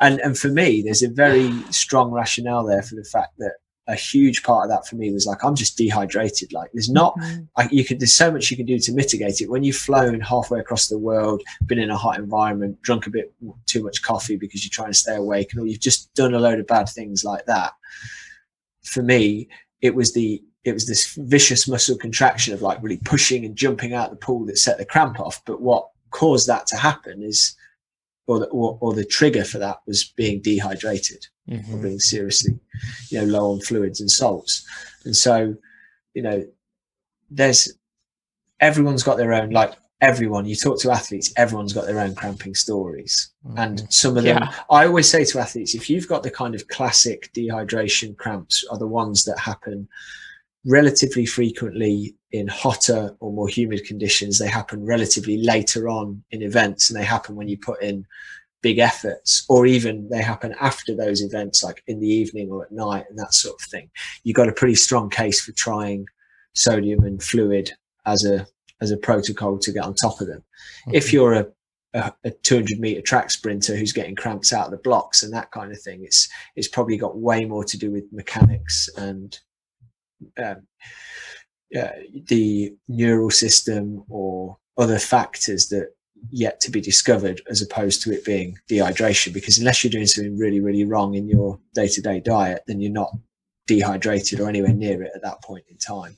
[0.00, 3.52] and and for me, there's a very strong rationale there for the fact that
[3.88, 6.52] a huge part of that for me was like I'm just dehydrated.
[6.52, 7.44] Like there's not, mm-hmm.
[7.56, 9.50] I, you could there's so much you can do to mitigate it.
[9.50, 13.32] When you've flown halfway across the world, been in a hot environment, drunk a bit
[13.66, 16.60] too much coffee because you're trying to stay awake, and you've just done a load
[16.60, 17.72] of bad things like that.
[18.84, 19.48] For me,
[19.80, 23.94] it was the it was this vicious muscle contraction of like really pushing and jumping
[23.94, 25.42] out the pool that set the cramp off.
[25.46, 27.56] But what caused that to happen is
[28.28, 31.74] or the, or, or the trigger for that was being dehydrated mm-hmm.
[31.74, 32.58] or being seriously,
[33.10, 34.64] you know, low on fluids and salts.
[35.04, 35.56] And so,
[36.14, 36.46] you know,
[37.30, 37.72] there's
[38.60, 42.54] everyone's got their own like everyone you talk to athletes everyone's got their own cramping
[42.54, 43.58] stories mm-hmm.
[43.58, 44.52] and some of them yeah.
[44.70, 48.78] i always say to athletes if you've got the kind of classic dehydration cramps are
[48.78, 49.88] the ones that happen
[50.64, 56.90] relatively frequently in hotter or more humid conditions, they happen relatively later on in events,
[56.90, 58.06] and they happen when you put in
[58.60, 62.72] big efforts, or even they happen after those events, like in the evening or at
[62.72, 63.90] night, and that sort of thing.
[64.24, 66.06] You've got a pretty strong case for trying
[66.54, 67.72] sodium and fluid
[68.04, 68.46] as a
[68.80, 70.42] as a protocol to get on top of them.
[70.86, 70.96] Okay.
[70.96, 71.46] If you're a,
[71.94, 75.50] a, a 200 meter track sprinter who's getting cramps out of the blocks and that
[75.50, 79.38] kind of thing, it's it's probably got way more to do with mechanics and
[80.42, 80.66] um,
[81.76, 81.88] uh,
[82.26, 85.92] the neural system or other factors that
[86.30, 90.36] yet to be discovered as opposed to it being dehydration because unless you're doing something
[90.36, 93.12] really really wrong in your day-to-day diet then you're not
[93.66, 96.16] dehydrated or anywhere near it at that point in time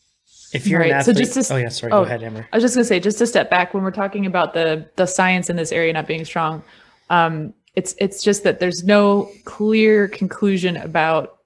[0.53, 0.91] if you're right.
[0.91, 2.49] Athlete, so just to, oh yeah sorry oh, go ahead Amber.
[2.53, 4.89] i was just going to say just to step back when we're talking about the
[4.97, 6.63] the science in this area not being strong
[7.11, 11.40] um, it's it's just that there's no clear conclusion about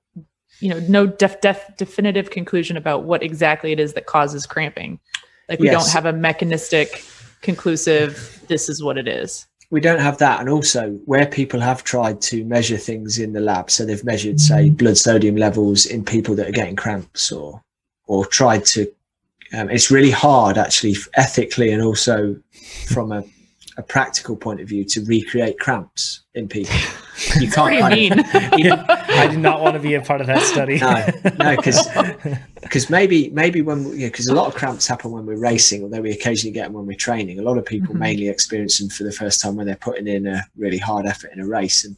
[0.60, 4.98] you know no def, def, definitive conclusion about what exactly it is that causes cramping
[5.48, 5.84] like we yes.
[5.84, 7.04] don't have a mechanistic
[7.42, 11.84] conclusive this is what it is we don't have that and also where people have
[11.84, 16.04] tried to measure things in the lab so they've measured say blood sodium levels in
[16.04, 17.62] people that are getting cramps or
[18.06, 18.90] or tried to
[19.52, 22.36] um, it's really hard actually ethically and also
[22.86, 23.22] from a
[23.76, 26.74] a practical point of view to recreate cramps in people.
[27.38, 27.80] You can't.
[27.80, 28.10] what do you?
[29.14, 30.78] I did not want to be a part of that study.
[30.78, 31.06] no,
[31.38, 31.88] no, because
[32.62, 35.82] because maybe maybe when because you know, a lot of cramps happen when we're racing,
[35.82, 37.38] although we occasionally get them when we're training.
[37.38, 38.00] A lot of people mm-hmm.
[38.00, 41.32] mainly experience them for the first time when they're putting in a really hard effort
[41.32, 41.96] in a race, and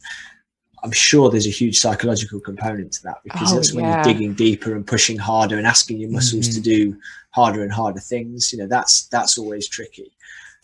[0.83, 3.95] I'm sure there's a huge psychological component to that because oh, that's when yeah.
[3.95, 6.55] you're digging deeper and pushing harder and asking your muscles mm-hmm.
[6.55, 6.97] to do
[7.31, 8.51] harder and harder things.
[8.53, 10.11] You know, that's that's always tricky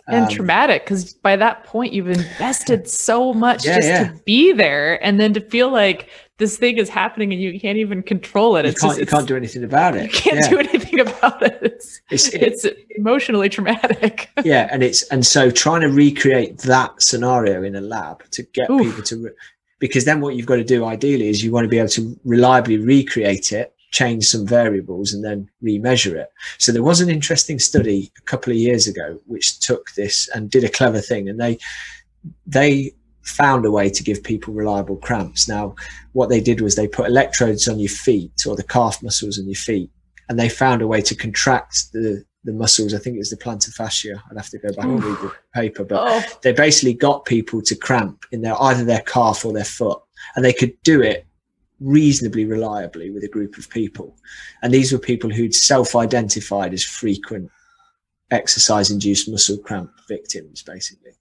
[0.07, 4.07] and um, traumatic because by that point you've invested so much yeah, just yeah.
[4.07, 6.09] to be there and then to feel like
[6.39, 9.27] this thing is happening and you can't even control it you, can't, just, you can't
[9.27, 10.49] do anything about it you can't yeah.
[10.49, 15.51] do anything about it it's, it's, it's it, emotionally traumatic yeah and it's and so
[15.51, 18.81] trying to recreate that scenario in a lab to get Oof.
[18.81, 19.29] people to
[19.79, 22.17] because then what you've got to do ideally is you want to be able to
[22.23, 26.29] reliably recreate it change some variables and then remeasure it.
[26.57, 30.49] So there was an interesting study a couple of years ago which took this and
[30.49, 31.59] did a clever thing, and they
[32.45, 32.93] they
[33.23, 35.47] found a way to give people reliable cramps.
[35.47, 35.75] Now,
[36.11, 39.45] what they did was they put electrodes on your feet or the calf muscles on
[39.45, 39.89] your feet,
[40.29, 42.93] and they found a way to contract the the muscles.
[42.93, 44.21] I think it was the plantar fascia.
[44.29, 46.39] I'd have to go back and read the paper, but oh.
[46.41, 50.01] they basically got people to cramp in their either their calf or their foot,
[50.35, 51.25] and they could do it
[51.79, 54.15] reasonably reliably with a group of people.
[54.61, 57.49] And these were people who'd self identified as frequent
[58.31, 61.11] exercise induced muscle cramp victims, basically.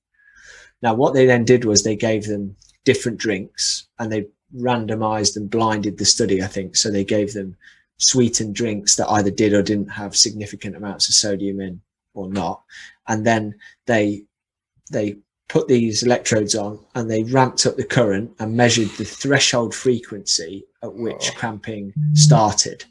[0.82, 4.26] Now, what they then did was they gave them different drinks and they
[4.56, 6.76] randomized and blinded the study, I think.
[6.76, 7.56] So they gave them
[7.98, 11.80] sweetened drinks that either did or didn't have significant amounts of sodium in
[12.14, 12.62] or not.
[13.09, 13.54] And then
[13.86, 14.24] they
[14.90, 15.16] they
[15.48, 20.64] put these electrodes on and they ramped up the current and measured the threshold frequency
[20.82, 21.34] at which oh.
[21.36, 22.84] cramping started.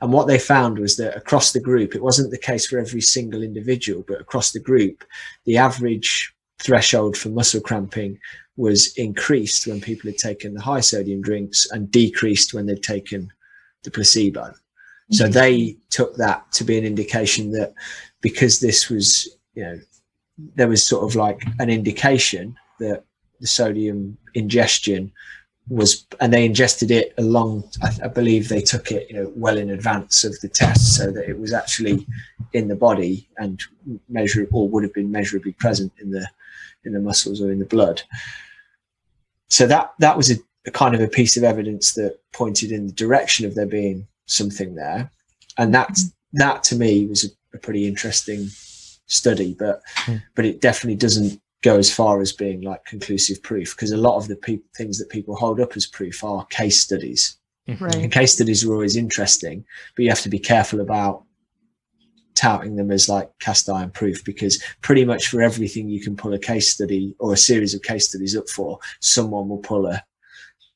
[0.00, 3.00] And what they found was that across the group, it wasn't the case for every
[3.00, 5.04] single individual, but across the group,
[5.44, 6.31] the average
[6.62, 8.18] threshold for muscle cramping
[8.56, 13.32] was increased when people had taken the high sodium drinks and decreased when they'd taken
[13.82, 14.52] the placebo.
[15.10, 15.32] So mm-hmm.
[15.32, 17.74] they took that to be an indication that
[18.20, 19.80] because this was, you know,
[20.54, 23.04] there was sort of like an indication that
[23.40, 25.12] the sodium ingestion
[25.68, 29.56] was and they ingested it along I, I, believe they took it you know well
[29.56, 32.04] in advance of the test so that it was actually
[32.52, 33.62] in the body and
[34.08, 36.26] measure or would have been measurably present in the
[36.84, 38.02] in the muscles or in the blood
[39.48, 40.36] so that that was a,
[40.66, 44.06] a kind of a piece of evidence that pointed in the direction of there being
[44.26, 45.10] something there
[45.58, 45.98] and that
[46.32, 48.48] that to me was a, a pretty interesting
[49.06, 50.22] study, but mm.
[50.34, 54.16] but it definitely doesn't go as far as being like conclusive proof because a lot
[54.16, 57.36] of the pe- things that people hold up as proof are case studies.
[57.68, 57.84] Mm-hmm.
[57.84, 57.94] Right.
[57.96, 59.64] And case studies are always interesting,
[59.94, 61.24] but you have to be careful about
[62.34, 66.32] touting them as like cast iron proof because pretty much for everything you can pull
[66.32, 70.02] a case study or a series of case studies up for, someone will pull a,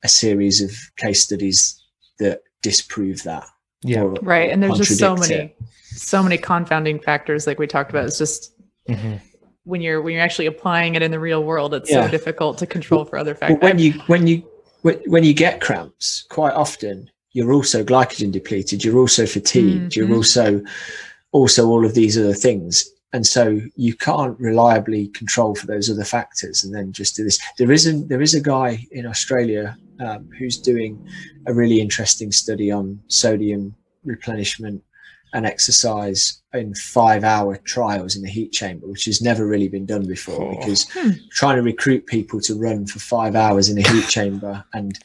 [0.03, 1.83] a series of case studies
[2.19, 3.45] that disprove that.
[3.83, 4.07] Yeah.
[4.21, 4.49] Right.
[4.49, 5.35] And there's just so many.
[5.35, 5.57] It
[5.97, 8.53] so many confounding factors like we talked about it's just
[8.87, 9.15] mm-hmm.
[9.63, 12.05] when you're when you're actually applying it in the real world it's yeah.
[12.05, 14.43] so difficult to control for other factors when you when you
[14.83, 19.99] when you get cramps quite often you're also glycogen depleted you're also fatigued mm-hmm.
[19.99, 20.61] you're also
[21.31, 26.03] also all of these other things and so you can't reliably control for those other
[26.03, 30.29] factors and then just do this there isn't there is a guy in australia um,
[30.37, 31.03] who's doing
[31.47, 34.83] a really interesting study on sodium replenishment
[35.33, 39.85] and exercise in five hour trials in the heat chamber, which has never really been
[39.85, 40.55] done before oh.
[40.57, 41.11] because hmm.
[41.31, 44.99] trying to recruit people to run for five hours in a heat chamber and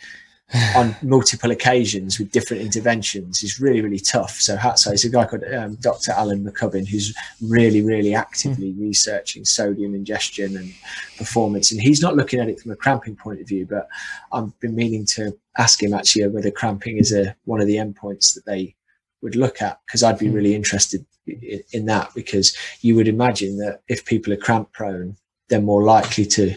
[0.77, 4.33] on multiple occasions with different interventions is really, really tough.
[4.41, 4.93] So hats off.
[4.93, 6.13] It's a guy called um, Dr.
[6.13, 8.81] Alan McCubbin who's really, really actively mm.
[8.81, 10.75] researching sodium ingestion and
[11.17, 11.73] performance.
[11.73, 13.89] And he's not looking at it from a cramping point of view, but
[14.33, 18.35] I've been meaning to ask him actually whether cramping is a one of the endpoints
[18.35, 18.75] that they
[19.23, 20.35] would look at because I'd be mm.
[20.35, 25.17] really interested in, in that because you would imagine that if people are cramp prone,
[25.49, 26.57] they're more likely to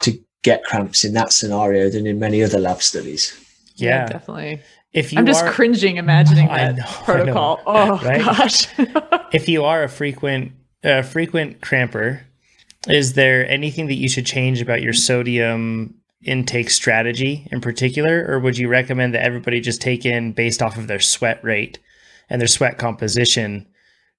[0.00, 3.36] to get cramps in that scenario than in many other lab studies.
[3.74, 4.62] Yeah, yeah definitely.
[4.92, 7.60] If you I'm just are, cringing imagining that know, protocol.
[7.66, 8.24] Oh right?
[8.24, 8.68] gosh.
[9.32, 10.52] if you are a frequent
[10.84, 12.24] uh, frequent cramper,
[12.86, 18.38] is there anything that you should change about your sodium intake strategy in particular, or
[18.38, 21.78] would you recommend that everybody just take in based off of their sweat rate
[22.30, 23.66] and their sweat composition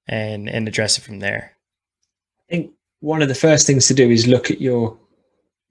[0.07, 1.53] and and address it from there?
[2.49, 4.97] I think one of the first things to do is look at your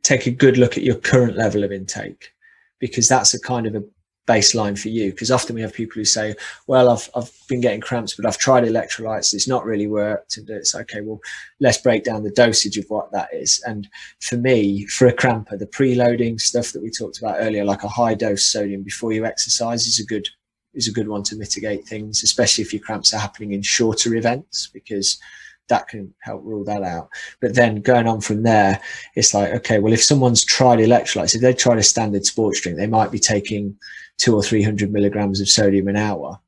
[0.05, 2.33] take a good look at your current level of intake
[2.79, 3.83] because that's a kind of a
[4.27, 5.11] baseline for you.
[5.11, 6.35] Because often we have people who say
[6.67, 10.49] well I've, I've been getting cramps but i've tried electrolytes it's not really worked and
[10.49, 11.21] it's okay well
[11.61, 13.63] let's break down the dosage of what that is.
[13.67, 13.89] And
[14.21, 17.89] for me for a cramper the preloading stuff that we talked about earlier like a
[17.89, 20.29] high dose sodium before you exercise is a good
[20.73, 24.15] is a good one to mitigate things especially if your cramps are happening in shorter
[24.15, 25.19] events because
[25.69, 27.09] that can help rule that out.
[27.41, 28.81] But then going on from there,
[29.17, 32.79] it's like, okay, well, if someone's tried electrolytes, if they tried a standard sports drink,
[32.79, 33.77] they might be taking
[34.19, 36.39] two or 300 milligrams of sodium an hour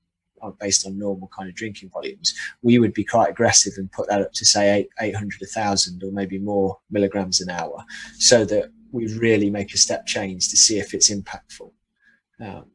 [0.43, 2.35] uh, based on normal kind of drinking volumes.
[2.63, 6.13] We would be quite aggressive and put that up to say eight, 800, 1000 or
[6.13, 7.85] maybe more milligrams an hour
[8.19, 11.73] so that we really make a step change to see if it's impactful.
[12.41, 12.67] Um,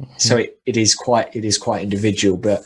[0.00, 0.04] mm-hmm.
[0.18, 2.64] So it, it is quite, it is quite individual, but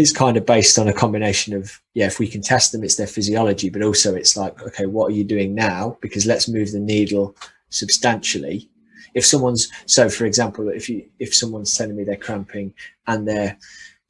[0.00, 2.96] it's kind of based on a combination of yeah if we can test them it's
[2.96, 5.98] their physiology but also it's like okay what are you doing now?
[6.00, 7.36] Because let's move the needle
[7.68, 8.68] substantially.
[9.14, 12.72] If someone's so for example if you if someone's telling me they're cramping
[13.06, 13.58] and they're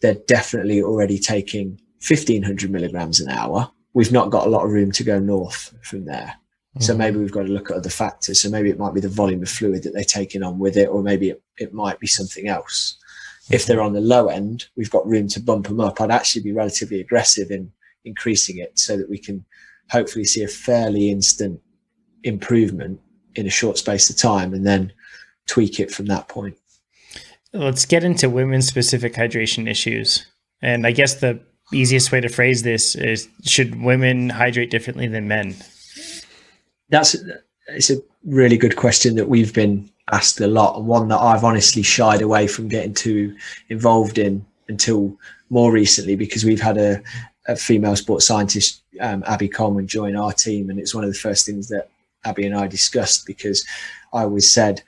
[0.01, 4.93] they're definitely already taking 1500 milligrams an hour we've not got a lot of room
[4.93, 6.35] to go north from there.
[6.71, 6.83] Mm-hmm.
[6.83, 8.41] so maybe we've got to look at other factors.
[8.41, 10.89] So maybe it might be the volume of fluid that they're taking on with it
[10.89, 12.97] or maybe it, it might be something else
[13.51, 16.01] if they're on the low end, we've got room to bump them up.
[16.01, 17.73] I'd actually be relatively aggressive in
[18.05, 19.45] increasing it so that we can
[19.91, 21.61] hopefully see a fairly instant
[22.23, 23.01] improvement
[23.35, 24.93] in a short space of time and then
[25.47, 26.57] tweak it from that point.
[27.53, 30.25] Let's get into women specific hydration issues.
[30.63, 31.41] And I guess the
[31.73, 35.57] easiest way to phrase this is should women hydrate differently than men?
[36.89, 37.17] That's
[37.69, 41.45] it's a really good question that we've been asked a lot and one that I've
[41.45, 43.37] honestly shied away from getting too
[43.69, 45.17] involved in until
[45.51, 47.03] more recently because we've had a,
[47.49, 50.71] a female sports scientist, um, Abby Coleman, join our team.
[50.71, 51.89] And it's one of the first things that
[52.25, 53.65] Abby and I discussed because
[54.13, 54.83] I always said,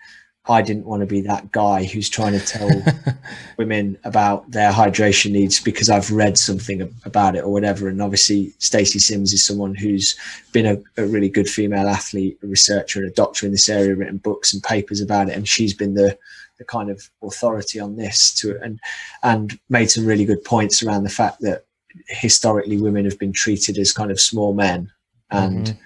[0.48, 2.68] I didn't want to be that guy who's trying to tell
[3.58, 7.88] women about their hydration needs because I've read something about it or whatever.
[7.88, 10.18] And obviously, Stacey Sims is someone who's
[10.50, 13.94] been a, a, really good female athlete, a researcher, and a doctor in this area,
[13.94, 15.36] written books and papers about it.
[15.36, 16.18] And she's been the
[16.58, 18.80] the kind of authority on this to and
[19.22, 21.66] and made some really good points around the fact that
[22.08, 24.90] historically women have been treated as kind of small men
[25.30, 25.66] and.
[25.66, 25.78] Mm-hmm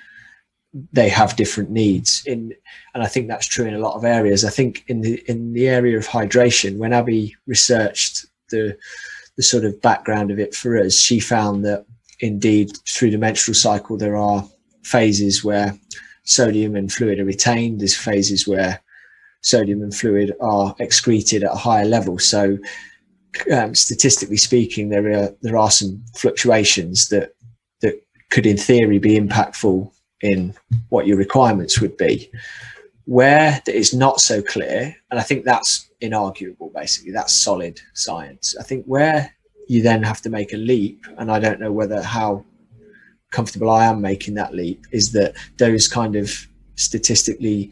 [0.93, 2.53] they have different needs in
[2.95, 4.45] and i think that's true in a lot of areas.
[4.45, 8.77] I think in the in the area of hydration when abby researched the
[9.37, 11.87] the sort of background of it for us she found that
[12.21, 14.45] indeed through the menstrual cycle there are
[14.83, 15.79] phases where
[16.27, 17.81] sodium and fluid are retained.
[17.81, 18.83] There's phases where
[19.43, 22.19] sodium and fluid are excreted at a higher level.
[22.19, 22.59] So
[23.53, 27.33] um, statistically speaking there are there are some fluctuations that
[27.81, 27.95] that
[28.31, 29.91] could in theory be impactful
[30.23, 30.55] in
[30.89, 32.31] what your requirements would be.
[33.05, 38.57] Where that is not so clear, and I think that's inarguable, basically, that's solid science.
[38.59, 39.33] I think where
[39.69, 42.45] you then have to make a leap, and I don't know whether how
[43.31, 47.71] comfortable I am making that leap, is that those kind of statistically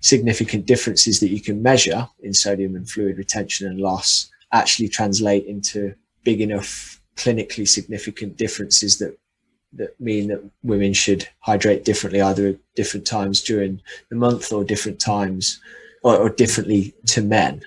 [0.00, 5.46] significant differences that you can measure in sodium and fluid retention and loss actually translate
[5.46, 5.94] into
[6.24, 9.16] big enough clinically significant differences that
[9.72, 14.64] that mean that women should hydrate differently, either at different times during the month or
[14.64, 15.60] different times
[16.02, 17.62] or, or differently to men.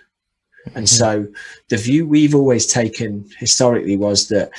[0.76, 0.86] And mm-hmm.
[0.86, 1.28] so
[1.70, 4.52] the view we've always taken historically was that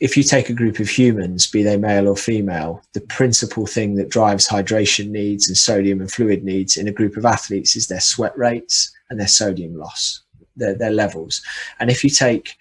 [0.00, 3.94] if you take a group of humans, be they male or female, the principal thing
[3.94, 7.86] that drives hydration needs and sodium and fluid needs in a group of athletes is
[7.86, 10.22] their sweat rates and their sodium loss.
[10.56, 11.42] their, their levels.
[11.80, 12.56] And if you take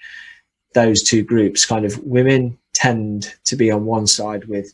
[0.74, 4.74] those two groups, kind of women tend to be on one side with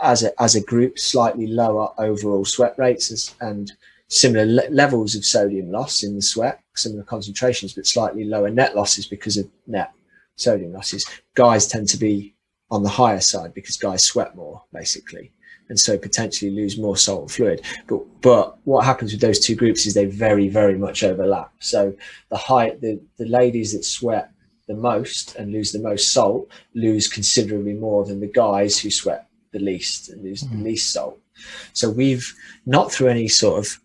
[0.00, 3.72] as a, as a group slightly lower overall sweat rates and
[4.08, 8.74] similar le- levels of sodium loss in the sweat, similar concentrations, but slightly lower net
[8.74, 9.92] losses because of net
[10.36, 11.06] sodium losses.
[11.34, 12.34] Guys tend to be
[12.70, 15.32] on the higher side because guys sweat more, basically,
[15.68, 17.62] and so potentially lose more salt and fluid.
[17.86, 21.52] But but what happens with those two groups is they very very much overlap.
[21.60, 21.94] So
[22.30, 24.30] the high the the ladies that sweat
[24.68, 29.26] the most and lose the most salt lose considerably more than the guys who sweat
[29.52, 30.50] the least and lose mm.
[30.50, 31.18] the least salt.
[31.72, 32.32] So we've
[32.66, 33.80] not through any sort of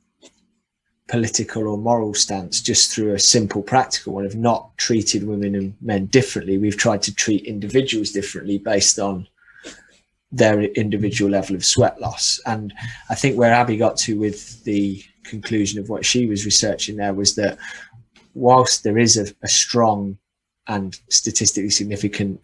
[1.07, 5.75] political or moral stance, just through a simple practical one, have not treated women and
[5.81, 6.57] men differently.
[6.57, 9.27] We've tried to treat individuals differently based on
[10.31, 12.39] their individual level of sweat loss.
[12.45, 12.73] And
[13.09, 17.13] I think where Abby got to with the conclusion of what she was researching there
[17.13, 17.57] was that
[18.33, 20.17] whilst there is a, a strong
[20.67, 22.41] and statistically significant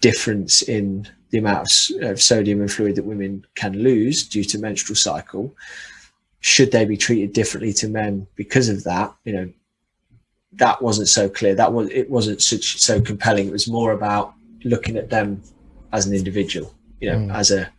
[0.00, 4.58] difference in the amount of, of, sodium and fluid that women can lose due to
[4.58, 5.54] menstrual cycle,
[6.40, 9.14] should they be treated differently to men because of that?
[9.24, 9.52] You know,
[10.54, 11.54] that wasn't so clear.
[11.54, 13.48] That was it wasn't such so compelling.
[13.48, 14.34] It was more about
[14.64, 15.42] looking at them
[15.92, 17.34] as an individual, you know, mm.
[17.34, 17.70] as a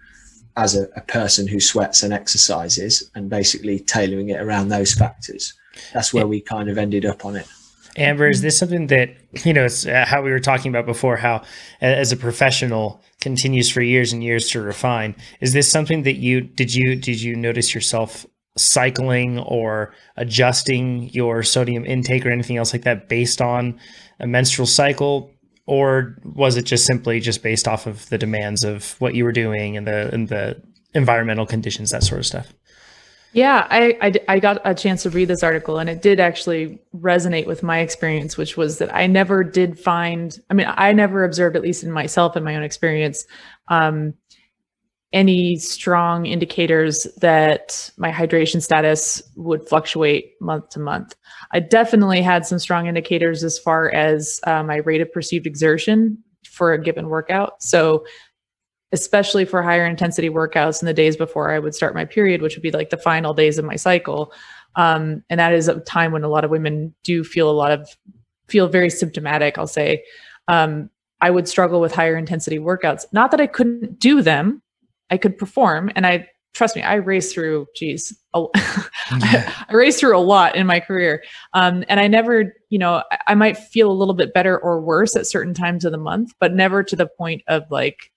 [0.55, 5.53] as a, a, person who sweats and exercises, and basically tailoring it around those factors.
[5.93, 7.47] That's where we kind of ended up on it.
[7.95, 9.15] Amber, is this something that
[9.45, 9.65] you know?
[9.65, 11.17] It's uh, how we were talking about before.
[11.17, 11.43] How,
[11.81, 15.15] as a professional, continues for years and years to refine.
[15.41, 18.25] Is this something that you did you did you notice yourself
[18.57, 23.79] cycling or adjusting your sodium intake or anything else like that based on
[24.19, 25.31] a menstrual cycle
[25.65, 29.31] or was it just simply just based off of the demands of what you were
[29.31, 30.61] doing and the and the
[30.93, 32.53] environmental conditions that sort of stuff
[33.33, 36.79] yeah I, I, I got a chance to read this article and it did actually
[36.95, 41.23] resonate with my experience which was that i never did find i mean i never
[41.23, 43.25] observed at least in myself and my own experience
[43.69, 44.13] um,
[45.13, 51.15] any strong indicators that my hydration status would fluctuate month to month.
[51.51, 56.17] I definitely had some strong indicators as far as uh, my rate of perceived exertion
[56.49, 57.61] for a given workout.
[57.61, 58.05] So,
[58.93, 62.55] especially for higher intensity workouts in the days before I would start my period, which
[62.55, 64.31] would be like the final days of my cycle.
[64.75, 67.71] Um, and that is a time when a lot of women do feel a lot
[67.71, 67.89] of
[68.47, 69.57] feel very symptomatic.
[69.57, 70.03] I'll say
[70.47, 70.89] um,
[71.21, 73.05] I would struggle with higher intensity workouts.
[73.11, 74.61] Not that I couldn't do them,
[75.09, 75.91] I could perform.
[75.95, 78.45] And I trust me, I raced through, geez, a.
[79.09, 81.23] I raced through a lot in my career.
[81.53, 84.79] Um, and I never, you know, I, I might feel a little bit better or
[84.81, 88.11] worse at certain times of the month, but never to the point of like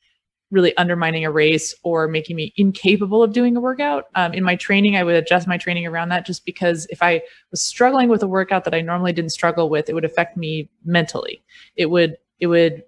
[0.50, 4.04] really undermining a race or making me incapable of doing a workout.
[4.14, 7.22] Um, in my training, I would adjust my training around that just because if I
[7.50, 10.70] was struggling with a workout that I normally didn't struggle with, it would affect me
[10.84, 11.42] mentally.
[11.74, 12.84] It would, it would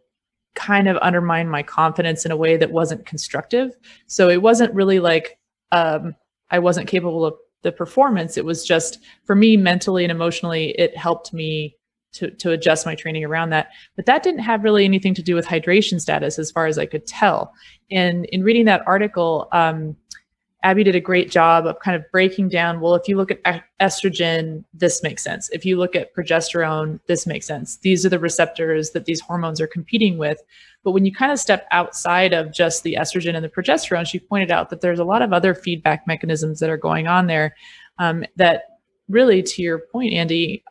[0.55, 3.77] kind of undermine my confidence in a way that wasn't constructive.
[4.07, 5.39] So it wasn't really like
[5.73, 6.15] um,
[6.51, 8.37] I wasn't capable of the performance.
[8.37, 11.77] It was just for me mentally and emotionally, it helped me
[12.13, 13.69] to, to adjust my training around that.
[13.97, 16.87] But that didn't have really anything to do with hydration status as far as I
[16.87, 17.53] could tell.
[17.91, 19.97] And in reading that article, um,
[20.65, 23.65] Abby did a great job of kind of breaking down well, if you look at
[23.81, 25.49] estrogen, this makes sense.
[25.51, 27.77] If you look at progesterone, this makes sense.
[27.77, 30.43] These are the receptors that these hormones are competing with.
[30.83, 34.19] But when you kind of step outside of just the estrogen and the progesterone, she
[34.19, 37.55] pointed out that there's a lot of other feedback mechanisms that are going on there
[37.99, 40.65] um, that really, to your point, Andy,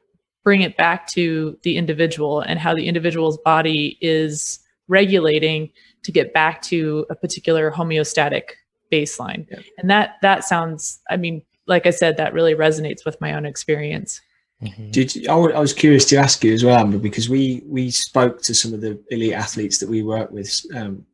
[0.47, 5.69] bring it back to the individual and how the individual's body is regulating
[6.03, 8.43] to get back to a particular homeostatic
[8.89, 9.45] baseline.
[9.51, 9.59] Yeah.
[9.77, 13.45] And that that sounds I mean, like I said, that really resonates with my own
[13.45, 14.21] experience.
[14.63, 14.91] Mm-hmm.
[14.91, 18.41] Did you, I was curious to ask you as well, Amber, because we we spoke
[18.43, 21.05] to some of the elite athletes that we work with um,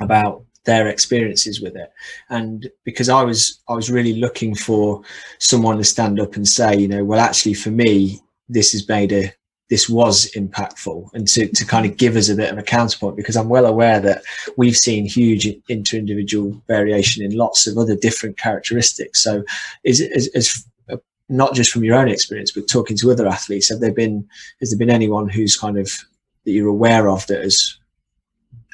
[0.00, 1.90] about their experiences with it,
[2.30, 5.02] and because I was I was really looking for
[5.40, 9.12] someone to stand up and say, you know, well, actually, for me, this has made
[9.12, 9.32] a
[9.70, 13.16] this was impactful and to, to kind of give us a bit of a counterpoint
[13.16, 14.22] because I'm well aware that
[14.56, 19.22] we've seen huge inter-individual variation in lots of other different characteristics.
[19.22, 19.44] So
[19.84, 20.64] is is
[21.28, 24.26] not just from your own experience, but talking to other athletes, have there been
[24.60, 25.90] has there been anyone who's kind of
[26.44, 27.78] that you're aware of that has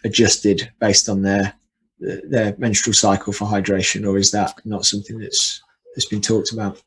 [0.05, 1.53] adjusted based on their
[1.99, 5.63] their menstrual cycle for hydration, or is that not something that's
[5.95, 6.81] that's been talked about?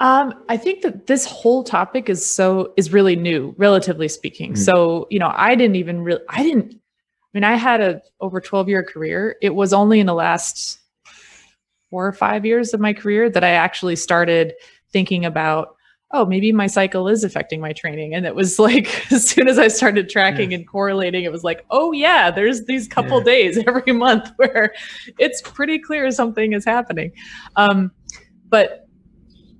[0.00, 4.52] Um, I think that this whole topic is so is really new, relatively speaking.
[4.52, 4.58] Mm.
[4.58, 8.40] So, you know, I didn't even really I didn't I mean, I had a over
[8.40, 9.36] 12 year career.
[9.42, 10.78] It was only in the last
[11.90, 14.54] four or five years of my career that I actually started
[14.92, 15.74] thinking about
[16.12, 18.14] oh, maybe my cycle is affecting my training.
[18.14, 20.58] And it was like, as soon as I started tracking yeah.
[20.58, 23.24] and correlating, it was like, oh, yeah, there's these couple yeah.
[23.24, 24.72] days every month where
[25.18, 27.12] it's pretty clear something is happening.
[27.56, 27.90] Um,
[28.48, 28.87] but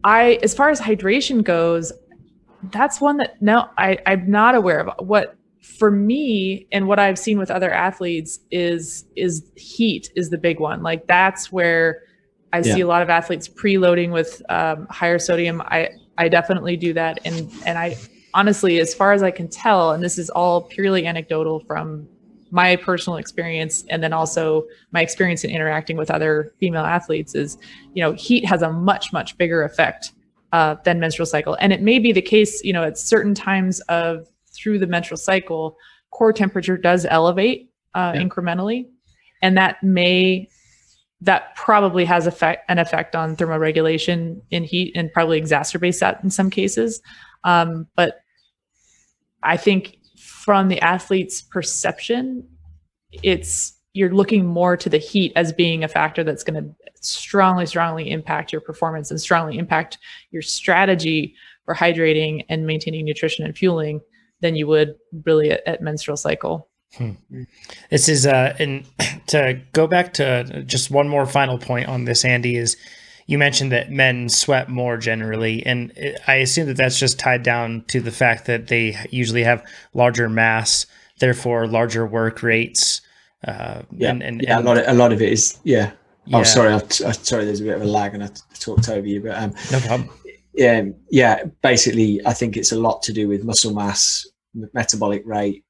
[0.04, 1.92] I, as far as hydration goes,
[2.70, 5.06] that's one that no, I, I'm not aware of.
[5.06, 10.38] What for me and what I've seen with other athletes is is heat is the
[10.38, 10.82] big one.
[10.82, 12.02] Like that's where
[12.52, 12.74] I yeah.
[12.74, 15.60] see a lot of athletes preloading with um, higher sodium.
[15.62, 17.96] I I definitely do that, and and I
[18.34, 22.08] honestly, as far as I can tell, and this is all purely anecdotal from
[22.50, 27.58] my personal experience, and then also my experience in interacting with other female athletes, is
[27.94, 30.12] you know heat has a much much bigger effect
[30.52, 33.80] uh, than menstrual cycle, and it may be the case you know at certain times
[33.82, 35.76] of through the menstrual cycle,
[36.10, 38.22] core temperature does elevate uh, yeah.
[38.22, 38.86] incrementally,
[39.42, 40.48] and that may
[41.20, 46.30] that probably has effect, an effect on thermoregulation in heat and probably exacerbates that in
[46.30, 47.02] some cases.
[47.44, 48.20] Um, but
[49.42, 49.97] I think
[50.48, 52.42] from the athlete's perception,
[53.22, 57.66] it's you're looking more to the heat as being a factor that's going to strongly,
[57.66, 59.98] strongly impact your performance and strongly impact
[60.30, 61.34] your strategy
[61.66, 64.00] for hydrating and maintaining nutrition and fueling
[64.40, 64.94] than you would
[65.26, 66.70] really at, at menstrual cycle.
[66.96, 67.10] Hmm.
[67.90, 68.86] This is uh, and
[69.26, 72.78] to go back to just one more final point on this, Andy is
[73.28, 75.92] you mentioned that men sweat more generally, and
[76.26, 80.30] I assume that that's just tied down to the fact that they usually have larger
[80.30, 80.86] mass,
[81.20, 83.02] therefore larger work rates.
[83.46, 85.92] Uh, yeah, and, and, yeah, and, a lot of a lot of it is yeah.
[85.92, 86.38] Oh, yeah.
[86.38, 87.44] Oh, sorry, I, I, sorry.
[87.44, 90.10] There's a bit of a lag, and I talked over you, but um, no problem.
[90.54, 91.44] Yeah, yeah.
[91.62, 94.26] Basically, I think it's a lot to do with muscle mass,
[94.72, 95.64] metabolic rate,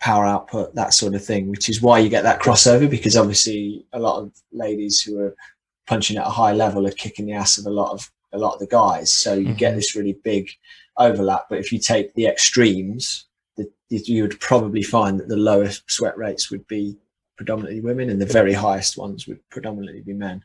[0.00, 3.86] power output, that sort of thing, which is why you get that crossover because obviously
[3.94, 5.34] a lot of ladies who are
[5.86, 8.54] punching at a high level are kicking the ass of a lot of a lot
[8.54, 9.12] of the guys.
[9.12, 9.54] So you mm-hmm.
[9.54, 10.50] get this really big
[10.98, 11.46] overlap.
[11.48, 16.18] But if you take the extremes, the, you would probably find that the lowest sweat
[16.18, 16.96] rates would be
[17.36, 20.42] predominantly women, and the very highest ones would predominantly be men.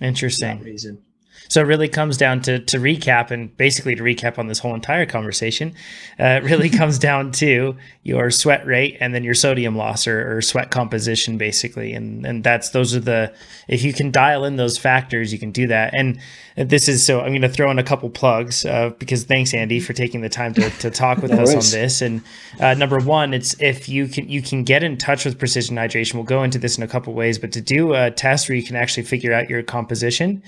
[0.00, 0.60] Interesting.
[0.60, 1.02] reason.
[1.48, 4.74] So it really comes down to to recap and basically to recap on this whole
[4.74, 5.74] entire conversation.
[6.18, 10.36] Uh, it really comes down to your sweat rate and then your sodium loss or,
[10.36, 11.92] or, sweat composition, basically.
[11.92, 13.34] And and that's those are the
[13.68, 15.94] if you can dial in those factors, you can do that.
[15.94, 16.18] And
[16.56, 19.80] this is so I'm going to throw in a couple plugs uh, because thanks Andy
[19.80, 21.74] for taking the time to, to talk with no us worries.
[21.74, 22.02] on this.
[22.02, 22.22] And
[22.60, 26.14] uh, number one, it's if you can you can get in touch with Precision Hydration.
[26.14, 28.64] We'll go into this in a couple ways, but to do a test where you
[28.64, 30.42] can actually figure out your composition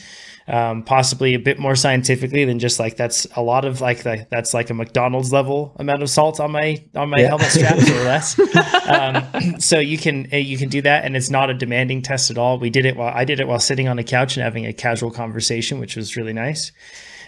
[0.47, 4.27] um, possibly a bit more scientifically than just like that's a lot of like the,
[4.31, 7.29] that's like a McDonald's level amount of salt on my on my yeah.
[7.29, 8.39] helmet straps or less.
[8.89, 12.31] um, so you can uh, you can do that, and it's not a demanding test
[12.31, 12.59] at all.
[12.59, 14.73] We did it while I did it while sitting on a couch and having a
[14.73, 16.73] casual conversation, which was really nice.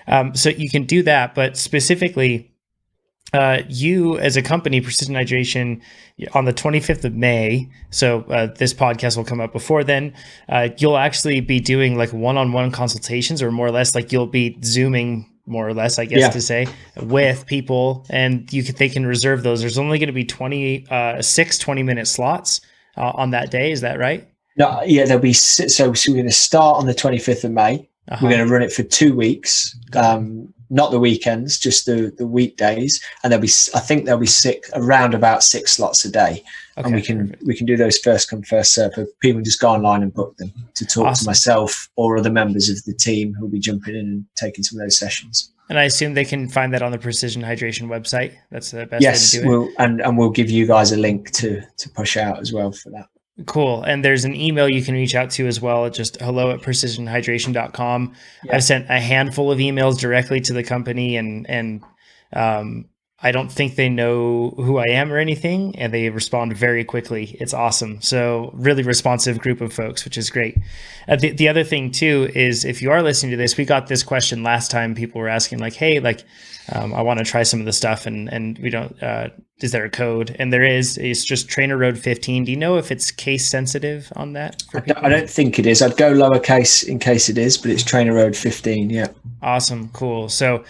[0.08, 2.52] Um, so you can do that, but specifically
[3.32, 5.80] uh, you as a company, Precision Hydration,
[6.32, 10.14] on the 25th of May, so uh, this podcast will come up before then,
[10.48, 14.12] uh, you'll actually be doing like one on one consultations or more or less like
[14.12, 16.30] you'll be Zooming more or less, I guess yeah.
[16.30, 16.66] to say,
[17.00, 19.60] with people and you can, they can reserve those.
[19.60, 22.60] There's only going to be 20, uh, six 20 minute slots
[22.96, 23.70] uh, on that day.
[23.70, 24.26] Is that right?
[24.56, 27.88] No, yeah, there'll be, so, so we're going to start on the 25th of May.
[28.08, 28.18] Uh-huh.
[28.22, 29.76] We're going to run it for two weeks.
[29.94, 34.26] Um, not the weekends, just the the weekdays, and there'll be I think there'll be
[34.26, 36.42] six around about six slots a day,
[36.78, 37.42] okay, and we can perfect.
[37.46, 38.92] we can do those first come first serve.
[39.20, 41.24] People just go online and book them to talk awesome.
[41.24, 44.78] to myself or other members of the team who'll be jumping in and taking some
[44.78, 45.52] of those sessions.
[45.68, 48.34] And I assume they can find that on the Precision Hydration website.
[48.50, 49.58] That's the best yes, way to do it.
[49.58, 52.72] We'll, and and we'll give you guys a link to to push out as well
[52.72, 53.08] for that.
[53.44, 53.82] Cool.
[53.82, 55.90] And there's an email you can reach out to as well.
[55.90, 58.14] Just hello at precisionhydration.com.
[58.44, 58.56] Yeah.
[58.56, 61.82] I've sent a handful of emails directly to the company and, and,
[62.32, 62.86] um,
[63.20, 67.34] I don't think they know who I am or anything, and they respond very quickly.
[67.40, 68.02] It's awesome.
[68.02, 70.58] So, really responsive group of folks, which is great.
[71.08, 73.86] Uh, the, the other thing, too, is if you are listening to this, we got
[73.86, 74.94] this question last time.
[74.94, 76.24] People were asking, like, hey, like,
[76.72, 79.30] um, I want to try some of the stuff, and, and we don't, uh,
[79.60, 80.36] is there a code?
[80.38, 80.98] And there is.
[80.98, 82.44] It's just TrainerRoad 15.
[82.44, 84.62] Do you know if it's case sensitive on that?
[84.74, 85.80] I don't, I don't think it is.
[85.80, 88.90] I'd go lowercase in case it is, but it's TrainerRoad 15.
[88.90, 89.08] Yeah.
[89.40, 89.88] Awesome.
[89.94, 90.28] Cool.
[90.28, 90.64] So,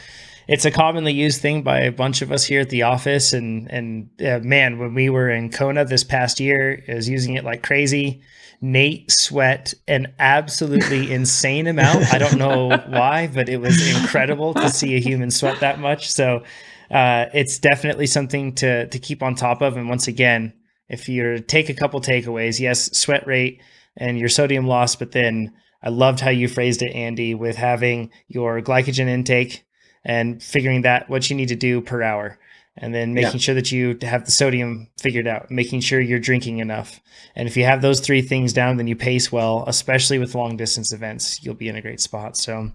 [0.48, 3.32] it's a commonly used thing by a bunch of us here at the office.
[3.32, 7.34] And and uh, man, when we were in Kona this past year, I was using
[7.34, 8.22] it like crazy.
[8.60, 12.12] Nate sweat an absolutely insane amount.
[12.12, 16.10] I don't know why, but it was incredible to see a human sweat that much.
[16.10, 16.42] So
[16.90, 19.76] uh, it's definitely something to to keep on top of.
[19.76, 20.54] And once again,
[20.88, 23.60] if you take a couple takeaways, yes, sweat rate
[23.96, 25.52] and your sodium loss, but then
[25.82, 29.65] I loved how you phrased it, Andy, with having your glycogen intake
[30.06, 32.38] and figuring that what you need to do per hour
[32.78, 33.38] and then making yeah.
[33.38, 37.00] sure that you have the sodium figured out, making sure you're drinking enough.
[37.34, 40.56] And if you have those three things down, then you pace well, especially with long
[40.56, 41.42] distance events.
[41.42, 42.36] You'll be in a great spot.
[42.36, 42.70] So,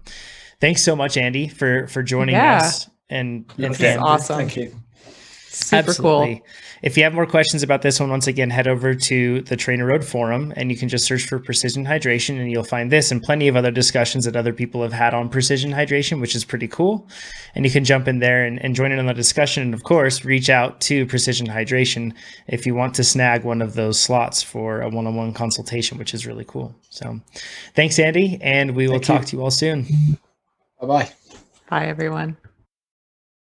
[0.60, 2.58] thanks so much, Andy, for for joining yeah.
[2.58, 2.90] us.
[3.08, 4.36] And, and awesome.
[4.36, 4.81] Thank you.
[5.52, 6.36] Super Absolutely.
[6.36, 6.46] cool.
[6.82, 10.02] If you have more questions about this one, once again, head over to the TrainerRoad
[10.02, 13.48] Forum and you can just search for precision hydration and you'll find this and plenty
[13.48, 17.06] of other discussions that other people have had on precision hydration, which is pretty cool.
[17.54, 19.62] And you can jump in there and, and join in on the discussion.
[19.62, 22.14] And of course, reach out to Precision Hydration
[22.48, 25.98] if you want to snag one of those slots for a one on one consultation,
[25.98, 26.74] which is really cool.
[26.88, 27.20] So
[27.74, 28.38] thanks, Andy.
[28.40, 29.26] And we will Thank talk you.
[29.26, 29.84] to you all soon.
[30.80, 31.10] Bye bye.
[31.68, 32.38] Bye, everyone.